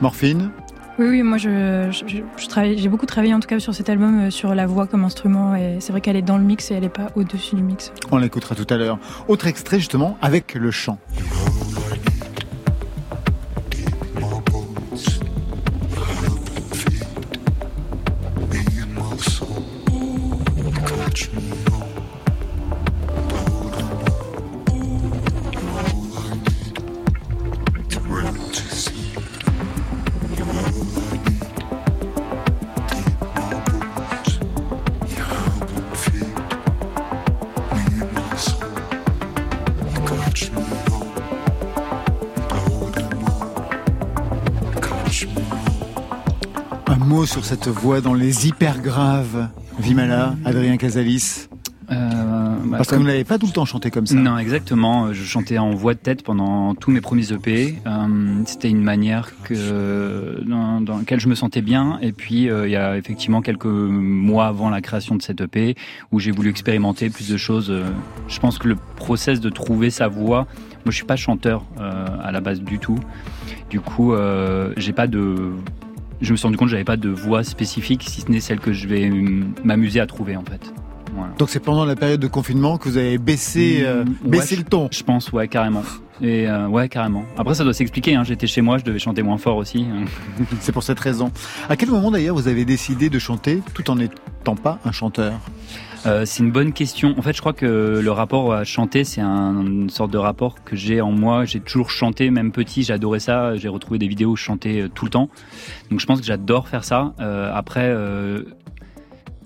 Morphine? 0.00 0.50
Oui, 0.98 1.06
oui, 1.08 1.22
moi 1.22 1.38
je, 1.38 1.88
j'ai 1.90 2.88
beaucoup 2.88 3.06
travaillé 3.06 3.34
en 3.34 3.40
tout 3.40 3.48
cas 3.48 3.58
sur 3.58 3.74
cet 3.74 3.88
album, 3.88 4.26
euh, 4.26 4.30
sur 4.30 4.54
la 4.54 4.66
voix 4.66 4.86
comme 4.86 5.04
instrument, 5.04 5.54
et 5.56 5.78
c'est 5.80 5.92
vrai 5.92 6.00
qu'elle 6.00 6.16
est 6.16 6.22
dans 6.22 6.38
le 6.38 6.44
mix 6.44 6.70
et 6.70 6.74
elle 6.74 6.82
n'est 6.82 6.88
pas 6.88 7.08
au-dessus 7.16 7.56
du 7.56 7.62
mix. 7.62 7.92
On 8.10 8.18
l'écoutera 8.18 8.54
tout 8.54 8.66
à 8.70 8.76
l'heure. 8.76 8.98
Autre 9.28 9.46
extrait 9.46 9.78
justement 9.78 10.16
avec 10.22 10.54
le 10.54 10.70
chant. 10.70 10.98
Cette 47.54 47.68
voix 47.68 48.00
dans 48.00 48.14
les 48.14 48.48
hyper 48.48 48.80
graves. 48.82 49.48
Vimala, 49.78 50.34
Adrien 50.44 50.76
Casalis. 50.76 51.46
Euh, 51.88 52.56
bah, 52.64 52.78
Parce 52.78 52.88
que 52.88 52.96
vous 52.96 53.04
n'avez 53.04 53.22
pas 53.22 53.38
tout 53.38 53.46
le 53.46 53.52
temps 53.52 53.64
chanté 53.64 53.92
comme 53.92 54.08
ça. 54.08 54.16
Non, 54.16 54.38
exactement. 54.38 55.12
Je 55.12 55.22
chantais 55.22 55.58
en 55.58 55.70
voix 55.70 55.94
de 55.94 56.00
tête 56.00 56.24
pendant 56.24 56.74
tous 56.74 56.90
mes 56.90 57.00
premiers 57.00 57.32
EP. 57.32 57.76
Euh, 57.86 58.42
c'était 58.44 58.70
une 58.70 58.82
manière 58.82 59.30
que 59.44 60.42
dans, 60.44 60.98
laquelle 60.98 61.20
je 61.20 61.28
me 61.28 61.36
sentais 61.36 61.62
bien. 61.62 61.98
Et 62.02 62.10
puis 62.10 62.50
euh, 62.50 62.66
il 62.66 62.72
y 62.72 62.76
a 62.76 62.96
effectivement 62.96 63.40
quelques 63.40 63.66
mois 63.66 64.46
avant 64.46 64.68
la 64.68 64.80
création 64.80 65.14
de 65.14 65.22
cette 65.22 65.40
EP 65.40 65.76
où 66.10 66.18
j'ai 66.18 66.32
voulu 66.32 66.50
expérimenter 66.50 67.08
plus 67.08 67.28
de 67.28 67.36
choses. 67.36 67.72
Je 68.26 68.40
pense 68.40 68.58
que 68.58 68.66
le 68.66 68.76
process 68.96 69.38
de 69.38 69.48
trouver 69.48 69.90
sa 69.90 70.08
voix. 70.08 70.48
Moi, 70.84 70.90
je 70.90 70.96
suis 70.96 71.06
pas 71.06 71.16
chanteur 71.16 71.64
à 71.78 72.32
la 72.32 72.40
base 72.40 72.60
du 72.62 72.80
tout. 72.80 72.98
Du 73.70 73.80
coup, 73.80 74.12
j'ai 74.76 74.92
pas 74.92 75.06
de 75.06 75.52
je 76.24 76.32
me 76.32 76.36
suis 76.36 76.46
rendu 76.46 76.56
compte 76.56 76.68
que 76.68 76.72
j'avais 76.72 76.84
pas 76.84 76.96
de 76.96 77.08
voix 77.08 77.44
spécifique, 77.44 78.04
si 78.08 78.20
ce 78.22 78.30
n'est 78.30 78.40
celle 78.40 78.60
que 78.60 78.72
je 78.72 78.88
vais 78.88 79.10
m'amuser 79.62 80.00
à 80.00 80.06
trouver 80.06 80.36
en 80.36 80.44
fait. 80.44 80.72
Donc 81.38 81.50
c'est 81.50 81.60
pendant 81.60 81.84
la 81.84 81.96
période 81.96 82.20
de 82.20 82.26
confinement 82.26 82.78
que 82.78 82.88
vous 82.88 82.96
avez 82.96 83.18
baissé, 83.18 83.80
mmh, 83.82 83.86
euh, 83.86 84.04
baissé 84.24 84.56
le 84.56 84.64
ton. 84.64 84.88
Je 84.90 85.02
pense, 85.02 85.32
ouais, 85.32 85.48
carrément. 85.48 85.82
Et 86.20 86.48
euh, 86.48 86.68
ouais, 86.68 86.88
carrément. 86.88 87.24
Après, 87.36 87.54
ça 87.54 87.64
doit 87.64 87.74
s'expliquer. 87.74 88.14
Hein. 88.14 88.24
J'étais 88.24 88.46
chez 88.46 88.60
moi, 88.60 88.78
je 88.78 88.84
devais 88.84 88.98
chanter 88.98 89.22
moins 89.22 89.38
fort 89.38 89.56
aussi. 89.56 89.86
c'est 90.60 90.72
pour 90.72 90.82
cette 90.82 91.00
raison. 91.00 91.30
À 91.68 91.76
quel 91.76 91.90
moment 91.90 92.10
d'ailleurs 92.10 92.36
vous 92.36 92.48
avez 92.48 92.64
décidé 92.64 93.10
de 93.10 93.18
chanter 93.18 93.62
tout 93.74 93.90
en 93.90 93.96
n'étant 93.96 94.56
pas 94.56 94.78
un 94.84 94.92
chanteur? 94.92 95.34
Euh, 96.06 96.24
c'est 96.26 96.42
une 96.42 96.50
bonne 96.50 96.72
question. 96.72 97.14
En 97.18 97.22
fait, 97.22 97.32
je 97.32 97.40
crois 97.40 97.52
que 97.52 98.00
le 98.02 98.10
rapport 98.10 98.52
à 98.52 98.64
chanter, 98.64 99.04
c'est 99.04 99.20
un, 99.20 99.60
une 99.60 99.90
sorte 99.90 100.10
de 100.10 100.18
rapport 100.18 100.62
que 100.64 100.76
j'ai 100.76 101.00
en 101.00 101.12
moi. 101.12 101.44
J'ai 101.44 101.60
toujours 101.60 101.90
chanté, 101.90 102.30
même 102.30 102.52
petit, 102.52 102.82
j'adorais 102.82 103.20
ça. 103.20 103.56
J'ai 103.56 103.68
retrouvé 103.68 103.98
des 103.98 104.08
vidéos 104.08 104.30
où 104.30 104.36
chantais 104.36 104.88
tout 104.94 105.06
le 105.06 105.10
temps. 105.10 105.28
Donc, 105.90 106.00
je 106.00 106.06
pense 106.06 106.20
que 106.20 106.26
j'adore 106.26 106.68
faire 106.68 106.84
ça. 106.84 107.14
Euh, 107.20 107.50
après, 107.54 107.86
euh, 107.86 108.44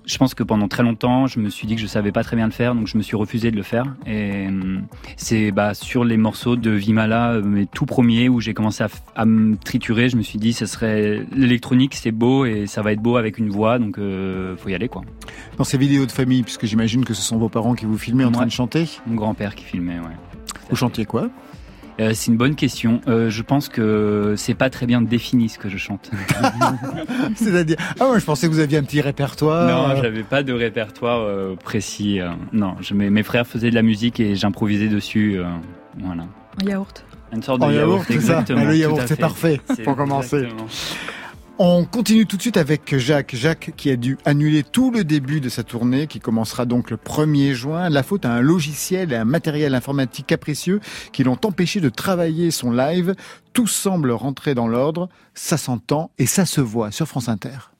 je 0.09 0.17
pense 0.17 0.33
que 0.33 0.41
pendant 0.41 0.67
très 0.67 0.81
longtemps, 0.81 1.27
je 1.27 1.39
me 1.39 1.49
suis 1.49 1.67
dit 1.67 1.75
que 1.75 1.81
je 1.81 1.85
savais 1.85 2.11
pas 2.11 2.23
très 2.23 2.35
bien 2.35 2.47
le 2.47 2.51
faire, 2.51 2.73
donc 2.73 2.87
je 2.87 2.97
me 2.97 3.03
suis 3.03 3.15
refusé 3.15 3.51
de 3.51 3.55
le 3.55 3.61
faire. 3.61 3.85
Et 4.07 4.47
euh, 4.47 4.79
c'est 5.17 5.51
bah, 5.51 5.75
sur 5.75 6.03
les 6.03 6.17
morceaux 6.17 6.55
de 6.55 6.71
Vimala, 6.71 7.33
euh, 7.33 7.43
mes 7.43 7.67
tout 7.67 7.85
premiers, 7.85 8.27
où 8.27 8.41
j'ai 8.41 8.55
commencé 8.55 8.83
à, 9.15 9.25
me 9.25 9.55
triturer. 9.55 10.09
Je 10.09 10.17
me 10.17 10.23
suis 10.23 10.39
dit, 10.39 10.53
ce 10.53 10.65
serait 10.65 11.27
l'électronique, 11.31 11.93
c'est 11.93 12.11
beau 12.11 12.45
et 12.45 12.65
ça 12.65 12.81
va 12.81 12.91
être 12.91 13.01
beau 13.01 13.17
avec 13.17 13.37
une 13.37 13.49
voix, 13.49 13.77
donc 13.77 13.99
euh, 13.99 14.57
faut 14.57 14.69
y 14.69 14.73
aller 14.73 14.89
quoi. 14.89 15.03
Dans 15.57 15.63
ces 15.63 15.77
vidéos 15.77 16.07
de 16.07 16.11
famille, 16.11 16.41
puisque 16.41 16.65
j'imagine 16.65 17.05
que 17.05 17.13
ce 17.13 17.21
sont 17.21 17.37
vos 17.37 17.49
parents 17.49 17.75
qui 17.75 17.85
vous 17.85 17.99
filmaient 17.99 18.25
en 18.25 18.31
train 18.31 18.47
de 18.47 18.51
chanter. 18.51 18.89
Mon 19.05 19.13
grand-père 19.13 19.53
qui 19.53 19.63
filmait, 19.63 19.99
ouais. 19.99 20.17
Vous 20.71 20.75
chantiez 20.75 21.05
quoi? 21.05 21.29
Euh, 21.99 22.11
c'est 22.13 22.31
une 22.31 22.37
bonne 22.37 22.55
question. 22.55 23.01
Euh, 23.07 23.29
je 23.29 23.41
pense 23.41 23.69
que 23.69 24.35
c'est 24.37 24.53
pas 24.53 24.69
très 24.69 24.85
bien 24.85 25.01
défini 25.01 25.49
ce 25.49 25.57
que 25.57 25.69
je 25.69 25.77
chante. 25.77 26.09
C'est-à-dire, 27.35 27.77
ah 27.99 28.05
moi 28.05 28.19
je 28.19 28.25
pensais 28.25 28.47
que 28.47 28.53
vous 28.53 28.59
aviez 28.59 28.77
un 28.77 28.83
petit 28.83 29.01
répertoire. 29.01 29.67
Non, 29.69 30.01
j'avais 30.01 30.23
pas 30.23 30.43
de 30.43 30.53
répertoire 30.53 31.21
euh, 31.21 31.55
précis. 31.55 32.19
non, 32.53 32.75
je, 32.81 32.93
mes, 32.93 33.09
mes, 33.09 33.23
frères 33.23 33.45
faisaient 33.45 33.69
de 33.69 33.75
la 33.75 33.81
musique 33.81 34.19
et 34.19 34.35
j'improvisais 34.35 34.87
dessus. 34.87 35.39
voilà. 35.97 36.23
Un 36.61 36.65
yaourt. 36.65 37.05
Une 37.31 37.43
sorte 37.43 37.61
de 37.61 37.73
yaourt, 37.73 38.09
exactement. 38.09 38.63
le 38.63 38.75
yaourt, 38.75 39.01
c'est 39.05 39.19
parfait 39.19 39.59
pour 39.83 39.95
commencer. 39.95 40.47
On 41.61 41.83
continue 41.83 42.25
tout 42.25 42.37
de 42.37 42.41
suite 42.41 42.55
avec 42.55 42.97
Jacques. 42.97 43.35
Jacques 43.35 43.73
qui 43.75 43.91
a 43.91 43.97
dû 43.97 44.17
annuler 44.23 44.63
tout 44.63 44.91
le 44.91 45.03
début 45.03 45.41
de 45.41 45.49
sa 45.49 45.61
tournée 45.61 46.07
qui 46.07 46.21
commencera 46.21 46.65
donc 46.65 46.89
le 46.89 46.95
1er 46.95 47.51
juin. 47.51 47.89
La 47.89 48.01
faute 48.01 48.23
à 48.23 48.31
un 48.31 48.39
logiciel 48.39 49.11
et 49.11 49.17
un 49.17 49.25
matériel 49.25 49.75
informatique 49.75 50.27
capricieux 50.27 50.79
qui 51.11 51.25
l'ont 51.25 51.37
empêché 51.43 51.81
de 51.81 51.89
travailler 51.89 52.51
son 52.51 52.71
live. 52.71 53.13
Tout 53.51 53.67
semble 53.67 54.11
rentrer 54.11 54.55
dans 54.55 54.69
l'ordre. 54.69 55.09
Ça 55.33 55.57
s'entend 55.57 56.11
et 56.17 56.27
ça 56.27 56.45
se 56.45 56.61
voit 56.61 56.91
sur 56.91 57.09
France 57.09 57.27
Inter. 57.27 57.71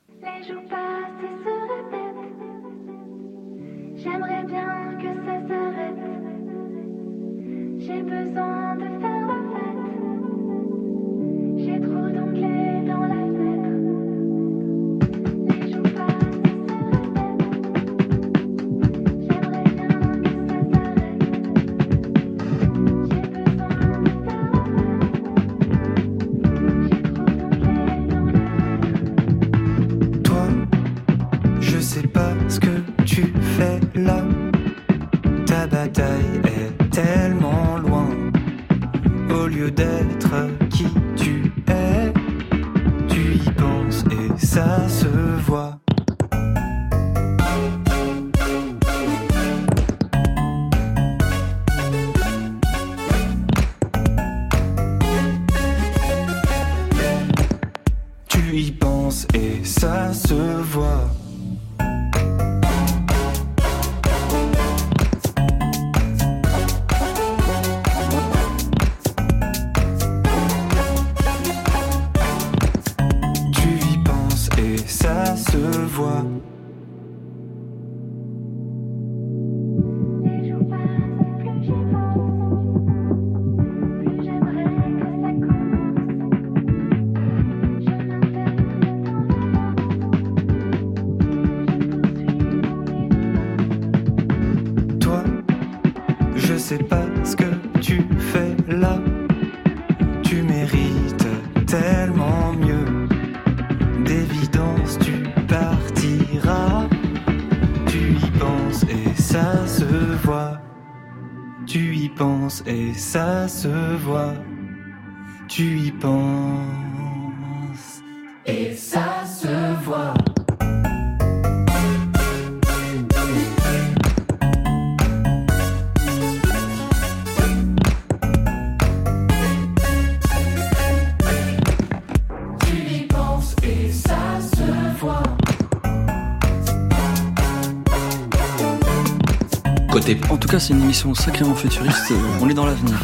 En 140.30 140.38
tout 140.38 140.48
cas, 140.48 140.60
c'est 140.60 140.74
une 140.74 140.82
émission 140.82 141.14
sacrément 141.14 141.54
futuriste. 141.54 142.14
On 142.42 142.50
est 142.50 142.54
dans 142.54 142.66
l'avenir. 142.66 142.96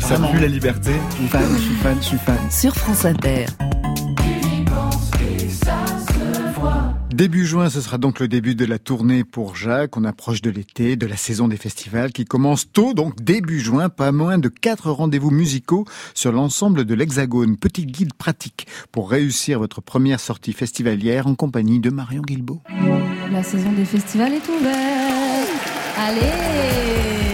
Ça 0.00 0.18
pue 0.18 0.40
la 0.40 0.48
liberté. 0.48 0.90
Je 1.10 1.16
suis 1.16 1.28
fan, 1.28 1.42
je 1.54 1.60
suis 1.60 1.74
fan, 1.74 1.96
je 2.00 2.06
suis 2.06 2.18
fan. 2.18 2.50
Sur 2.50 2.74
France 2.74 3.04
Inter. 3.04 3.46
Début 7.14 7.46
juin, 7.46 7.70
ce 7.70 7.80
sera 7.80 7.98
donc 7.98 8.18
le 8.18 8.26
début 8.26 8.56
de 8.56 8.64
la 8.64 8.80
tournée 8.80 9.22
pour 9.22 9.54
Jacques. 9.54 9.96
On 9.96 10.04
approche 10.04 10.42
de 10.42 10.50
l'été, 10.50 10.96
de 10.96 11.06
la 11.06 11.16
saison 11.16 11.46
des 11.46 11.58
festivals 11.58 12.10
qui 12.10 12.24
commence 12.24 12.72
tôt, 12.72 12.94
donc 12.94 13.22
début 13.22 13.60
juin, 13.60 13.88
pas 13.88 14.10
moins 14.10 14.38
de 14.38 14.48
quatre 14.48 14.90
rendez-vous 14.90 15.30
musicaux 15.30 15.84
sur 16.14 16.32
l'ensemble 16.32 16.84
de 16.84 16.94
l'Hexagone. 16.94 17.56
Petit 17.56 17.86
guide 17.86 18.14
pratique 18.14 18.66
pour 18.90 19.10
réussir 19.10 19.60
votre 19.60 19.80
première 19.80 20.18
sortie 20.18 20.54
festivalière 20.54 21.28
en 21.28 21.36
compagnie 21.36 21.78
de 21.78 21.90
Marion 21.90 22.22
Guilbault. 22.22 22.62
La 23.30 23.42
saison 23.42 23.70
des 23.72 23.84
festivals 23.84 24.32
est 24.32 24.48
ouverte. 24.48 25.71
Ale! 26.02 27.31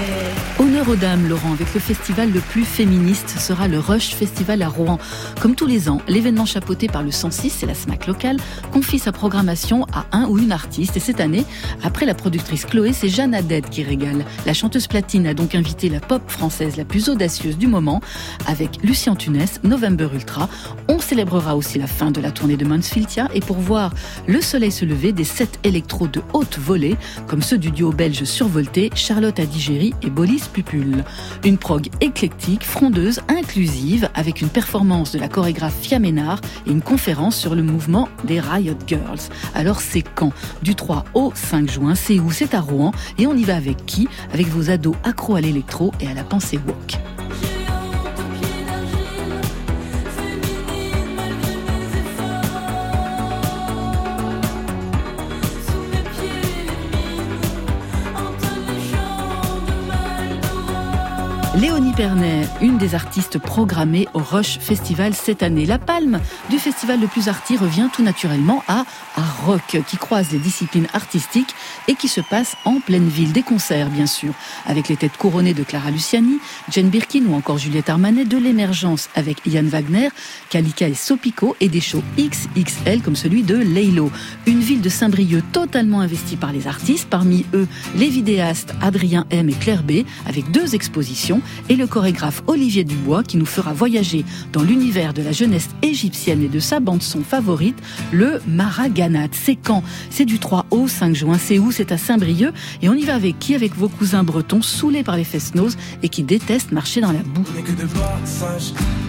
Aux 0.88 0.96
dames, 0.96 1.28
Laurent, 1.28 1.52
avec 1.52 1.74
le 1.74 1.80
festival 1.80 2.32
le 2.32 2.40
plus 2.40 2.64
féministe 2.64 3.38
sera 3.38 3.68
le 3.68 3.78
Rush 3.78 4.14
Festival 4.14 4.62
à 4.62 4.68
Rouen. 4.68 4.98
Comme 5.40 5.54
tous 5.54 5.66
les 5.66 5.88
ans, 5.90 6.00
l'événement 6.08 6.46
chapeauté 6.46 6.88
par 6.88 7.02
le 7.02 7.10
106 7.10 7.62
et 7.62 7.66
la 7.66 7.74
SMAC 7.74 8.06
locale 8.06 8.38
confie 8.72 8.98
sa 8.98 9.12
programmation 9.12 9.84
à 9.92 10.06
un 10.12 10.26
ou 10.28 10.38
une 10.38 10.52
artiste. 10.52 10.96
Et 10.96 11.00
cette 11.00 11.20
année, 11.20 11.44
après 11.82 12.06
la 12.06 12.14
productrice 12.14 12.64
Chloé, 12.64 12.92
c'est 12.92 13.08
Jeanne 13.08 13.34
Adette 13.34 13.68
qui 13.68 13.82
régale. 13.82 14.24
La 14.46 14.54
chanteuse 14.54 14.86
platine 14.86 15.26
a 15.26 15.34
donc 15.34 15.54
invité 15.54 15.90
la 15.90 16.00
pop 16.00 16.22
française 16.26 16.76
la 16.76 16.84
plus 16.84 17.08
audacieuse 17.10 17.58
du 17.58 17.66
moment 17.66 18.00
avec 18.46 18.82
Lucien 18.82 19.14
Tunès, 19.14 19.60
November 19.64 20.08
Ultra. 20.14 20.48
On 20.88 21.00
célébrera 21.00 21.56
aussi 21.56 21.78
la 21.78 21.86
fin 21.86 22.10
de 22.10 22.20
la 22.20 22.30
tournée 22.30 22.56
de 22.56 22.64
Mansfieldia 22.64 23.28
et 23.34 23.40
pour 23.40 23.58
voir 23.58 23.92
le 24.26 24.40
soleil 24.40 24.72
se 24.72 24.86
lever, 24.86 25.12
des 25.12 25.24
sets 25.24 25.58
électro 25.64 26.06
de 26.06 26.22
haute 26.32 26.58
volée, 26.58 26.96
comme 27.26 27.42
ceux 27.42 27.58
du 27.58 27.70
duo 27.70 27.92
belge 27.92 28.24
survolté 28.24 28.90
Charlotte 28.94 29.38
Adigéry 29.38 29.92
et 30.02 30.10
Bolis 30.10 30.48
Une 31.44 31.58
prog 31.58 31.88
éclectique, 32.00 32.64
frondeuse, 32.64 33.20
inclusive, 33.28 34.08
avec 34.14 34.40
une 34.40 34.48
performance 34.48 35.12
de 35.12 35.18
la 35.18 35.28
chorégraphe 35.28 35.76
Fiaménard 35.80 36.40
et 36.66 36.70
une 36.70 36.82
conférence 36.82 37.36
sur 37.36 37.54
le 37.54 37.62
mouvement 37.62 38.08
des 38.24 38.40
Riot 38.40 38.78
Girls. 38.86 39.20
Alors 39.54 39.80
c'est 39.80 40.02
quand? 40.02 40.32
Du 40.62 40.74
3 40.74 41.04
au 41.14 41.32
5 41.34 41.70
juin, 41.70 41.94
c'est 41.94 42.18
où? 42.18 42.30
C'est 42.30 42.54
à 42.54 42.60
Rouen. 42.60 42.92
Et 43.18 43.26
on 43.26 43.34
y 43.34 43.44
va 43.44 43.56
avec 43.56 43.84
qui? 43.86 44.08
Avec 44.32 44.48
vos 44.48 44.70
ados 44.70 44.96
accros 45.04 45.36
à 45.36 45.40
l'électro 45.40 45.92
et 46.00 46.06
à 46.06 46.14
la 46.14 46.24
pensée 46.24 46.58
woke. 46.66 46.98
Léonie 61.60 61.92
Pernet, 61.92 62.46
une 62.60 62.78
des 62.78 62.94
artistes 62.94 63.38
programmées 63.38 64.06
au 64.14 64.20
Rush 64.20 64.60
Festival 64.60 65.12
cette 65.12 65.42
année. 65.42 65.66
La 65.66 65.80
palme 65.80 66.20
du 66.50 66.58
festival 66.58 67.00
le 67.00 67.08
plus 67.08 67.28
arty 67.28 67.56
revient 67.56 67.88
tout 67.92 68.04
naturellement 68.04 68.62
à, 68.68 68.84
à 69.16 69.22
Rock, 69.44 69.82
qui 69.88 69.96
croise 69.96 70.30
les 70.30 70.38
disciplines 70.38 70.86
artistiques 70.92 71.52
et 71.88 71.96
qui 71.96 72.06
se 72.06 72.20
passe 72.20 72.54
en 72.64 72.78
pleine 72.78 73.08
ville. 73.08 73.32
Des 73.32 73.42
concerts, 73.42 73.90
bien 73.90 74.06
sûr, 74.06 74.34
avec 74.66 74.88
les 74.88 74.96
têtes 74.96 75.16
couronnées 75.16 75.52
de 75.52 75.64
Clara 75.64 75.90
Luciani, 75.90 76.38
Jane 76.70 76.90
Birkin 76.90 77.24
ou 77.26 77.34
encore 77.34 77.58
Juliette 77.58 77.90
Armanet, 77.90 78.24
de 78.24 78.36
l'émergence 78.36 79.08
avec 79.16 79.38
Ian 79.44 79.64
Wagner, 79.64 80.10
Kalika 80.50 80.86
et 80.86 80.94
Sopico 80.94 81.56
et 81.60 81.68
des 81.68 81.80
shows 81.80 82.04
XXL 82.18 83.02
comme 83.02 83.16
celui 83.16 83.42
de 83.42 83.56
Leilo. 83.56 84.12
Une 84.46 84.60
ville 84.60 84.80
de 84.80 84.88
Saint-Brieuc 84.88 85.42
totalement 85.50 86.02
investie 86.02 86.36
par 86.36 86.52
les 86.52 86.68
artistes, 86.68 87.08
parmi 87.10 87.46
eux 87.52 87.66
les 87.96 88.08
vidéastes 88.08 88.74
Adrien 88.80 89.26
M 89.30 89.48
et 89.48 89.54
Claire 89.54 89.82
B, 89.82 90.04
avec 90.24 90.52
deux 90.52 90.76
expositions 90.76 91.42
et 91.68 91.76
le 91.76 91.86
chorégraphe 91.86 92.42
Olivier 92.46 92.84
Dubois 92.84 93.22
qui 93.22 93.36
nous 93.36 93.46
fera 93.46 93.72
voyager 93.72 94.24
dans 94.52 94.62
l'univers 94.62 95.14
de 95.14 95.22
la 95.22 95.32
jeunesse 95.32 95.68
égyptienne 95.82 96.42
et 96.42 96.48
de 96.48 96.60
sa 96.60 96.80
bande-son 96.80 97.22
favorite, 97.22 97.78
le 98.12 98.40
Maraganat. 98.46 99.28
C'est 99.32 99.56
quand? 99.56 99.82
C'est 100.10 100.24
du 100.24 100.38
3 100.38 100.66
au 100.70 100.88
5 100.88 101.14
juin. 101.14 101.38
C'est 101.38 101.58
où? 101.58 101.72
C'est 101.72 101.92
à 101.92 101.98
Saint-Brieuc. 101.98 102.52
Et 102.82 102.88
on 102.88 102.94
y 102.94 103.04
va 103.04 103.14
avec 103.14 103.38
qui? 103.38 103.54
Avec 103.54 103.74
vos 103.76 103.88
cousins 103.88 104.22
bretons 104.22 104.62
saoulés 104.62 105.02
par 105.02 105.16
les 105.16 105.24
fest-noz 105.24 105.76
et 106.02 106.08
qui 106.08 106.22
détestent 106.22 106.72
marcher 106.72 107.00
dans 107.00 107.12
la 107.12 107.20
boue. 107.20 107.44
On 107.56 107.62
que 107.62 107.72
de 107.72 107.86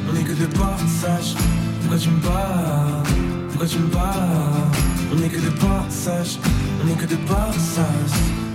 on 0.10 0.24
que 0.24 0.34
de. 0.34 0.46
Pourquoi 0.46 1.98
tu 1.98 2.10
me 2.10 2.20
Pourquoi 3.50 3.68
tu 3.68 3.78
me 3.80 3.88
On 5.12 5.18
que 5.18 5.38
de 5.38 5.50
on 6.84 6.96
que 6.96 7.06
de. 7.06 7.16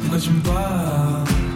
Pourquoi 0.03 0.19
tu 0.19 0.31
me 0.31 1.54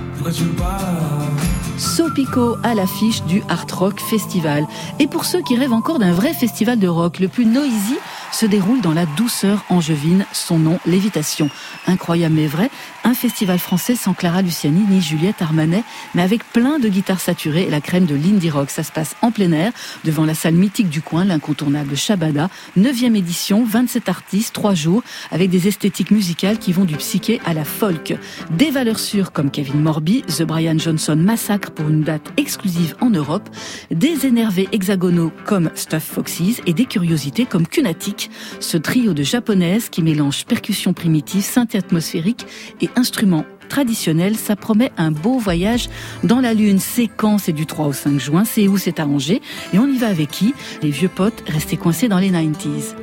Sopico 1.78 2.56
à 2.62 2.74
l'affiche 2.74 3.22
du 3.24 3.42
Art 3.48 3.66
Rock 3.72 4.00
Festival. 4.00 4.66
Et 4.98 5.06
pour 5.06 5.24
ceux 5.24 5.42
qui 5.42 5.56
rêvent 5.56 5.72
encore 5.72 5.98
d'un 5.98 6.12
vrai 6.12 6.34
festival 6.34 6.78
de 6.78 6.88
rock, 6.88 7.18
le 7.20 7.28
plus 7.28 7.46
noisy 7.46 7.96
se 8.32 8.46
déroule 8.46 8.80
dans 8.80 8.92
la 8.92 9.06
douceur 9.06 9.64
angevine, 9.68 10.26
son 10.32 10.58
nom, 10.58 10.78
Lévitation. 10.86 11.50
Incroyable 11.86 12.34
mais 12.34 12.46
vrai, 12.46 12.70
un 13.04 13.14
festival 13.14 13.58
français 13.58 13.94
sans 13.94 14.14
Clara 14.14 14.42
Luciani 14.42 14.84
ni 14.88 15.00
Juliette 15.00 15.40
Armanet, 15.42 15.84
mais 16.14 16.22
avec 16.22 16.44
plein 16.52 16.78
de 16.78 16.88
guitares 16.88 17.20
saturées 17.20 17.64
et 17.64 17.70
la 17.70 17.80
crème 17.80 18.06
de 18.06 18.14
l'indie 18.14 18.50
rock. 18.50 18.70
Ça 18.70 18.82
se 18.82 18.92
passe 18.92 19.16
en 19.22 19.30
plein 19.30 19.52
air, 19.52 19.72
devant 20.04 20.24
la 20.24 20.34
salle 20.34 20.54
mythique 20.54 20.88
du 20.88 21.00
coin, 21.00 21.24
l'incontournable 21.24 21.96
Shabada. 21.96 22.50
9e 22.78 23.16
édition, 23.16 23.64
27 23.64 24.08
artistes, 24.08 24.54
3 24.54 24.74
jours, 24.74 25.02
avec 25.30 25.50
des 25.50 25.68
esthétiques 25.68 26.10
musicales 26.10 26.58
qui 26.58 26.72
vont 26.72 26.84
du 26.84 26.96
psyché 26.96 27.40
à 27.46 27.54
la 27.54 27.64
folk. 27.64 28.14
Des 28.50 28.70
valeurs 28.70 28.98
sûres 28.98 29.32
comme 29.32 29.50
Kevin 29.50 29.80
Morby, 29.80 30.22
The 30.22 30.42
Brian 30.42 30.78
Johnson 30.78 31.16
Massacre 31.16 31.70
pour 31.70 31.88
une 31.88 32.02
date 32.02 32.32
exclusive 32.36 32.94
en 33.00 33.10
Europe, 33.10 33.48
des 33.90 34.26
énervés 34.26 34.68
hexagonaux 34.72 35.32
comme 35.44 35.70
Stuff 35.74 36.04
Foxes 36.04 36.60
et 36.66 36.72
des 36.72 36.84
curiosités 36.84 37.46
comme 37.46 37.66
Cunatic, 37.66 38.17
ce 38.60 38.76
trio 38.76 39.14
de 39.14 39.22
japonaises 39.22 39.88
qui 39.88 40.02
mélange 40.02 40.44
percussions 40.44 40.92
primitives, 40.92 41.44
synthé 41.44 41.78
atmosphérique 41.78 42.46
et 42.80 42.90
instruments 42.96 43.44
traditionnels, 43.68 44.36
ça 44.36 44.56
promet 44.56 44.92
un 44.96 45.10
beau 45.10 45.38
voyage 45.38 45.88
dans 46.24 46.40
la 46.40 46.54
Lune. 46.54 46.78
C'est 46.78 47.08
quand? 47.08 47.38
C'est 47.38 47.52
du 47.52 47.66
3 47.66 47.86
au 47.86 47.92
5 47.92 48.18
juin, 48.18 48.44
c'est 48.44 48.66
où? 48.66 48.78
C'est 48.78 49.00
arrangé. 49.00 49.42
Et 49.72 49.78
on 49.78 49.86
y 49.86 49.98
va 49.98 50.08
avec 50.08 50.30
qui? 50.30 50.54
Les 50.82 50.90
vieux 50.90 51.10
potes 51.10 51.44
restés 51.48 51.76
coincés 51.76 52.08
dans 52.08 52.18
les 52.18 52.30
90s. 52.30 52.94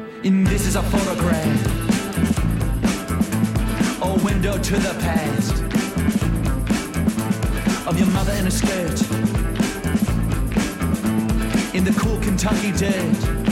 of 7.88 8.00
your 8.00 8.08
mother 8.08 8.32
in 8.34 8.48
a 8.48 8.52
skirt 8.52 9.00
in 11.76 11.84
the 11.84 11.94
cool 12.00 12.18
Kentucky 12.20 12.72
dirt. 12.72 13.45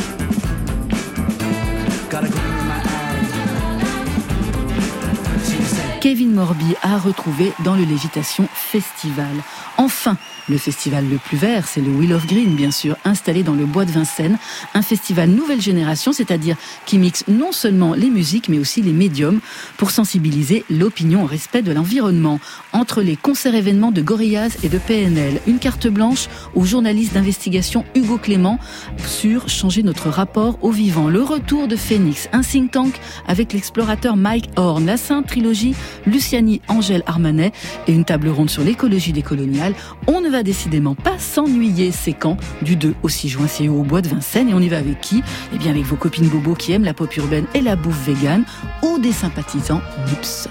Kevin 6.03 6.33
Morby 6.33 6.75
a 6.81 6.97
retrouvé 6.97 7.53
dans 7.63 7.75
le 7.75 7.85
Lévitation 7.85 8.49
Festival. 8.53 9.31
Enfin, 9.77 10.17
le 10.49 10.57
festival 10.57 11.07
le 11.09 11.17
plus 11.17 11.37
vert, 11.37 11.65
c'est 11.65 11.79
le 11.79 11.89
Wheel 11.89 12.11
of 12.11 12.27
Green, 12.27 12.55
bien 12.55 12.71
sûr, 12.71 12.97
installé 13.05 13.43
dans 13.43 13.53
le 13.53 13.65
bois 13.65 13.85
de 13.85 13.91
Vincennes. 13.91 14.37
Un 14.73 14.81
festival 14.81 15.29
nouvelle 15.29 15.61
génération, 15.61 16.11
c'est-à-dire 16.11 16.57
qui 16.85 16.97
mixe 16.97 17.23
non 17.29 17.53
seulement 17.53 17.93
les 17.93 18.09
musiques, 18.09 18.49
mais 18.49 18.59
aussi 18.59 18.81
les 18.81 18.91
médiums 18.91 19.39
pour 19.77 19.91
sensibiliser 19.91 20.65
l'opinion 20.69 21.23
au 21.23 21.25
respect 21.25 21.61
de 21.61 21.71
l'environnement. 21.71 22.41
Entre 22.73 23.01
les 23.01 23.15
concerts-événements 23.15 23.91
de 23.91 24.01
Gorillaz 24.01 24.57
et 24.63 24.69
de 24.69 24.79
PNL, 24.79 25.39
une 25.47 25.59
carte 25.59 25.87
blanche 25.87 26.27
au 26.53 26.65
journaliste 26.65 27.13
d'investigation 27.13 27.85
Hugo 27.95 28.17
Clément 28.17 28.59
sur 29.07 29.47
changer 29.47 29.83
notre 29.83 30.09
rapport 30.09 30.59
au 30.61 30.71
vivant. 30.71 31.07
Le 31.07 31.23
retour 31.23 31.69
de 31.69 31.77
Phoenix, 31.77 32.27
un 32.33 32.41
think 32.41 32.71
tank 32.71 32.99
avec 33.25 33.53
l'explorateur 33.53 34.17
Mike 34.17 34.49
Horn, 34.57 34.85
la 34.85 34.97
sainte 34.97 35.27
trilogie 35.27 35.75
Luciani, 36.05 36.61
Angèle 36.67 37.03
Armanet 37.05 37.51
et 37.87 37.93
une 37.93 38.05
table 38.05 38.29
ronde 38.29 38.49
sur 38.49 38.63
l'écologie 38.63 39.13
des 39.13 39.21
coloniales. 39.21 39.73
On 40.07 40.21
ne 40.21 40.29
va 40.29 40.43
décidément 40.43 40.95
pas 40.95 41.17
s'ennuyer 41.17 41.91
ces 41.91 42.13
camps 42.13 42.37
du 42.61 42.75
2 42.75 42.95
au 43.03 43.09
6 43.09 43.29
juin, 43.29 43.47
c'est 43.47 43.67
au 43.67 43.83
bois 43.83 44.01
de 44.01 44.09
Vincennes. 44.09 44.49
Et 44.49 44.53
on 44.53 44.59
y 44.59 44.69
va 44.69 44.77
avec 44.77 45.01
qui? 45.01 45.23
Eh 45.53 45.57
bien 45.57 45.71
avec 45.71 45.83
vos 45.83 45.95
copines 45.95 46.27
bobo 46.27 46.53
qui 46.53 46.71
aiment 46.71 46.85
la 46.85 46.93
pop 46.93 47.15
urbaine 47.17 47.45
et 47.53 47.61
la 47.61 47.75
bouffe 47.75 48.05
végane 48.05 48.45
ou 48.81 48.99
des 48.99 49.11
sympathisants 49.11 49.81
nips. 50.07 50.47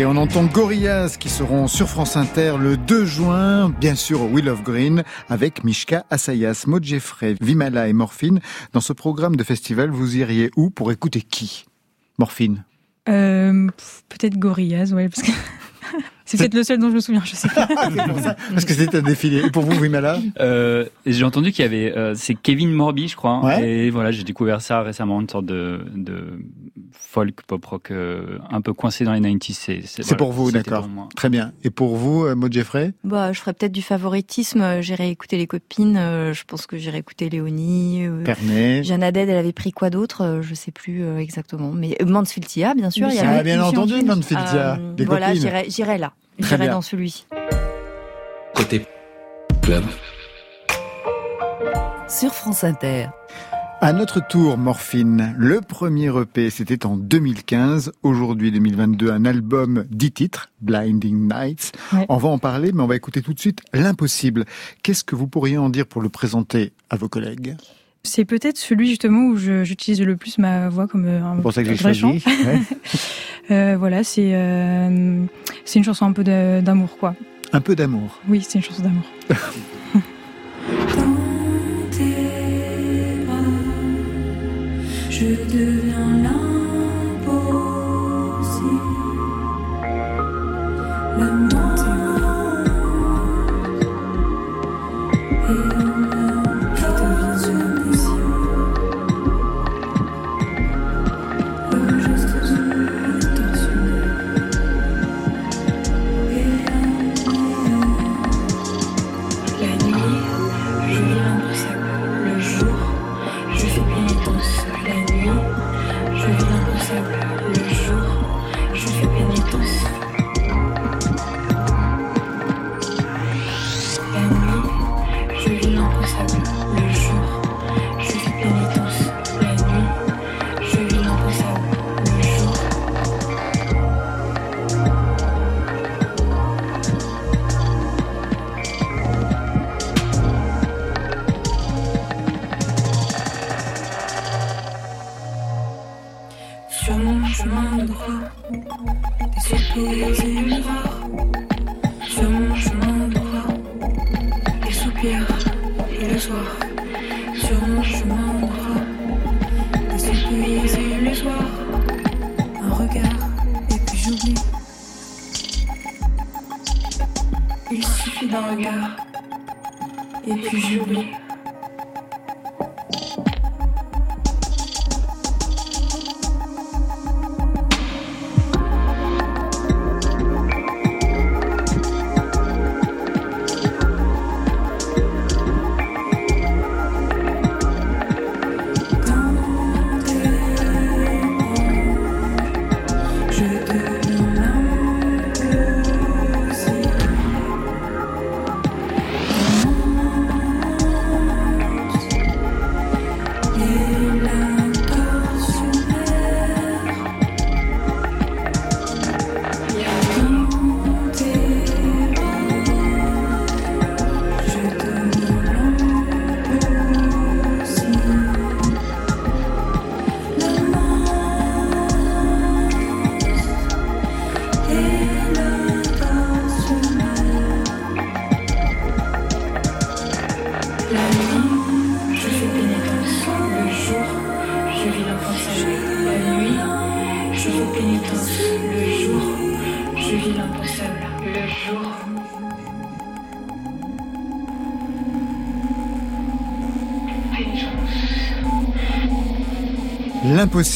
Et 0.00 0.06
on 0.06 0.16
entend 0.16 0.46
Gorillaz 0.46 1.18
qui 1.18 1.28
seront 1.28 1.68
sur 1.68 1.86
France 1.86 2.16
Inter 2.16 2.54
le 2.58 2.78
2 2.78 3.04
juin, 3.04 3.68
bien 3.68 3.94
sûr 3.94 4.22
au 4.22 4.28
Will 4.28 4.48
of 4.48 4.62
Green, 4.62 5.02
avec 5.28 5.62
Mishka 5.62 6.06
Asayas, 6.08 6.64
Maud 6.66 6.82
Vimala 7.38 7.86
et 7.86 7.92
Morphine. 7.92 8.40
Dans 8.72 8.80
ce 8.80 8.94
programme 8.94 9.36
de 9.36 9.44
festival, 9.44 9.90
vous 9.90 10.16
iriez 10.16 10.50
où 10.56 10.70
pour 10.70 10.90
écouter 10.90 11.20
qui? 11.20 11.66
Morphine 12.18 12.64
euh, 13.10 13.68
Peut-être 14.08 14.38
Gorillaz, 14.38 14.94
ouais, 14.94 15.10
c'est 16.30 16.36
peut-être 16.36 16.54
le 16.54 16.62
seul 16.62 16.78
dont 16.78 16.90
je 16.90 16.94
me 16.94 17.00
souviens, 17.00 17.22
je 17.24 17.34
sais 17.34 17.48
pas. 17.48 17.66
Parce 18.52 18.64
que 18.64 18.72
c'était 18.72 18.98
un 18.98 19.02
défilé. 19.02 19.44
Et 19.44 19.50
pour 19.50 19.64
vous, 19.64 19.76
Wimala 19.80 20.18
euh, 20.38 20.84
J'ai 21.04 21.24
entendu 21.24 21.50
qu'il 21.50 21.64
y 21.64 21.66
avait, 21.66 21.96
euh, 21.96 22.14
c'est 22.14 22.34
Kevin 22.34 22.70
Morby, 22.70 23.08
je 23.08 23.16
crois. 23.16 23.60
Et 23.60 23.90
voilà, 23.90 24.12
j'ai 24.12 24.22
découvert 24.22 24.60
ça 24.60 24.82
récemment, 24.82 25.20
une 25.20 25.28
sorte 25.28 25.46
de, 25.46 25.80
de 25.92 26.40
folk, 26.92 27.42
pop 27.48 27.64
rock, 27.64 27.90
euh, 27.90 28.38
un 28.48 28.60
peu 28.60 28.72
coincé 28.72 29.04
dans 29.04 29.12
les 29.12 29.20
90s. 29.20 30.02
C'est 30.02 30.16
pour 30.16 30.30
vous, 30.30 30.52
d'accord. 30.52 30.88
Très 31.16 31.30
bien. 31.30 31.52
Et 31.64 31.70
pour 31.70 31.96
vous, 31.96 32.24
euh, 32.24 32.36
Maud 32.36 32.52
Jeffrey 32.52 32.92
Bah, 33.02 33.32
je 33.32 33.40
ferais 33.40 33.52
peut-être 33.52 33.72
du 33.72 33.82
favoritisme. 33.82 34.80
J'irai 34.80 35.10
écouter 35.10 35.36
les 35.36 35.48
copines. 35.48 35.96
je 35.96 36.44
pense 36.44 36.66
que 36.66 36.76
j'irai 36.76 36.98
écouter 36.98 37.28
Léonie. 37.28 38.06
Pernet. 38.24 38.84
Jeanne 38.84 39.02
Aded, 39.02 39.28
elle 39.28 39.36
avait 39.36 39.52
pris 39.52 39.72
quoi 39.72 39.90
d'autre 39.90 40.38
Je 40.42 40.54
sais 40.54 40.70
plus 40.70 41.04
exactement. 41.18 41.72
Mais 41.72 41.96
Mansfieldia, 42.06 42.74
bien 42.74 42.90
sûr. 42.90 43.08
Il 43.10 43.16
y 43.16 43.18
a 43.18 43.42
bien 43.42 43.62
entendu 43.62 44.00
Mansfieldia. 44.04 44.78
voilà, 45.06 45.34
j'irai 45.34 45.98
là. 45.98 46.12
Très 46.40 46.58
bien. 46.58 46.72
dans 46.72 46.82
celui-ci. 46.82 47.26
Côté 48.54 48.86
club. 49.62 49.84
Sur 52.08 52.34
France 52.34 52.64
Inter. 52.64 53.06
À 53.82 53.94
notre 53.94 54.20
tour, 54.26 54.58
Morphine. 54.58 55.34
Le 55.38 55.62
premier 55.62 56.08
EP, 56.14 56.50
c'était 56.50 56.84
en 56.84 56.98
2015. 56.98 57.92
Aujourd'hui, 58.02 58.52
2022, 58.52 59.10
un 59.10 59.24
album, 59.24 59.86
10 59.90 60.12
titres, 60.12 60.50
Blinding 60.60 61.32
Nights. 61.32 61.72
On 62.10 62.18
va 62.18 62.28
en 62.28 62.38
parler, 62.38 62.72
mais 62.72 62.82
on 62.82 62.86
va 62.86 62.96
écouter 62.96 63.22
tout 63.22 63.32
de 63.32 63.40
suite 63.40 63.62
L'Impossible. 63.72 64.44
Qu'est-ce 64.82 65.02
que 65.02 65.16
vous 65.16 65.28
pourriez 65.28 65.56
en 65.56 65.70
dire 65.70 65.86
pour 65.86 66.02
le 66.02 66.10
présenter 66.10 66.74
à 66.90 66.96
vos 66.96 67.08
collègues? 67.08 67.56
C'est 68.02 68.24
peut-être 68.24 68.56
celui 68.56 68.88
justement 68.88 69.26
où 69.26 69.36
j'utilise 69.36 70.00
le 70.00 70.16
plus 70.16 70.38
ma 70.38 70.68
voix 70.68 70.86
comme 70.86 71.06
euh, 71.06 71.22
un 71.22 71.36
pour 71.36 71.52
ça 71.52 71.62
que 71.62 71.74
chant. 71.92 72.14
euh, 73.50 73.76
voilà, 73.78 74.04
c'est 74.04 74.30
euh, 74.34 75.24
c'est 75.64 75.78
une 75.78 75.84
chanson 75.84 76.06
un 76.06 76.12
peu 76.12 76.24
d'amour 76.24 76.96
quoi. 76.98 77.14
Un 77.52 77.60
peu 77.60 77.76
d'amour. 77.76 78.20
Oui, 78.28 78.44
c'est 78.46 78.58
une 78.58 78.64
chanson 78.64 78.82
d'amour. 78.82 79.04
je 85.10 85.26
deviens 85.52 86.22
l'impossible. 86.22 86.80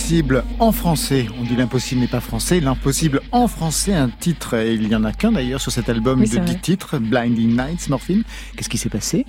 L'impossible 0.05 0.45
en 0.59 0.71
français. 0.71 1.27
On 1.41 1.45
dit 1.45 1.57
l'impossible 1.57 2.03
n'est 2.03 2.07
pas 2.07 2.21
français. 2.21 2.61
L'impossible 2.61 3.23
en 3.33 3.49
français, 3.49 3.95
un 3.95 4.11
titre. 4.11 4.53
Et 4.53 4.75
il 4.75 4.87
y 4.87 4.95
en 4.95 5.03
a 5.03 5.13
qu'un 5.13 5.33
d'ailleurs 5.33 5.63
sur 5.63 5.73
cet 5.73 5.89
album 5.89 6.21
de 6.21 6.27
10 6.27 6.59
titres, 6.59 6.99
Blinding 6.99 7.57
Nights, 7.57 7.89
Morphine. 7.89 8.23
Qu'est-ce 8.55 8.69
qui 8.69 8.77
s'est 8.77 8.91
passé? 8.91 9.25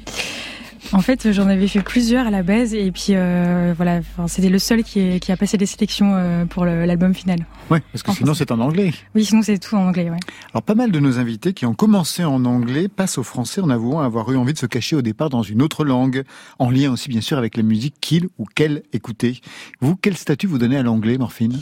En 0.96 1.02
fait, 1.02 1.34
j'en 1.34 1.50
avais 1.50 1.68
fait 1.68 1.82
plusieurs 1.82 2.26
à 2.26 2.32
la 2.32 2.41
base 2.41 2.74
et 2.74 2.89
puis 2.89 3.10
euh, 3.10 3.74
voilà, 3.76 4.00
c'était 4.28 4.48
le 4.48 4.60
seul 4.60 4.82
qui, 4.82 5.20
qui, 5.20 5.30
a 5.34 5.36
passé 5.36 5.58
les 5.58 5.66
sélections 5.66 6.16
euh, 6.16 6.46
pour 6.46 6.64
l'album 6.64 7.14
final. 7.14 7.46
Oui, 7.70 7.80
parce 7.91 8.02
que 8.02 8.14
sinon 8.14 8.34
c'est 8.34 8.50
en 8.50 8.62
anglais. 8.62 8.93
Oui, 9.14 9.26
sinon 9.26 9.41
c'est 9.41 9.58
tout 9.58 9.76
en 9.76 9.88
anglais. 9.88 10.10
Ouais. 10.10 10.20
Alors 10.54 10.64
pas 10.64 10.74
mal 10.74 10.91
de 10.91 11.00
nos 11.02 11.20
invités 11.20 11.52
qui 11.52 11.66
ont 11.66 11.74
commencé 11.74 12.24
en 12.24 12.46
anglais 12.46 12.88
passent 12.88 13.18
au 13.18 13.24
français 13.24 13.60
en 13.60 13.70
avouant 13.70 14.00
avoir 14.00 14.32
eu 14.32 14.38
envie 14.38 14.54
de 14.54 14.58
se 14.58 14.68
cacher 14.68 14.96
au 14.96 15.02
départ 15.02 15.30
dans 15.30 15.43
une 15.43 15.62
autre 15.62 15.84
langue, 15.84 16.24
en 16.60 16.70
lien 16.70 16.93
aussi 16.93 17.10
bien 17.10 17.22
sûr 17.22 17.38
avec 17.38 17.58
la 17.58 17.64
musique 17.64 17.96
qu'ils 18.00 18.30
ou 18.38 18.46
qu'elles 18.46 18.84
écoutaient. 18.93 19.36
Vous, 19.82 19.98
quel 19.98 20.16
statut 20.16 20.48
vous 20.48 20.60
donnez 20.60 20.78
à 20.78 20.84
l'anglais, 20.84 21.18
Morphine? 21.18 21.60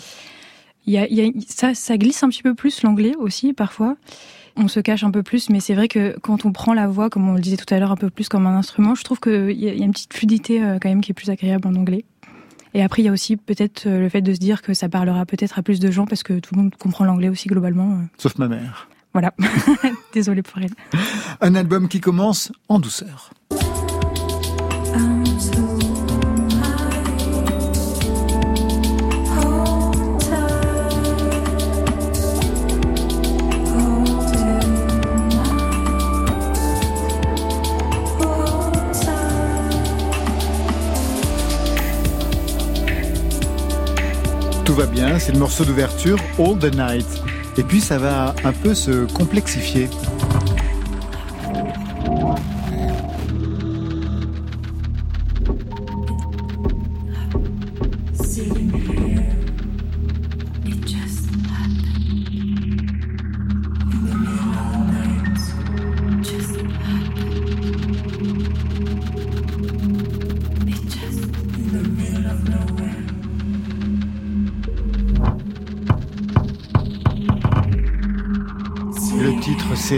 Il 0.85 0.93
y 0.93 0.97
a, 0.99 1.07
il 1.07 1.15
y 1.15 1.21
a, 1.21 1.31
ça, 1.47 1.73
ça 1.73 1.97
glisse 1.97 2.21
un 2.21 2.29
petit 2.29 2.43
peu 2.43 2.53
plus 2.53 2.83
l'anglais 2.83 3.15
aussi 3.17 3.53
parfois 3.53 3.95
on 4.55 4.67
se 4.67 4.79
cache 4.79 5.03
un 5.03 5.11
peu 5.11 5.23
plus, 5.23 5.49
mais 5.49 5.59
c'est 5.59 5.73
vrai 5.73 5.87
que 5.87 6.17
quand 6.21 6.45
on 6.45 6.51
prend 6.51 6.73
la 6.73 6.87
voix, 6.87 7.09
comme 7.09 7.27
on 7.27 7.33
le 7.33 7.41
disait 7.41 7.57
tout 7.57 7.71
à 7.73 7.79
l'heure, 7.79 7.91
un 7.91 7.95
peu 7.97 8.09
plus 8.09 8.29
comme 8.29 8.45
un 8.45 8.55
instrument, 8.55 8.95
je 8.95 9.03
trouve 9.03 9.19
qu'il 9.19 9.51
y, 9.51 9.69
a 9.69 9.73
une 9.73 9.91
petite 9.91 10.13
fluidité 10.13 10.63
euh, 10.63 10.77
quand 10.81 10.89
même 10.89 11.01
qui 11.01 11.11
est 11.11 11.15
plus 11.15 11.29
agréable 11.29 11.67
en 11.67 11.75
anglais. 11.75 12.05
Et 12.73 12.81
après, 12.81 13.01
il 13.01 13.05
y 13.05 13.09
a 13.09 13.11
aussi 13.11 13.37
peut-être 13.37 13.85
euh, 13.85 13.99
le 13.99 14.09
fait 14.09 14.21
de 14.21 14.33
se 14.33 14.39
dire 14.39 14.61
que 14.61 14.73
ça 14.73 14.89
parlera 14.89 15.25
peut-être 15.25 15.59
à 15.59 15.63
plus 15.63 15.79
de 15.79 15.91
gens 15.91 16.05
parce 16.05 16.23
que 16.23 16.39
tout 16.39 16.55
le 16.55 16.61
monde 16.61 16.75
comprend 16.75 17.05
l'anglais 17.05 17.29
aussi 17.29 17.47
globalement. 17.47 17.91
Euh. 17.91 18.03
Sauf 18.17 18.37
ma 18.37 18.47
mère. 18.47 18.87
Voilà. 19.13 19.33
Désolée 20.13 20.41
pour 20.41 20.59
elle. 20.59 20.71
Un 21.41 21.53
album 21.55 21.87
qui 21.87 22.01
commence 22.01 22.51
en 22.67 22.79
douceur. 22.79 23.31
C'est 45.19 45.31
le 45.31 45.39
morceau 45.39 45.65
d'ouverture, 45.65 46.17
All 46.39 46.57
the 46.57 46.73
Night. 46.75 47.07
Et 47.57 47.63
puis 47.63 47.81
ça 47.81 47.97
va 47.97 48.33
un 48.43 48.51
peu 48.51 48.73
se 48.73 49.05
complexifier. 49.13 49.89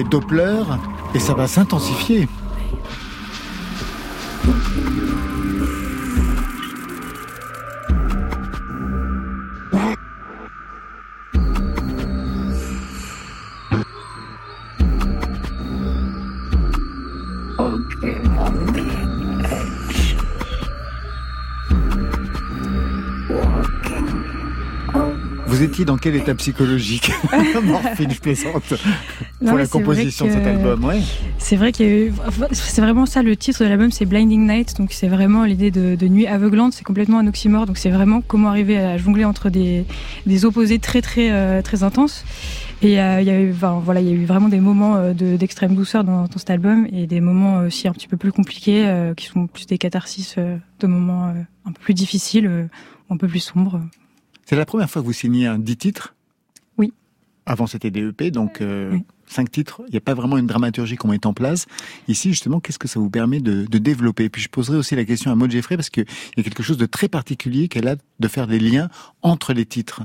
Doppler 0.04 0.64
et 1.14 1.20
ça 1.20 1.34
va 1.34 1.48
s'intensifier. 1.48 2.28
Vous 25.56 25.64
étiez 25.64 25.86
dans 25.86 25.96
quel 25.96 26.18
état 26.18 26.36
psychologique? 26.36 27.14
Morphine, 27.64 28.12
je 28.12 28.20
plaisante. 28.20 28.74
Pour 29.40 29.58
la 29.58 29.68
composition 29.68 30.26
de 30.26 30.32
cet 30.32 30.46
album, 30.46 30.84
ouais. 30.86 31.02
C'est 31.38 31.56
vrai 31.56 31.72
que 31.72 32.12
c'est 32.52 32.82
vraiment 32.82 33.06
ça 33.06 33.22
le 33.22 33.36
titre 33.36 33.64
de 33.64 33.70
l'album, 33.70 33.92
c'est 33.92 34.06
Blinding 34.06 34.48
Night, 34.48 34.78
donc 34.78 34.94
c'est 34.94 35.08
vraiment 35.08 35.44
l'idée 35.44 35.72
de, 35.72 36.08
nuit 36.08 36.28
aveuglante, 36.28 36.74
c'est 36.74 36.84
complètement 36.84 37.20
un 37.20 37.28
oxymore, 37.28 37.66
donc 37.66 37.78
c'est 37.78 37.90
vraiment 37.90 38.22
comment 38.22 38.50
arriver 38.50 38.78
à 38.78 38.98
jongler 38.98 39.26
entre 39.26 39.50
des, 39.50 39.86
des 40.26 40.46
opposés 40.46 40.80
très 40.80 41.02
très 41.02 41.32
euh, 41.32 41.62
très 41.62 41.84
intenses. 41.84 42.24
Et 42.82 43.02
euh, 43.02 43.22
il 43.22 43.28
y 43.28 43.30
a 43.30 43.40
eu, 43.40 43.52
voilà, 43.52 44.02
il 44.02 44.08
y 44.08 44.12
a 44.12 44.14
eu 44.14 44.26
vraiment 44.26 44.50
des 44.50 44.60
moments 44.60 44.96
euh, 44.96 45.14
d'extrême 45.14 45.76
douceur 45.76 46.04
dans, 46.04 46.24
dans, 46.24 46.38
cet 46.38 46.50
album 46.50 46.88
et 46.92 47.08
des 47.08 47.22
moments 47.22 47.60
aussi 47.60 47.88
un 47.88 47.94
petit 47.94 48.08
peu 48.08 48.18
plus 48.18 48.32
compliqués, 48.32 49.12
qui 49.18 49.26
sont 49.28 49.48
plus 49.48 49.66
des 49.66 49.78
catharsis 49.78 50.36
de 50.38 50.88
moments 50.88 51.34
un 51.66 51.72
peu 51.72 51.80
plus 51.80 51.94
difficiles, 51.94 52.70
un 53.10 53.18
peu 53.18 53.28
plus 53.28 53.40
sombres. 53.40 53.82
C'est 54.46 54.56
la 54.56 54.66
première 54.66 54.90
fois 54.90 55.02
que 55.02 55.08
vous 55.08 55.14
signez 55.14 55.48
un 55.48 55.58
10 55.58 55.78
titres? 55.78 56.16
Oui. 56.78 56.94
Avant 57.46 57.66
c'était 57.66 57.92
des 57.92 58.02
EP, 58.02 58.30
donc 58.30 58.62
cinq 59.28 59.52
titres. 59.52 59.82
Il 59.88 59.92
n'y 59.92 59.98
a 59.98 60.02
pas 60.02 60.14
vraiment 60.14 60.38
une 60.38 60.48
dramaturgie 60.48 60.96
qu'on 60.96 61.10
met 61.10 61.26
en 61.26 61.34
place. 61.34 61.66
Ici, 62.08 62.30
justement, 62.30 62.60
qu'est-ce 62.60 62.80
que 62.80 62.88
ça 62.88 63.00
vous 63.00 63.10
permet 63.10 63.40
de, 63.40 63.66
de 63.66 63.78
développer? 63.78 64.30
Puis 64.30 64.42
je 64.42 64.50
poserai 64.50 64.78
aussi 64.78 64.96
la 64.96 65.06
question 65.06 65.32
à 65.32 65.36
Maud 65.36 65.52
Jeffrey 65.52 65.76
parce 65.76 65.90
qu'il 65.90 66.06
y 66.38 66.40
a 66.40 66.44
quelque 66.44 66.64
chose 66.64 66.78
de 66.78 66.86
très 66.86 67.08
particulier 67.08 67.68
qu'elle 67.68 67.88
a 67.88 67.96
de 68.20 68.28
faire 68.28 68.48
des 68.48 68.60
liens 68.60 68.90
entre 69.22 69.54
les 69.54 69.66
titres. 69.66 70.04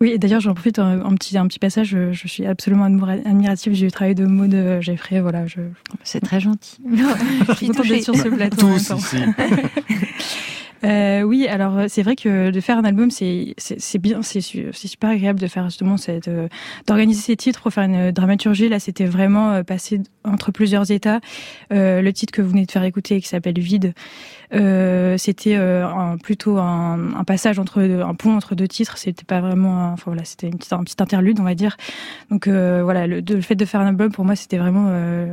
Oui, 0.00 0.16
d'ailleurs, 0.16 0.40
j'en 0.40 0.54
profite 0.54 0.78
un, 0.78 1.14
petit, 1.16 1.36
un 1.36 1.46
petit 1.48 1.58
passage. 1.58 1.96
Je, 2.12 2.28
suis 2.28 2.46
absolument 2.46 2.84
admirative 2.84 3.72
du 3.72 3.90
travail 3.90 4.14
de 4.14 4.26
Maud 4.26 4.54
Jeffrey. 4.80 5.20
Voilà, 5.20 5.46
je... 5.48 5.60
C'est 6.04 6.20
très 6.20 6.38
gentil. 6.38 6.78
je 7.48 7.54
suis 7.54 7.66
contente 7.68 8.02
sur 8.02 8.14
ce 8.14 8.28
plateau. 8.28 8.56
Tous 8.58 8.92
ici. 8.96 9.16
Euh, 10.84 11.22
oui, 11.22 11.46
alors 11.48 11.76
euh, 11.76 11.86
c'est 11.88 12.02
vrai 12.02 12.16
que 12.16 12.50
de 12.50 12.60
faire 12.60 12.78
un 12.78 12.84
album, 12.84 13.10
c'est 13.10 13.54
bien, 13.98 14.22
c'est 14.22 14.40
super 14.40 15.10
agréable 15.10 15.40
de 15.40 15.46
faire 15.46 15.64
justement 15.64 15.96
cette 15.96 16.28
euh, 16.28 16.48
d'organiser 16.86 17.20
ces 17.20 17.36
titres 17.36 17.62
pour 17.62 17.72
faire 17.72 17.84
une 17.84 18.12
dramaturgie. 18.12 18.68
Là, 18.68 18.78
c'était 18.78 19.06
vraiment 19.06 19.52
euh, 19.52 19.62
passer 19.62 20.00
entre 20.24 20.52
plusieurs 20.52 20.90
états. 20.90 21.20
le 21.70 22.10
titre 22.10 22.32
que 22.32 22.42
vous 22.42 22.50
venez 22.50 22.66
de 22.66 22.70
faire 22.70 22.84
écouter, 22.84 23.20
qui 23.20 23.28
s'appelle 23.28 23.58
Vide, 23.58 23.94
c'était 25.18 25.58
plutôt 26.22 26.58
un, 26.58 27.14
un, 27.14 27.24
passage 27.24 27.58
entre 27.58 27.82
un 27.82 28.14
pont 28.14 28.36
entre 28.36 28.54
deux 28.54 28.68
titres. 28.68 28.98
C'était 28.98 29.24
pas 29.24 29.40
vraiment, 29.40 29.84
un, 29.84 29.92
enfin 29.92 30.04
voilà, 30.06 30.24
c'était 30.24 30.48
un 30.48 30.84
petit 30.84 30.96
interlude, 31.00 31.40
on 31.40 31.44
va 31.44 31.54
dire. 31.54 31.76
Donc 32.30 32.46
voilà, 32.46 33.06
le, 33.06 33.20
le, 33.20 33.40
fait 33.40 33.54
de 33.54 33.64
faire 33.64 33.80
un 33.80 33.86
album 33.86 34.12
pour 34.12 34.24
moi, 34.24 34.36
c'était 34.36 34.58
vraiment 34.58 34.90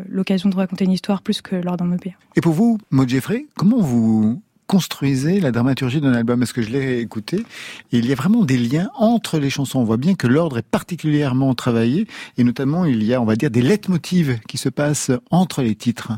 l'occasion 0.07 0.49
de 0.49 0.55
raconter 0.55 0.85
une 0.85 0.91
histoire 0.91 1.21
plus 1.21 1.41
que 1.41 1.55
lors 1.55 1.77
d'un 1.77 1.91
EP. 1.91 2.15
Et 2.35 2.41
pour 2.41 2.53
vous, 2.53 2.77
Maud 2.91 3.09
Jeffrey, 3.09 3.45
comment 3.55 3.79
vous 3.79 4.41
construisez 4.68 5.39
la 5.39 5.51
dramaturgie 5.51 6.01
d'un 6.01 6.13
album 6.13 6.43
Est-ce 6.43 6.53
que 6.53 6.61
je 6.61 6.70
l'ai 6.70 6.99
écouté? 6.99 7.43
Il 7.91 8.05
y 8.05 8.11
a 8.11 8.16
vraiment 8.16 8.43
des 8.43 8.57
liens 8.57 8.89
entre 8.95 9.39
les 9.39 9.49
chansons. 9.49 9.80
On 9.80 9.84
voit 9.84 9.97
bien 9.97 10.16
que 10.16 10.28
l'ordre 10.28 10.57
est 10.57 10.68
particulièrement 10.68 11.53
travaillé 11.53 12.07
et 12.38 12.43
notamment 12.43 12.86
il 12.86 13.03
y 13.03 13.13
a, 13.13 13.22
on 13.22 13.26
va 13.26 13.36
dire, 13.36 13.51
des 13.51 13.61
leitmotivs 13.61 14.39
qui 14.47 14.57
se 14.57 14.70
passent 14.70 15.11
entre 15.32 15.61
les 15.61 15.76
titres. 15.76 16.13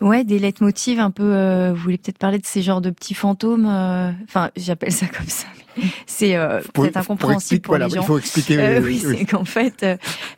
Ouais, 0.00 0.24
des 0.24 0.38
leitmotivs 0.38 0.98
un 0.98 1.10
peu. 1.10 1.34
Euh, 1.34 1.72
vous 1.74 1.82
voulez 1.82 1.98
peut-être 1.98 2.18
parler 2.18 2.38
de 2.38 2.46
ces 2.46 2.62
genres 2.62 2.80
de 2.80 2.90
petits 2.90 3.14
fantômes. 3.14 3.66
Euh, 3.66 4.12
enfin, 4.24 4.50
j'appelle 4.56 4.92
ça 4.92 5.06
comme 5.06 5.28
ça 5.28 5.46
c'est 6.06 6.36
euh, 6.36 6.60
peut-être 6.72 6.96
incompréhensible 6.96 7.60
pour, 7.60 7.76
les 7.76 7.88
gens. 7.88 8.02
Il 8.02 8.06
faut 8.06 8.18
expliquer. 8.18 8.58
Euh, 8.58 8.80
oui, 8.82 8.98
c'est 8.98 9.24
qu'en 9.24 9.44
fait, 9.44 9.84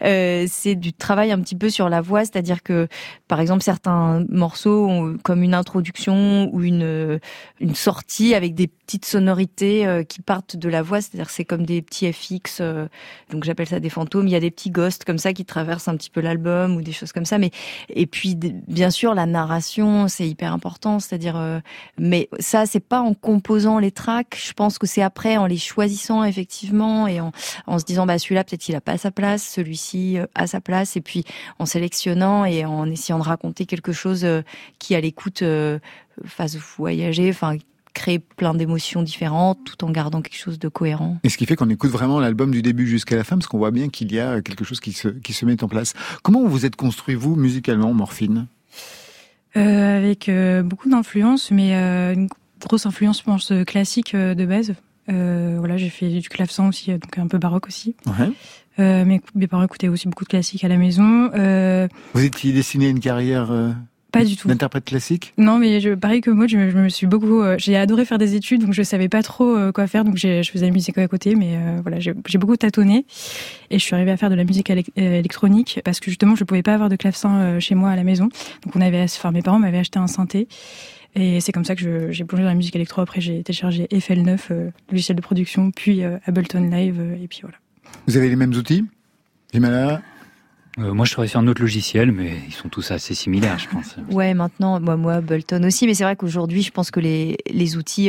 euh, 0.03 0.47
c'est 0.49 0.75
du 0.75 0.93
travail 0.93 1.33
un 1.33 1.41
petit 1.41 1.57
peu 1.57 1.71
sur 1.71 1.89
la 1.89 2.01
voix, 2.01 2.21
c'est-à-dire 2.21 2.63
que, 2.63 2.89
par 3.29 3.41
exemple, 3.41 3.63
certains 3.63 4.25
morceaux 4.29 4.87
ont 4.87 5.17
comme 5.23 5.43
une 5.43 5.55
introduction 5.55 6.51
ou 6.53 6.63
une 6.63 7.21
une 7.61 7.75
sortie 7.75 8.35
avec 8.35 8.55
des 8.55 8.67
petites 8.67 9.05
sonorités 9.05 9.87
euh, 9.87 10.03
qui 10.03 10.21
partent 10.21 10.57
de 10.57 10.69
la 10.69 10.83
voix, 10.83 11.01
c'est-à-dire 11.01 11.31
c'est 11.31 11.45
comme 11.45 11.65
des 11.65 11.81
petits 11.81 12.13
FX, 12.13 12.59
euh, 12.61 12.87
donc 13.31 13.45
j'appelle 13.45 13.69
ça 13.69 13.81
des 13.81 13.89
fantômes. 13.89 14.27
Il 14.27 14.33
y 14.33 14.37
a 14.37 14.41
des 14.41 14.51
petits 14.51 14.71
ghosts 14.71 15.05
comme 15.05 15.19
ça 15.19 15.33
qui 15.33 15.45
traversent 15.45 15.89
un 15.89 15.97
petit 15.97 16.11
peu 16.11 16.21
l'album 16.21 16.77
ou 16.77 16.83
des 16.83 16.93
choses 16.93 17.13
comme 17.13 17.25
ça. 17.25 17.39
Mais 17.39 17.51
et 17.89 18.07
puis 18.07 18.37
bien 18.37 18.91
sûr 18.91 19.15
la 19.15 19.27
narration, 19.27 20.09
c'est 20.09 20.29
hyper 20.29 20.53
important, 20.53 20.99
c'est-à-dire, 20.99 21.61
mais 21.99 22.29
ça 22.39 22.67
c'est 22.67 22.81
pas 22.81 23.01
en 23.01 23.15
composant 23.15 23.79
les 23.79 23.93
tracks. 23.93 24.37
Je 24.37 24.53
pense 24.53 24.79
que 24.79 24.87
c'est 24.87 25.03
après 25.03 25.32
en 25.37 25.47
les 25.47 25.59
choisissant 25.59 26.25
effectivement 26.25 27.07
et 27.07 27.21
en, 27.21 27.33
en 27.67 27.79
se 27.79 27.85
disant 27.85 28.07
bah 28.07 28.19
celui-là 28.19 28.45
peut-être 28.45 28.69
il 28.69 28.75
a 28.75 28.81
pas 28.81 28.99
sa 28.99 29.11
place, 29.11 29.43
celui-ci 29.43 30.19
euh, 30.19 30.27
a 30.35 30.47
sa 30.47 30.61
place 30.61 30.97
et 30.97 31.01
puis 31.01 31.25
en 31.59 31.67
sélectionnant 31.67 32.45
et 32.45 32.65
en 32.65 32.91
essayant 32.91 33.19
de 33.19 33.25
raconter 33.25 33.67
quelque 33.67 33.93
chose 33.93 34.25
euh, 34.25 34.43
qui 34.79 34.95
à 34.95 35.01
l'écoute 35.01 35.43
euh, 35.43 35.79
fasse 36.25 36.57
voyager, 36.57 37.31
enfin 37.31 37.57
créer 37.95 38.19
plein 38.19 38.55
d'émotions 38.55 39.03
différentes 39.03 39.59
tout 39.65 39.85
en 39.85 39.91
gardant 39.91 40.23
quelque 40.23 40.39
chose 40.39 40.59
de 40.59 40.69
cohérent. 40.69 41.19
Et 41.25 41.29
ce 41.29 41.37
qui 41.37 41.45
fait 41.45 41.57
qu'on 41.57 41.69
écoute 41.69 41.91
vraiment 41.91 42.21
l'album 42.21 42.51
du 42.51 42.63
début 42.63 42.87
jusqu'à 42.87 43.17
la 43.17 43.25
fin 43.25 43.37
parce 43.37 43.47
qu'on 43.47 43.59
voit 43.59 43.71
bien 43.71 43.91
qu'il 43.91 44.13
y 44.13 44.19
a 44.19 44.41
quelque 44.41 44.65
chose 44.65 44.81
qui 44.81 44.93
se, 44.93 45.09
qui 45.09 45.35
se 45.35 45.45
met 45.45 45.63
en 45.63 45.69
place. 45.69 45.93
Comment 46.23 46.47
vous 46.47 46.65
êtes 46.65 46.77
construit 46.77 47.15
vous 47.15 47.37
musicalement, 47.37 47.93
Morphine? 47.93 48.47
Euh, 49.59 49.99
Avec 49.99 50.31
beaucoup 50.65 50.89
d'influence, 50.89 51.51
mais 51.51 51.75
une 51.75 52.29
grosse 52.61 52.87
influence, 52.87 53.19
je 53.19 53.25
pense, 53.25 53.53
classique 53.67 54.17
de 54.17 54.47
base. 54.47 54.73
Euh, 55.11 55.57
voilà, 55.59 55.77
j'ai 55.77 55.89
fait 55.89 56.09
du 56.09 56.29
clavecin 56.29 56.69
aussi, 56.69 56.93
euh, 56.93 56.99
donc 56.99 57.19
un 57.19 57.27
peu 57.27 57.39
baroque 57.39 57.67
aussi. 57.67 57.97
Ouais. 58.07 58.31
Euh, 58.79 59.05
mes, 59.05 59.21
mes 59.35 59.47
parents 59.47 59.65
écoutaient 59.65 59.89
aussi 59.89 60.09
beaucoup 60.09 60.25
de 60.25 60.29
classiques 60.29 60.65
à 60.65 60.69
la 60.69 60.77
maison. 60.77 61.31
Euh, 61.35 61.89
Vous 62.15 62.25
étiez 62.25 62.53
destiné 62.53 62.87
à 62.87 62.91
une 62.91 63.01
carrière 63.01 63.51
pas 64.13 64.25
du 64.25 64.37
tout 64.37 64.47
d'interprète 64.47 64.85
classique? 64.85 65.33
Non, 65.39 65.59
mais 65.59 65.81
je, 65.81 65.95
pareil 65.95 66.21
que 66.21 66.31
moi, 66.31 66.47
je, 66.47 66.71
je 66.71 66.77
me 66.77 66.89
suis 66.91 67.07
beaucoup. 67.07 67.43
J'ai 67.57 67.77
adoré 67.77 68.05
faire 68.05 68.19
des 68.19 68.35
études, 68.35 68.63
donc 68.63 68.75
je 68.75 68.83
savais 68.83 69.09
pas 69.09 69.23
trop 69.23 69.57
quoi 69.73 69.87
faire, 69.87 70.05
donc 70.05 70.19
je 70.19 70.43
faisais 70.43 70.67
la 70.67 70.73
musique 70.73 70.99
à 70.99 71.09
côté, 71.09 71.35
mais 71.35 71.59
voilà, 71.83 71.99
j'ai 71.99 72.39
beaucoup 72.39 72.57
tâtonné 72.57 73.07
et 73.71 73.79
je 73.79 73.83
suis 73.83 73.95
arrivée 73.95 74.11
à 74.11 74.19
faire 74.19 74.29
de 74.29 74.35
la 74.35 74.45
musique 74.45 74.71
électronique 74.97 75.81
parce 75.85 75.99
que 75.99 76.11
justement, 76.11 76.37
je 76.37 76.45
pouvais 76.45 76.63
pas 76.63 76.75
avoir 76.75 76.91
de 76.91 76.97
clavecin 76.97 77.59
chez 77.59 77.75
moi 77.75 77.91
à 77.91 77.97
la 77.97 78.05
maison, 78.05 78.29
donc 78.65 78.77
on 78.77 78.83
avait, 78.83 79.03
enfin 79.03 79.33
mes 79.33 79.41
parents 79.41 79.59
m'avaient 79.59 79.79
acheté 79.79 79.99
un 79.99 80.07
synthé. 80.07 80.47
Et 81.15 81.41
c'est 81.41 81.53
comme 81.53 81.65
ça 81.65 81.77
que 81.77 82.11
j'ai 82.11 82.25
plongé 82.25 82.43
dans 82.43 82.49
la 82.49 82.55
musique 82.55 82.75
électro. 82.75 83.03
Après, 83.03 83.21
j'ai 83.21 83.43
téléchargé 83.43 83.87
FL9, 83.87 84.39
euh, 84.51 84.71
logiciel 84.91 85.17
de 85.17 85.23
production, 85.23 85.71
puis 85.71 86.05
euh, 86.05 86.19
Ableton 86.25 86.71
Live, 86.71 86.99
euh, 87.01 87.23
et 87.23 87.29
puis 87.29 87.41
voilà. 87.43 87.57
Vous 88.07 88.17
avez 88.17 88.29
les 88.29 88.37
mêmes 88.37 88.55
outils? 88.55 88.85
Vimala 89.53 90.03
moi, 90.79 91.05
je 91.05 91.13
travaille 91.13 91.29
sur 91.29 91.39
un 91.39 91.47
autre 91.49 91.61
logiciel, 91.61 92.13
mais 92.13 92.33
ils 92.49 92.55
sont 92.55 92.71
tous 92.71 92.93
assez 92.93 93.15
similaires, 93.15 93.59
je 93.59 93.69
pense. 93.69 93.97
ouais, 94.11 94.33
maintenant, 94.33 94.81
moi, 94.81 94.97
moi, 94.97 95.17
Ableton 95.17 95.63
aussi, 95.65 95.87
mais 95.87 95.93
c'est 95.93 96.05
vrai 96.05 96.17
qu'aujourd'hui, 96.17 96.63
je 96.63 96.71
pense 96.71 96.91
que 96.91 96.99
les, 96.99 97.37
les 97.51 97.77
outils 97.77 98.09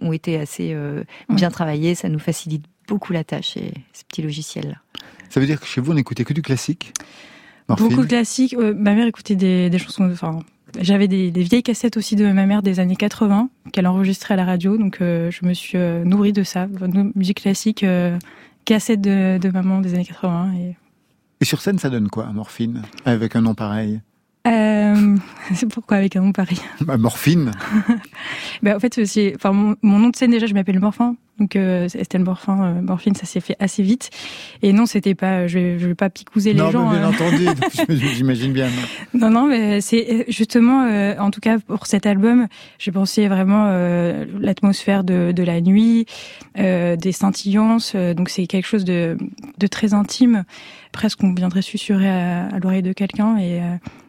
ont 0.00 0.12
été 0.12 0.36
assez 0.36 0.76
bien 1.28 1.52
travaillés. 1.52 1.94
Ça 1.94 2.08
nous 2.08 2.18
facilite 2.18 2.64
beaucoup 2.88 3.12
la 3.12 3.22
tâche, 3.22 3.56
et 3.56 3.72
ces 3.92 4.02
petits 4.02 4.22
logiciels-là. 4.22 4.74
Ça 5.28 5.38
veut 5.38 5.46
dire 5.46 5.60
que 5.60 5.66
chez 5.66 5.80
vous, 5.80 5.92
on 5.92 5.94
n'écoutait 5.94 6.24
que 6.24 6.32
du 6.32 6.42
classique? 6.42 6.92
Beaucoup 7.68 8.02
de 8.02 8.08
classiques. 8.08 8.56
ma 8.58 8.96
mère 8.96 9.06
écoutait 9.06 9.36
des, 9.36 9.70
des 9.70 9.78
chansons, 9.78 10.10
enfin, 10.10 10.40
j'avais 10.80 11.08
des, 11.08 11.30
des, 11.30 11.42
vieilles 11.42 11.62
cassettes 11.62 11.96
aussi 11.96 12.16
de 12.16 12.30
ma 12.30 12.46
mère 12.46 12.62
des 12.62 12.80
années 12.80 12.96
80 12.96 13.48
qu'elle 13.72 13.86
enregistrait 13.86 14.34
à 14.34 14.36
la 14.36 14.44
radio, 14.44 14.76
donc 14.76 14.98
euh, 15.00 15.30
je 15.30 15.46
me 15.46 15.54
suis 15.54 15.78
euh, 15.78 16.04
nourrie 16.04 16.32
de 16.32 16.42
ça, 16.42 16.68
musique 17.14 17.42
classique, 17.42 17.84
euh, 17.84 18.18
cassette 18.64 19.00
de, 19.00 19.38
de, 19.38 19.48
maman 19.50 19.80
des 19.80 19.94
années 19.94 20.04
80. 20.04 20.54
Et... 20.58 20.76
et 21.40 21.44
sur 21.44 21.60
scène, 21.60 21.78
ça 21.78 21.90
donne 21.90 22.08
quoi, 22.08 22.26
Morphine, 22.32 22.82
avec 23.04 23.36
un 23.36 23.42
nom 23.42 23.54
pareil? 23.54 24.00
Euh, 24.46 25.16
c'est 25.54 25.68
pourquoi 25.72 25.98
avec 25.98 26.16
un 26.16 26.22
nom 26.22 26.32
pareil? 26.32 26.58
Bah, 26.80 26.96
Morphine. 26.96 27.52
bah, 28.62 28.76
en 28.76 28.80
fait, 28.80 29.04
c'est, 29.04 29.34
enfin, 29.36 29.52
mon, 29.52 29.76
mon, 29.82 29.98
nom 29.98 30.08
de 30.08 30.16
scène 30.16 30.30
déjà, 30.30 30.46
je 30.46 30.54
m'appelle 30.54 30.80
Morphin, 30.80 31.16
donc 31.38 31.56
euh, 31.56 31.88
Estelle 31.94 32.22
Morphin, 32.22 32.62
euh, 32.62 32.82
Morphine, 32.82 33.14
ça 33.14 33.26
s'est 33.26 33.40
fait 33.40 33.56
assez 33.58 33.82
vite. 33.82 34.10
Et 34.62 34.72
non, 34.72 34.86
c'était 34.86 35.14
pas, 35.14 35.46
je 35.46 35.58
vais, 35.58 35.78
je 35.78 35.88
vais 35.88 35.94
pas 35.94 36.10
picouser 36.10 36.52
les 36.52 36.60
non, 36.60 36.70
gens. 36.70 36.84
Non, 36.84 36.90
bien 36.90 37.08
entendu, 37.08 37.46
j'imagine 38.14 38.52
bien. 38.52 38.68
Non, 39.14 39.30
non, 39.30 39.46
mais 39.46 39.80
c'est 39.80 40.24
justement, 40.28 40.84
en 41.18 41.30
tout 41.30 41.40
cas 41.40 41.58
pour 41.58 41.86
cet 41.86 42.06
album, 42.06 42.48
j'ai 42.78 42.92
pensé 42.92 43.28
vraiment 43.28 43.70
l'atmosphère 44.40 45.04
de, 45.04 45.32
de 45.32 45.42
la 45.42 45.60
nuit, 45.60 46.06
des 46.56 47.12
scintillances. 47.12 47.96
donc 47.96 48.28
c'est 48.28 48.46
quelque 48.46 48.66
chose 48.66 48.84
de, 48.84 49.16
de 49.58 49.66
très 49.66 49.94
intime, 49.94 50.44
presque 50.92 51.20
qu'on 51.20 51.34
viendrait 51.34 51.62
susurrer 51.62 52.08
à, 52.08 52.46
à 52.46 52.58
l'oreille 52.58 52.82
de 52.82 52.92
quelqu'un 52.92 53.38
et 53.38 53.60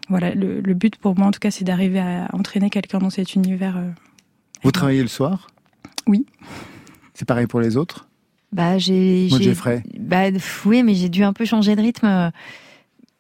voilà, 0.10 0.34
le, 0.36 0.60
le, 0.60 0.74
but 0.74 0.96
pour 0.96 1.18
moi 1.18 1.28
en 1.28 1.32
tout 1.32 1.40
cas, 1.40 1.52
c'est 1.52 1.64
d'arriver 1.64 2.00
à 2.00 2.28
entraîner 2.34 2.70
quelqu'un 2.70 3.00
dans 3.00 3.10
cet 3.10 3.36
univers. 3.36 3.78
Euh, 3.78 3.90
Vous 4.64 4.72
travaillez 4.72 5.02
le 5.02 5.08
soir? 5.08 5.48
Oui. 6.08 6.26
C'est 7.14 7.26
pareil 7.26 7.48
pour 7.48 7.60
les 7.60 7.78
autres? 7.78 8.08
Bah 8.52 8.78
j'ai. 8.78 9.28
Moi, 9.30 9.40
Jeffrey. 9.40 9.84
Bah 9.98 10.26
oui, 10.66 10.84
mais 10.84 10.94
j'ai 10.94 11.10
dû 11.10 11.24
un 11.24 11.34
peu 11.34 11.46
changer 11.46 11.76
de 11.76 11.82
rythme. 11.82 12.32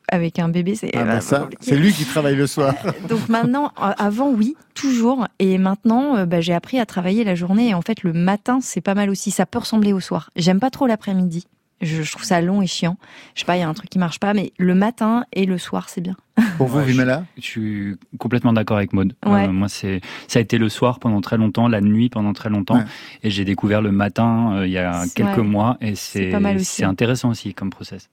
avec 0.09 0.37
un 0.37 0.49
bébé, 0.49 0.75
c'est 0.75 0.91
ah 0.95 1.05
bah 1.05 1.21
ça, 1.21 1.49
c'est 1.59 1.75
lui 1.75 1.91
qui 1.91 2.05
travaille 2.05 2.35
le 2.35 2.45
soir. 2.45 2.75
Donc 3.09 3.29
maintenant, 3.29 3.71
avant 3.77 4.29
oui, 4.29 4.55
toujours, 4.75 5.27
et 5.39 5.57
maintenant, 5.57 6.25
bah, 6.27 6.39
j'ai 6.39 6.53
appris 6.53 6.79
à 6.79 6.85
travailler 6.85 7.23
la 7.23 7.33
journée. 7.33 7.69
Et 7.69 7.73
en 7.73 7.81
fait, 7.81 8.03
le 8.03 8.13
matin, 8.13 8.59
c'est 8.61 8.81
pas 8.81 8.93
mal 8.93 9.09
aussi. 9.09 9.31
Ça 9.31 9.45
peut 9.47 9.59
ressembler 9.59 9.91
au 9.91 9.99
soir. 9.99 10.29
J'aime 10.35 10.59
pas 10.59 10.69
trop 10.69 10.85
l'après-midi. 10.85 11.47
Je, 11.83 12.11
trouve 12.11 12.23
ça 12.23 12.41
long 12.41 12.61
et 12.61 12.67
chiant. 12.67 12.97
Je 13.35 13.41
sais 13.41 13.45
pas, 13.45 13.57
il 13.57 13.59
y 13.59 13.63
a 13.63 13.69
un 13.69 13.73
truc 13.73 13.89
qui 13.89 13.99
marche 13.99 14.19
pas, 14.19 14.33
mais 14.33 14.53
le 14.57 14.75
matin 14.75 15.25
et 15.33 15.45
le 15.45 15.57
soir, 15.57 15.89
c'est 15.89 16.01
bien. 16.01 16.15
Pour 16.57 16.67
vous, 16.67 16.81
Vimela 16.81 17.25
je, 17.37 17.41
suis 17.41 17.95
complètement 18.17 18.53
d'accord 18.53 18.77
avec 18.77 18.93
Maud. 18.93 19.13
Euh, 19.25 19.47
moi, 19.49 19.69
c'est 19.69 20.01
ça 20.27 20.39
a 20.39 20.41
été 20.41 20.57
le 20.57 20.69
soir 20.69 20.99
pendant 20.99 21.21
très 21.21 21.37
longtemps, 21.37 21.67
la 21.67 21.81
nuit 21.81 22.09
pendant 22.09 22.33
très 22.33 22.49
longtemps, 22.49 22.83
et 23.21 23.29
j'ai 23.29 23.45
découvert 23.45 23.81
le 23.81 23.91
matin 23.91 24.57
euh, 24.57 24.67
il 24.67 24.73
y 24.73 24.77
a 24.79 25.03
quelques 25.15 25.37
mois, 25.37 25.77
et 25.81 25.95
c'est 25.95 26.31
c'est 26.59 26.85
intéressant 26.85 27.29
aussi 27.29 27.53
comme 27.53 27.69
process. 27.69 28.09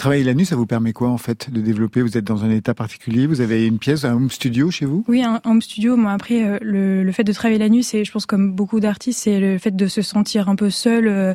Travailler 0.00 0.24
la 0.24 0.32
nuit, 0.32 0.46
ça 0.46 0.56
vous 0.56 0.64
permet 0.64 0.94
quoi 0.94 1.10
en 1.10 1.18
fait 1.18 1.50
de 1.50 1.60
développer? 1.60 2.00
Vous 2.00 2.16
êtes 2.16 2.24
dans 2.24 2.42
un 2.42 2.50
état 2.50 2.72
particulier 2.72 3.26
Vous 3.26 3.42
avez 3.42 3.66
une 3.66 3.78
pièce, 3.78 4.06
un 4.06 4.14
home 4.14 4.30
studio 4.30 4.70
chez 4.70 4.86
vous? 4.86 5.04
Oui, 5.08 5.22
un 5.22 5.42
home 5.44 5.60
studio. 5.60 5.94
Moi, 5.94 6.10
après, 6.10 6.42
euh, 6.42 6.58
le, 6.62 7.04
le, 7.04 7.12
fait 7.12 7.22
de 7.22 7.34
travailler 7.34 7.58
la 7.58 7.68
nuit, 7.68 7.84
c'est, 7.84 8.02
je 8.06 8.10
pense, 8.10 8.24
comme 8.24 8.50
beaucoup 8.50 8.80
d'artistes, 8.80 9.20
c'est 9.24 9.38
le 9.38 9.58
fait 9.58 9.76
de 9.76 9.86
se 9.88 10.00
sentir 10.00 10.48
un 10.48 10.56
peu 10.56 10.70
seul. 10.70 11.06
Euh, 11.06 11.34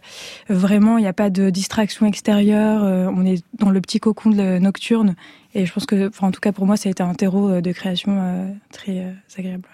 vraiment, 0.49 0.97
il 0.97 1.01
n'y 1.01 1.07
a 1.07 1.13
pas 1.13 1.30
de 1.30 1.51
distraction 1.51 2.07
extérieure. 2.07 2.84
Euh, 2.84 3.05
on 3.16 3.24
est 3.24 3.43
dans 3.53 3.70
le 3.70 3.80
petit 3.82 3.99
cocon 3.99 4.32
de 4.32 4.57
nocturne. 4.57 5.13
Et 5.53 5.68
je 5.68 5.72
pense 5.72 5.86
que, 5.86 6.07
enfin, 6.07 6.30
en 6.30 6.32
tout 6.32 6.41
cas 6.41 6.51
pour 6.51 6.66
moi, 6.66 6.76
ça 6.76 6.89
a 6.89 6.91
été 6.91 7.03
un 7.03 7.13
terreau 7.13 7.61
de 7.61 7.72
création 7.72 8.51
très 8.72 9.16
agréable. 9.38 9.70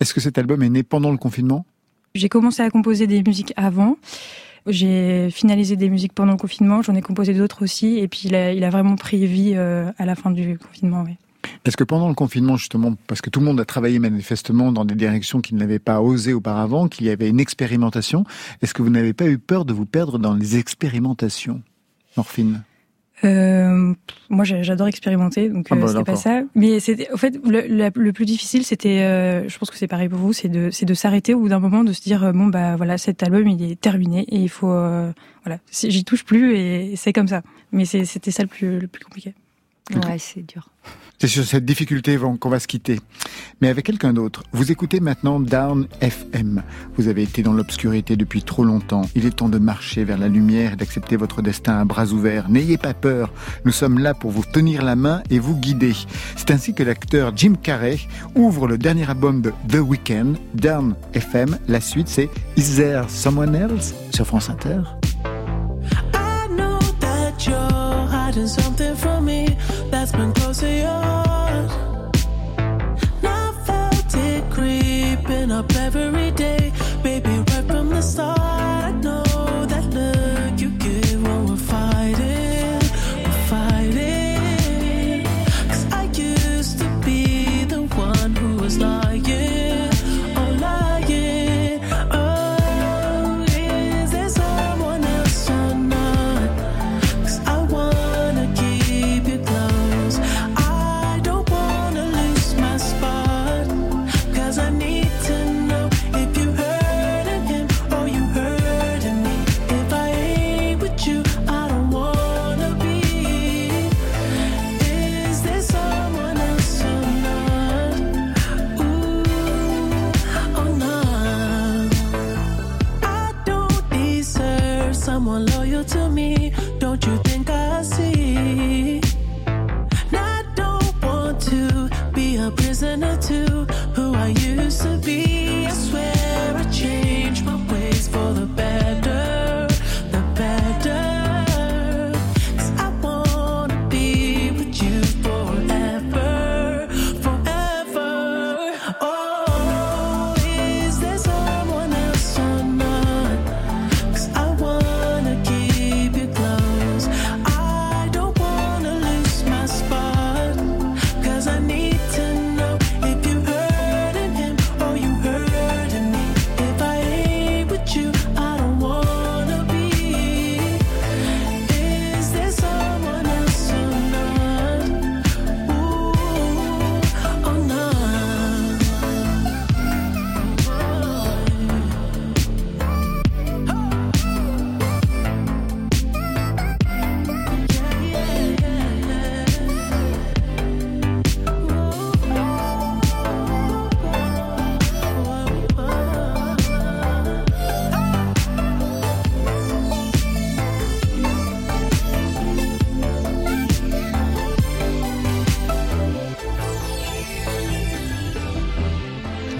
Est-ce 0.00 0.12
que 0.12 0.20
cet 0.20 0.38
album 0.38 0.60
est 0.64 0.70
né 0.70 0.82
pendant 0.82 1.12
le 1.12 1.18
confinement? 1.18 1.64
J'ai 2.16 2.28
commencé 2.28 2.62
à 2.62 2.70
composer 2.70 3.06
des 3.06 3.22
musiques 3.22 3.52
avant. 3.56 3.96
J'ai 4.66 5.30
finalisé 5.30 5.76
des 5.76 5.90
musiques 5.90 6.14
pendant 6.14 6.32
le 6.32 6.38
confinement, 6.38 6.80
j'en 6.80 6.94
ai 6.94 7.02
composé 7.02 7.34
d'autres 7.34 7.64
aussi, 7.64 7.98
et 7.98 8.08
puis 8.08 8.22
il 8.24 8.34
a, 8.34 8.70
vraiment 8.70 8.96
pris 8.96 9.26
vie 9.26 9.52
euh, 9.54 9.92
à 9.98 10.06
la 10.06 10.14
fin 10.14 10.30
du 10.30 10.58
confinement. 10.58 11.04
Est-ce 11.66 11.76
que 11.76 11.84
pendant 11.84 12.08
le 12.08 12.14
confinement, 12.14 12.56
justement, 12.56 12.94
parce 13.06 13.20
que 13.20 13.28
tout 13.28 13.40
le 13.40 13.46
monde 13.46 13.60
a 13.60 13.66
travaillé 13.66 13.98
manifestement 13.98 14.72
dans 14.72 14.86
des 14.86 14.94
directions 14.94 15.42
qu'il 15.42 15.58
n'avait 15.58 15.78
pas 15.78 16.00
osé 16.00 16.32
auparavant, 16.32 16.88
qu'il 16.88 17.06
y 17.06 17.10
avait 17.10 17.28
une 17.28 17.40
expérimentation, 17.40 18.24
est-ce 18.62 18.72
que 18.72 18.82
vous 18.82 18.90
n'avez 18.90 19.12
pas 19.12 19.26
eu 19.26 19.38
peur 19.38 19.66
de 19.66 19.74
vous 19.74 19.86
perdre 19.86 20.18
dans 20.18 20.34
les 20.34 20.56
expérimentations, 20.56 21.60
Morphine? 22.16 22.62
Euh, 23.24 23.94
moi, 24.28 24.44
j'adore 24.44 24.86
expérimenter, 24.86 25.48
donc 25.48 25.66
ah 25.70 25.76
bah, 25.76 25.84
euh, 25.84 25.86
c'était 25.88 26.04
pas 26.04 26.16
ça. 26.16 26.42
Mais 26.54 26.80
c'était, 26.80 27.10
au 27.12 27.16
fait, 27.16 27.38
le, 27.44 27.90
le 27.94 28.12
plus 28.12 28.24
difficile, 28.24 28.64
c'était, 28.64 29.02
euh, 29.02 29.48
je 29.48 29.58
pense 29.58 29.70
que 29.70 29.76
c'est 29.76 29.88
pareil 29.88 30.08
pour 30.08 30.18
vous, 30.18 30.32
c'est 30.32 30.48
de, 30.48 30.70
c'est 30.70 30.86
de 30.86 30.94
s'arrêter 30.94 31.34
au 31.34 31.40
bout 31.40 31.48
d'un 31.48 31.60
moment, 31.60 31.84
de 31.84 31.92
se 31.92 32.02
dire 32.02 32.32
bon 32.32 32.46
bah 32.46 32.76
voilà, 32.76 32.98
cet 32.98 33.22
album 33.22 33.48
il 33.48 33.70
est 33.70 33.80
terminé 33.80 34.20
et 34.28 34.36
il 34.36 34.48
faut, 34.48 34.68
voilà, 34.68 35.58
j'y 35.70 36.04
touche 36.04 36.24
plus 36.24 36.56
et 36.56 36.96
c'est 36.96 37.12
comme 37.12 37.28
ça. 37.28 37.42
Mais 37.72 37.84
c'était 37.84 38.30
ça 38.30 38.42
le 38.42 38.48
plus, 38.48 38.78
le 38.78 38.86
plus 38.86 39.04
compliqué. 39.04 39.34
Ouais, 39.90 40.18
c'est 40.18 40.40
dur. 40.40 40.70
C'est 41.20 41.28
sur 41.28 41.44
cette 41.44 41.66
difficulté 41.66 42.18
qu'on 42.40 42.48
va 42.48 42.58
se 42.58 42.66
quitter. 42.66 43.00
Mais 43.60 43.68
avec 43.68 43.84
quelqu'un 43.84 44.14
d'autre. 44.14 44.42
Vous 44.52 44.72
écoutez 44.72 44.98
maintenant 44.98 45.40
Down 45.40 45.86
FM. 46.00 46.62
Vous 46.96 47.08
avez 47.08 47.22
été 47.22 47.42
dans 47.42 47.52
l'obscurité 47.52 48.16
depuis 48.16 48.42
trop 48.42 48.64
longtemps. 48.64 49.02
Il 49.14 49.26
est 49.26 49.36
temps 49.36 49.50
de 49.50 49.58
marcher 49.58 50.04
vers 50.04 50.16
la 50.16 50.28
lumière 50.28 50.72
et 50.72 50.76
d'accepter 50.76 51.16
votre 51.16 51.42
destin 51.42 51.78
à 51.78 51.84
bras 51.84 52.06
ouverts. 52.06 52.48
N'ayez 52.48 52.78
pas 52.78 52.94
peur. 52.94 53.32
Nous 53.66 53.72
sommes 53.72 53.98
là 53.98 54.14
pour 54.14 54.30
vous 54.30 54.44
tenir 54.44 54.82
la 54.82 54.96
main 54.96 55.22
et 55.30 55.38
vous 55.38 55.56
guider. 55.56 55.92
C'est 56.36 56.50
ainsi 56.50 56.74
que 56.74 56.82
l'acteur 56.82 57.32
Jim 57.36 57.54
Carrey 57.62 57.98
ouvre 58.34 58.66
le 58.66 58.78
dernier 58.78 59.08
album 59.08 59.42
de 59.42 59.52
The 59.68 59.80
Weeknd, 59.80 60.34
Down 60.54 60.94
FM. 61.12 61.58
La 61.68 61.80
suite, 61.82 62.08
c'est 62.08 62.30
Is 62.56 62.76
There 62.76 63.04
Someone 63.08 63.54
Else? 63.54 63.94
Sur 64.14 64.26
France 64.26 64.48
Inter. 64.48 64.80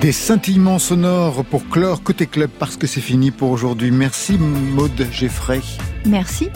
Des 0.05 0.13
scintillements 0.13 0.79
sonores 0.79 1.47
pour 1.47 1.67
clore 1.71 2.03
côté 2.03 2.27
club 2.27 2.51
parce 2.59 2.77
que 2.77 2.87
c'est 2.87 3.01
fini 3.01 3.31
pour 3.31 3.51
aujourd'hui. 3.51 3.91
Merci 3.91 4.37
Maude 4.37 5.07
Geffray. 5.11 5.63
Merci. 6.05 6.51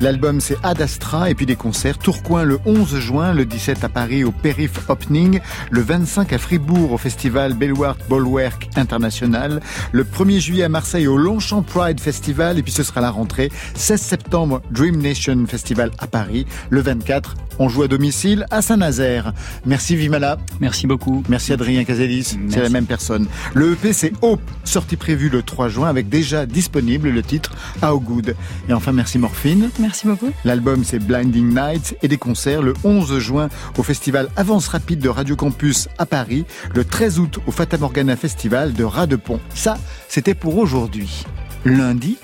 L'album 0.00 0.38
c'est 0.38 0.58
Ad 0.62 0.82
Astra 0.82 1.30
et 1.30 1.34
puis 1.34 1.46
des 1.46 1.56
concerts. 1.56 1.96
Tourcoing 1.96 2.44
le 2.44 2.60
11 2.66 2.98
juin, 2.98 3.32
le 3.32 3.46
17 3.46 3.84
à 3.84 3.88
Paris 3.88 4.22
au 4.22 4.32
Périph 4.32 4.90
Opening, 4.90 5.40
le 5.70 5.80
25 5.80 6.34
à 6.34 6.36
Fribourg 6.36 6.92
au 6.92 6.98
festival 6.98 7.54
Bellwart 7.54 7.96
Ballwork 8.10 8.68
International, 8.76 9.62
le 9.92 10.04
1er 10.04 10.38
juillet 10.38 10.64
à 10.64 10.68
Marseille 10.68 11.06
au 11.06 11.16
Longchamp 11.16 11.62
Pride 11.62 12.00
Festival 12.00 12.58
et 12.58 12.62
puis 12.62 12.72
ce 12.72 12.82
sera 12.82 13.00
la 13.00 13.10
rentrée 13.10 13.50
16 13.76 13.98
septembre 13.98 14.60
Dream 14.70 15.00
Nation 15.00 15.46
Festival 15.46 15.90
à 16.00 16.06
Paris, 16.06 16.44
le 16.68 16.82
24 16.82 17.34
On 17.62 17.68
joue 17.68 17.82
à 17.82 17.88
domicile 17.88 18.46
à 18.50 18.62
Saint-Nazaire. 18.62 19.34
Merci 19.66 19.94
Vimala. 19.94 20.38
Merci 20.60 20.86
beaucoup. 20.86 21.22
Merci 21.28 21.52
Adrien 21.52 21.84
Cazelis. 21.84 22.38
C'est 22.48 22.62
la 22.62 22.70
même 22.70 22.86
personne. 22.86 23.26
Le 23.52 23.72
EP 23.72 23.92
c'est 23.92 24.14
Hope, 24.22 24.40
sortie 24.64 24.96
prévue 24.96 25.28
le 25.28 25.42
3 25.42 25.68
juin 25.68 25.86
avec 25.90 26.08
déjà 26.08 26.46
disponible 26.46 27.10
le 27.10 27.22
titre 27.22 27.52
How 27.82 28.00
Good. 28.00 28.34
Et 28.70 28.72
enfin 28.72 28.92
merci 28.92 29.18
Morphine. 29.18 29.68
Merci 29.78 30.06
beaucoup. 30.06 30.30
L'album 30.46 30.84
c'est 30.84 31.00
Blinding 31.00 31.54
Nights 31.54 31.98
et 32.00 32.08
des 32.08 32.16
concerts 32.16 32.62
le 32.62 32.72
11 32.82 33.18
juin 33.18 33.50
au 33.76 33.82
festival 33.82 34.28
Avance 34.36 34.68
Rapide 34.68 35.00
de 35.00 35.10
Radio 35.10 35.36
Campus 35.36 35.90
à 35.98 36.06
Paris, 36.06 36.46
le 36.74 36.82
13 36.82 37.18
août 37.18 37.40
au 37.46 37.50
Fata 37.50 37.76
Morgana 37.76 38.16
Festival 38.16 38.72
de 38.72 38.84
Radepont. 38.84 39.38
Ça, 39.54 39.76
c'était 40.08 40.34
pour 40.34 40.56
aujourd'hui. 40.56 41.26
Lundi. 41.66 42.16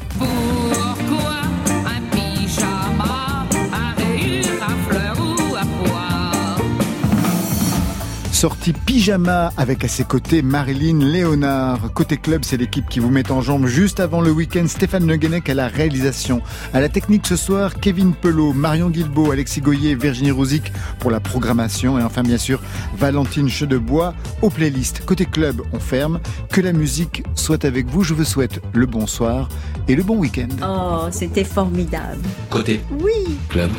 Sortie 8.36 8.74
pyjama 8.74 9.50
avec 9.56 9.82
à 9.82 9.88
ses 9.88 10.04
côtés 10.04 10.42
Marilyn 10.42 10.98
Léonard. 10.98 11.90
Côté 11.94 12.18
club, 12.18 12.44
c'est 12.44 12.58
l'équipe 12.58 12.86
qui 12.86 13.00
vous 13.00 13.08
met 13.08 13.32
en 13.32 13.40
jambe 13.40 13.64
juste 13.64 13.98
avant 13.98 14.20
le 14.20 14.30
week-end. 14.30 14.66
Stéphane 14.68 15.06
Neguenec 15.06 15.48
à 15.48 15.54
la 15.54 15.68
réalisation. 15.68 16.42
À 16.74 16.80
la 16.80 16.90
technique 16.90 17.26
ce 17.26 17.34
soir, 17.34 17.80
Kevin 17.80 18.12
Pelot, 18.12 18.52
Marion 18.52 18.90
Guilbeault, 18.90 19.30
Alexis 19.30 19.62
Goyer, 19.62 19.94
Virginie 19.94 20.32
Rouzic 20.32 20.70
pour 20.98 21.10
la 21.10 21.18
programmation. 21.18 21.98
Et 21.98 22.02
enfin, 22.02 22.22
bien 22.22 22.36
sûr, 22.36 22.60
Valentine 22.98 23.48
Chedebois 23.48 24.12
aux 24.42 24.50
playlists. 24.50 25.02
Côté 25.06 25.24
club, 25.24 25.62
on 25.72 25.80
ferme. 25.80 26.20
Que 26.50 26.60
la 26.60 26.74
musique 26.74 27.22
soit 27.34 27.64
avec 27.64 27.86
vous. 27.86 28.04
Je 28.04 28.12
vous 28.12 28.24
souhaite 28.24 28.60
le 28.74 28.84
bonsoir 28.84 29.48
et 29.88 29.96
le 29.96 30.02
bon 30.02 30.18
week-end. 30.18 30.48
Oh, 30.62 31.08
c'était 31.10 31.42
formidable. 31.42 32.20
Côté. 32.50 32.82
Oui. 33.00 33.38
Club. 33.48 33.70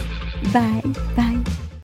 Bye, 0.51 0.81
bye. 1.15 1.66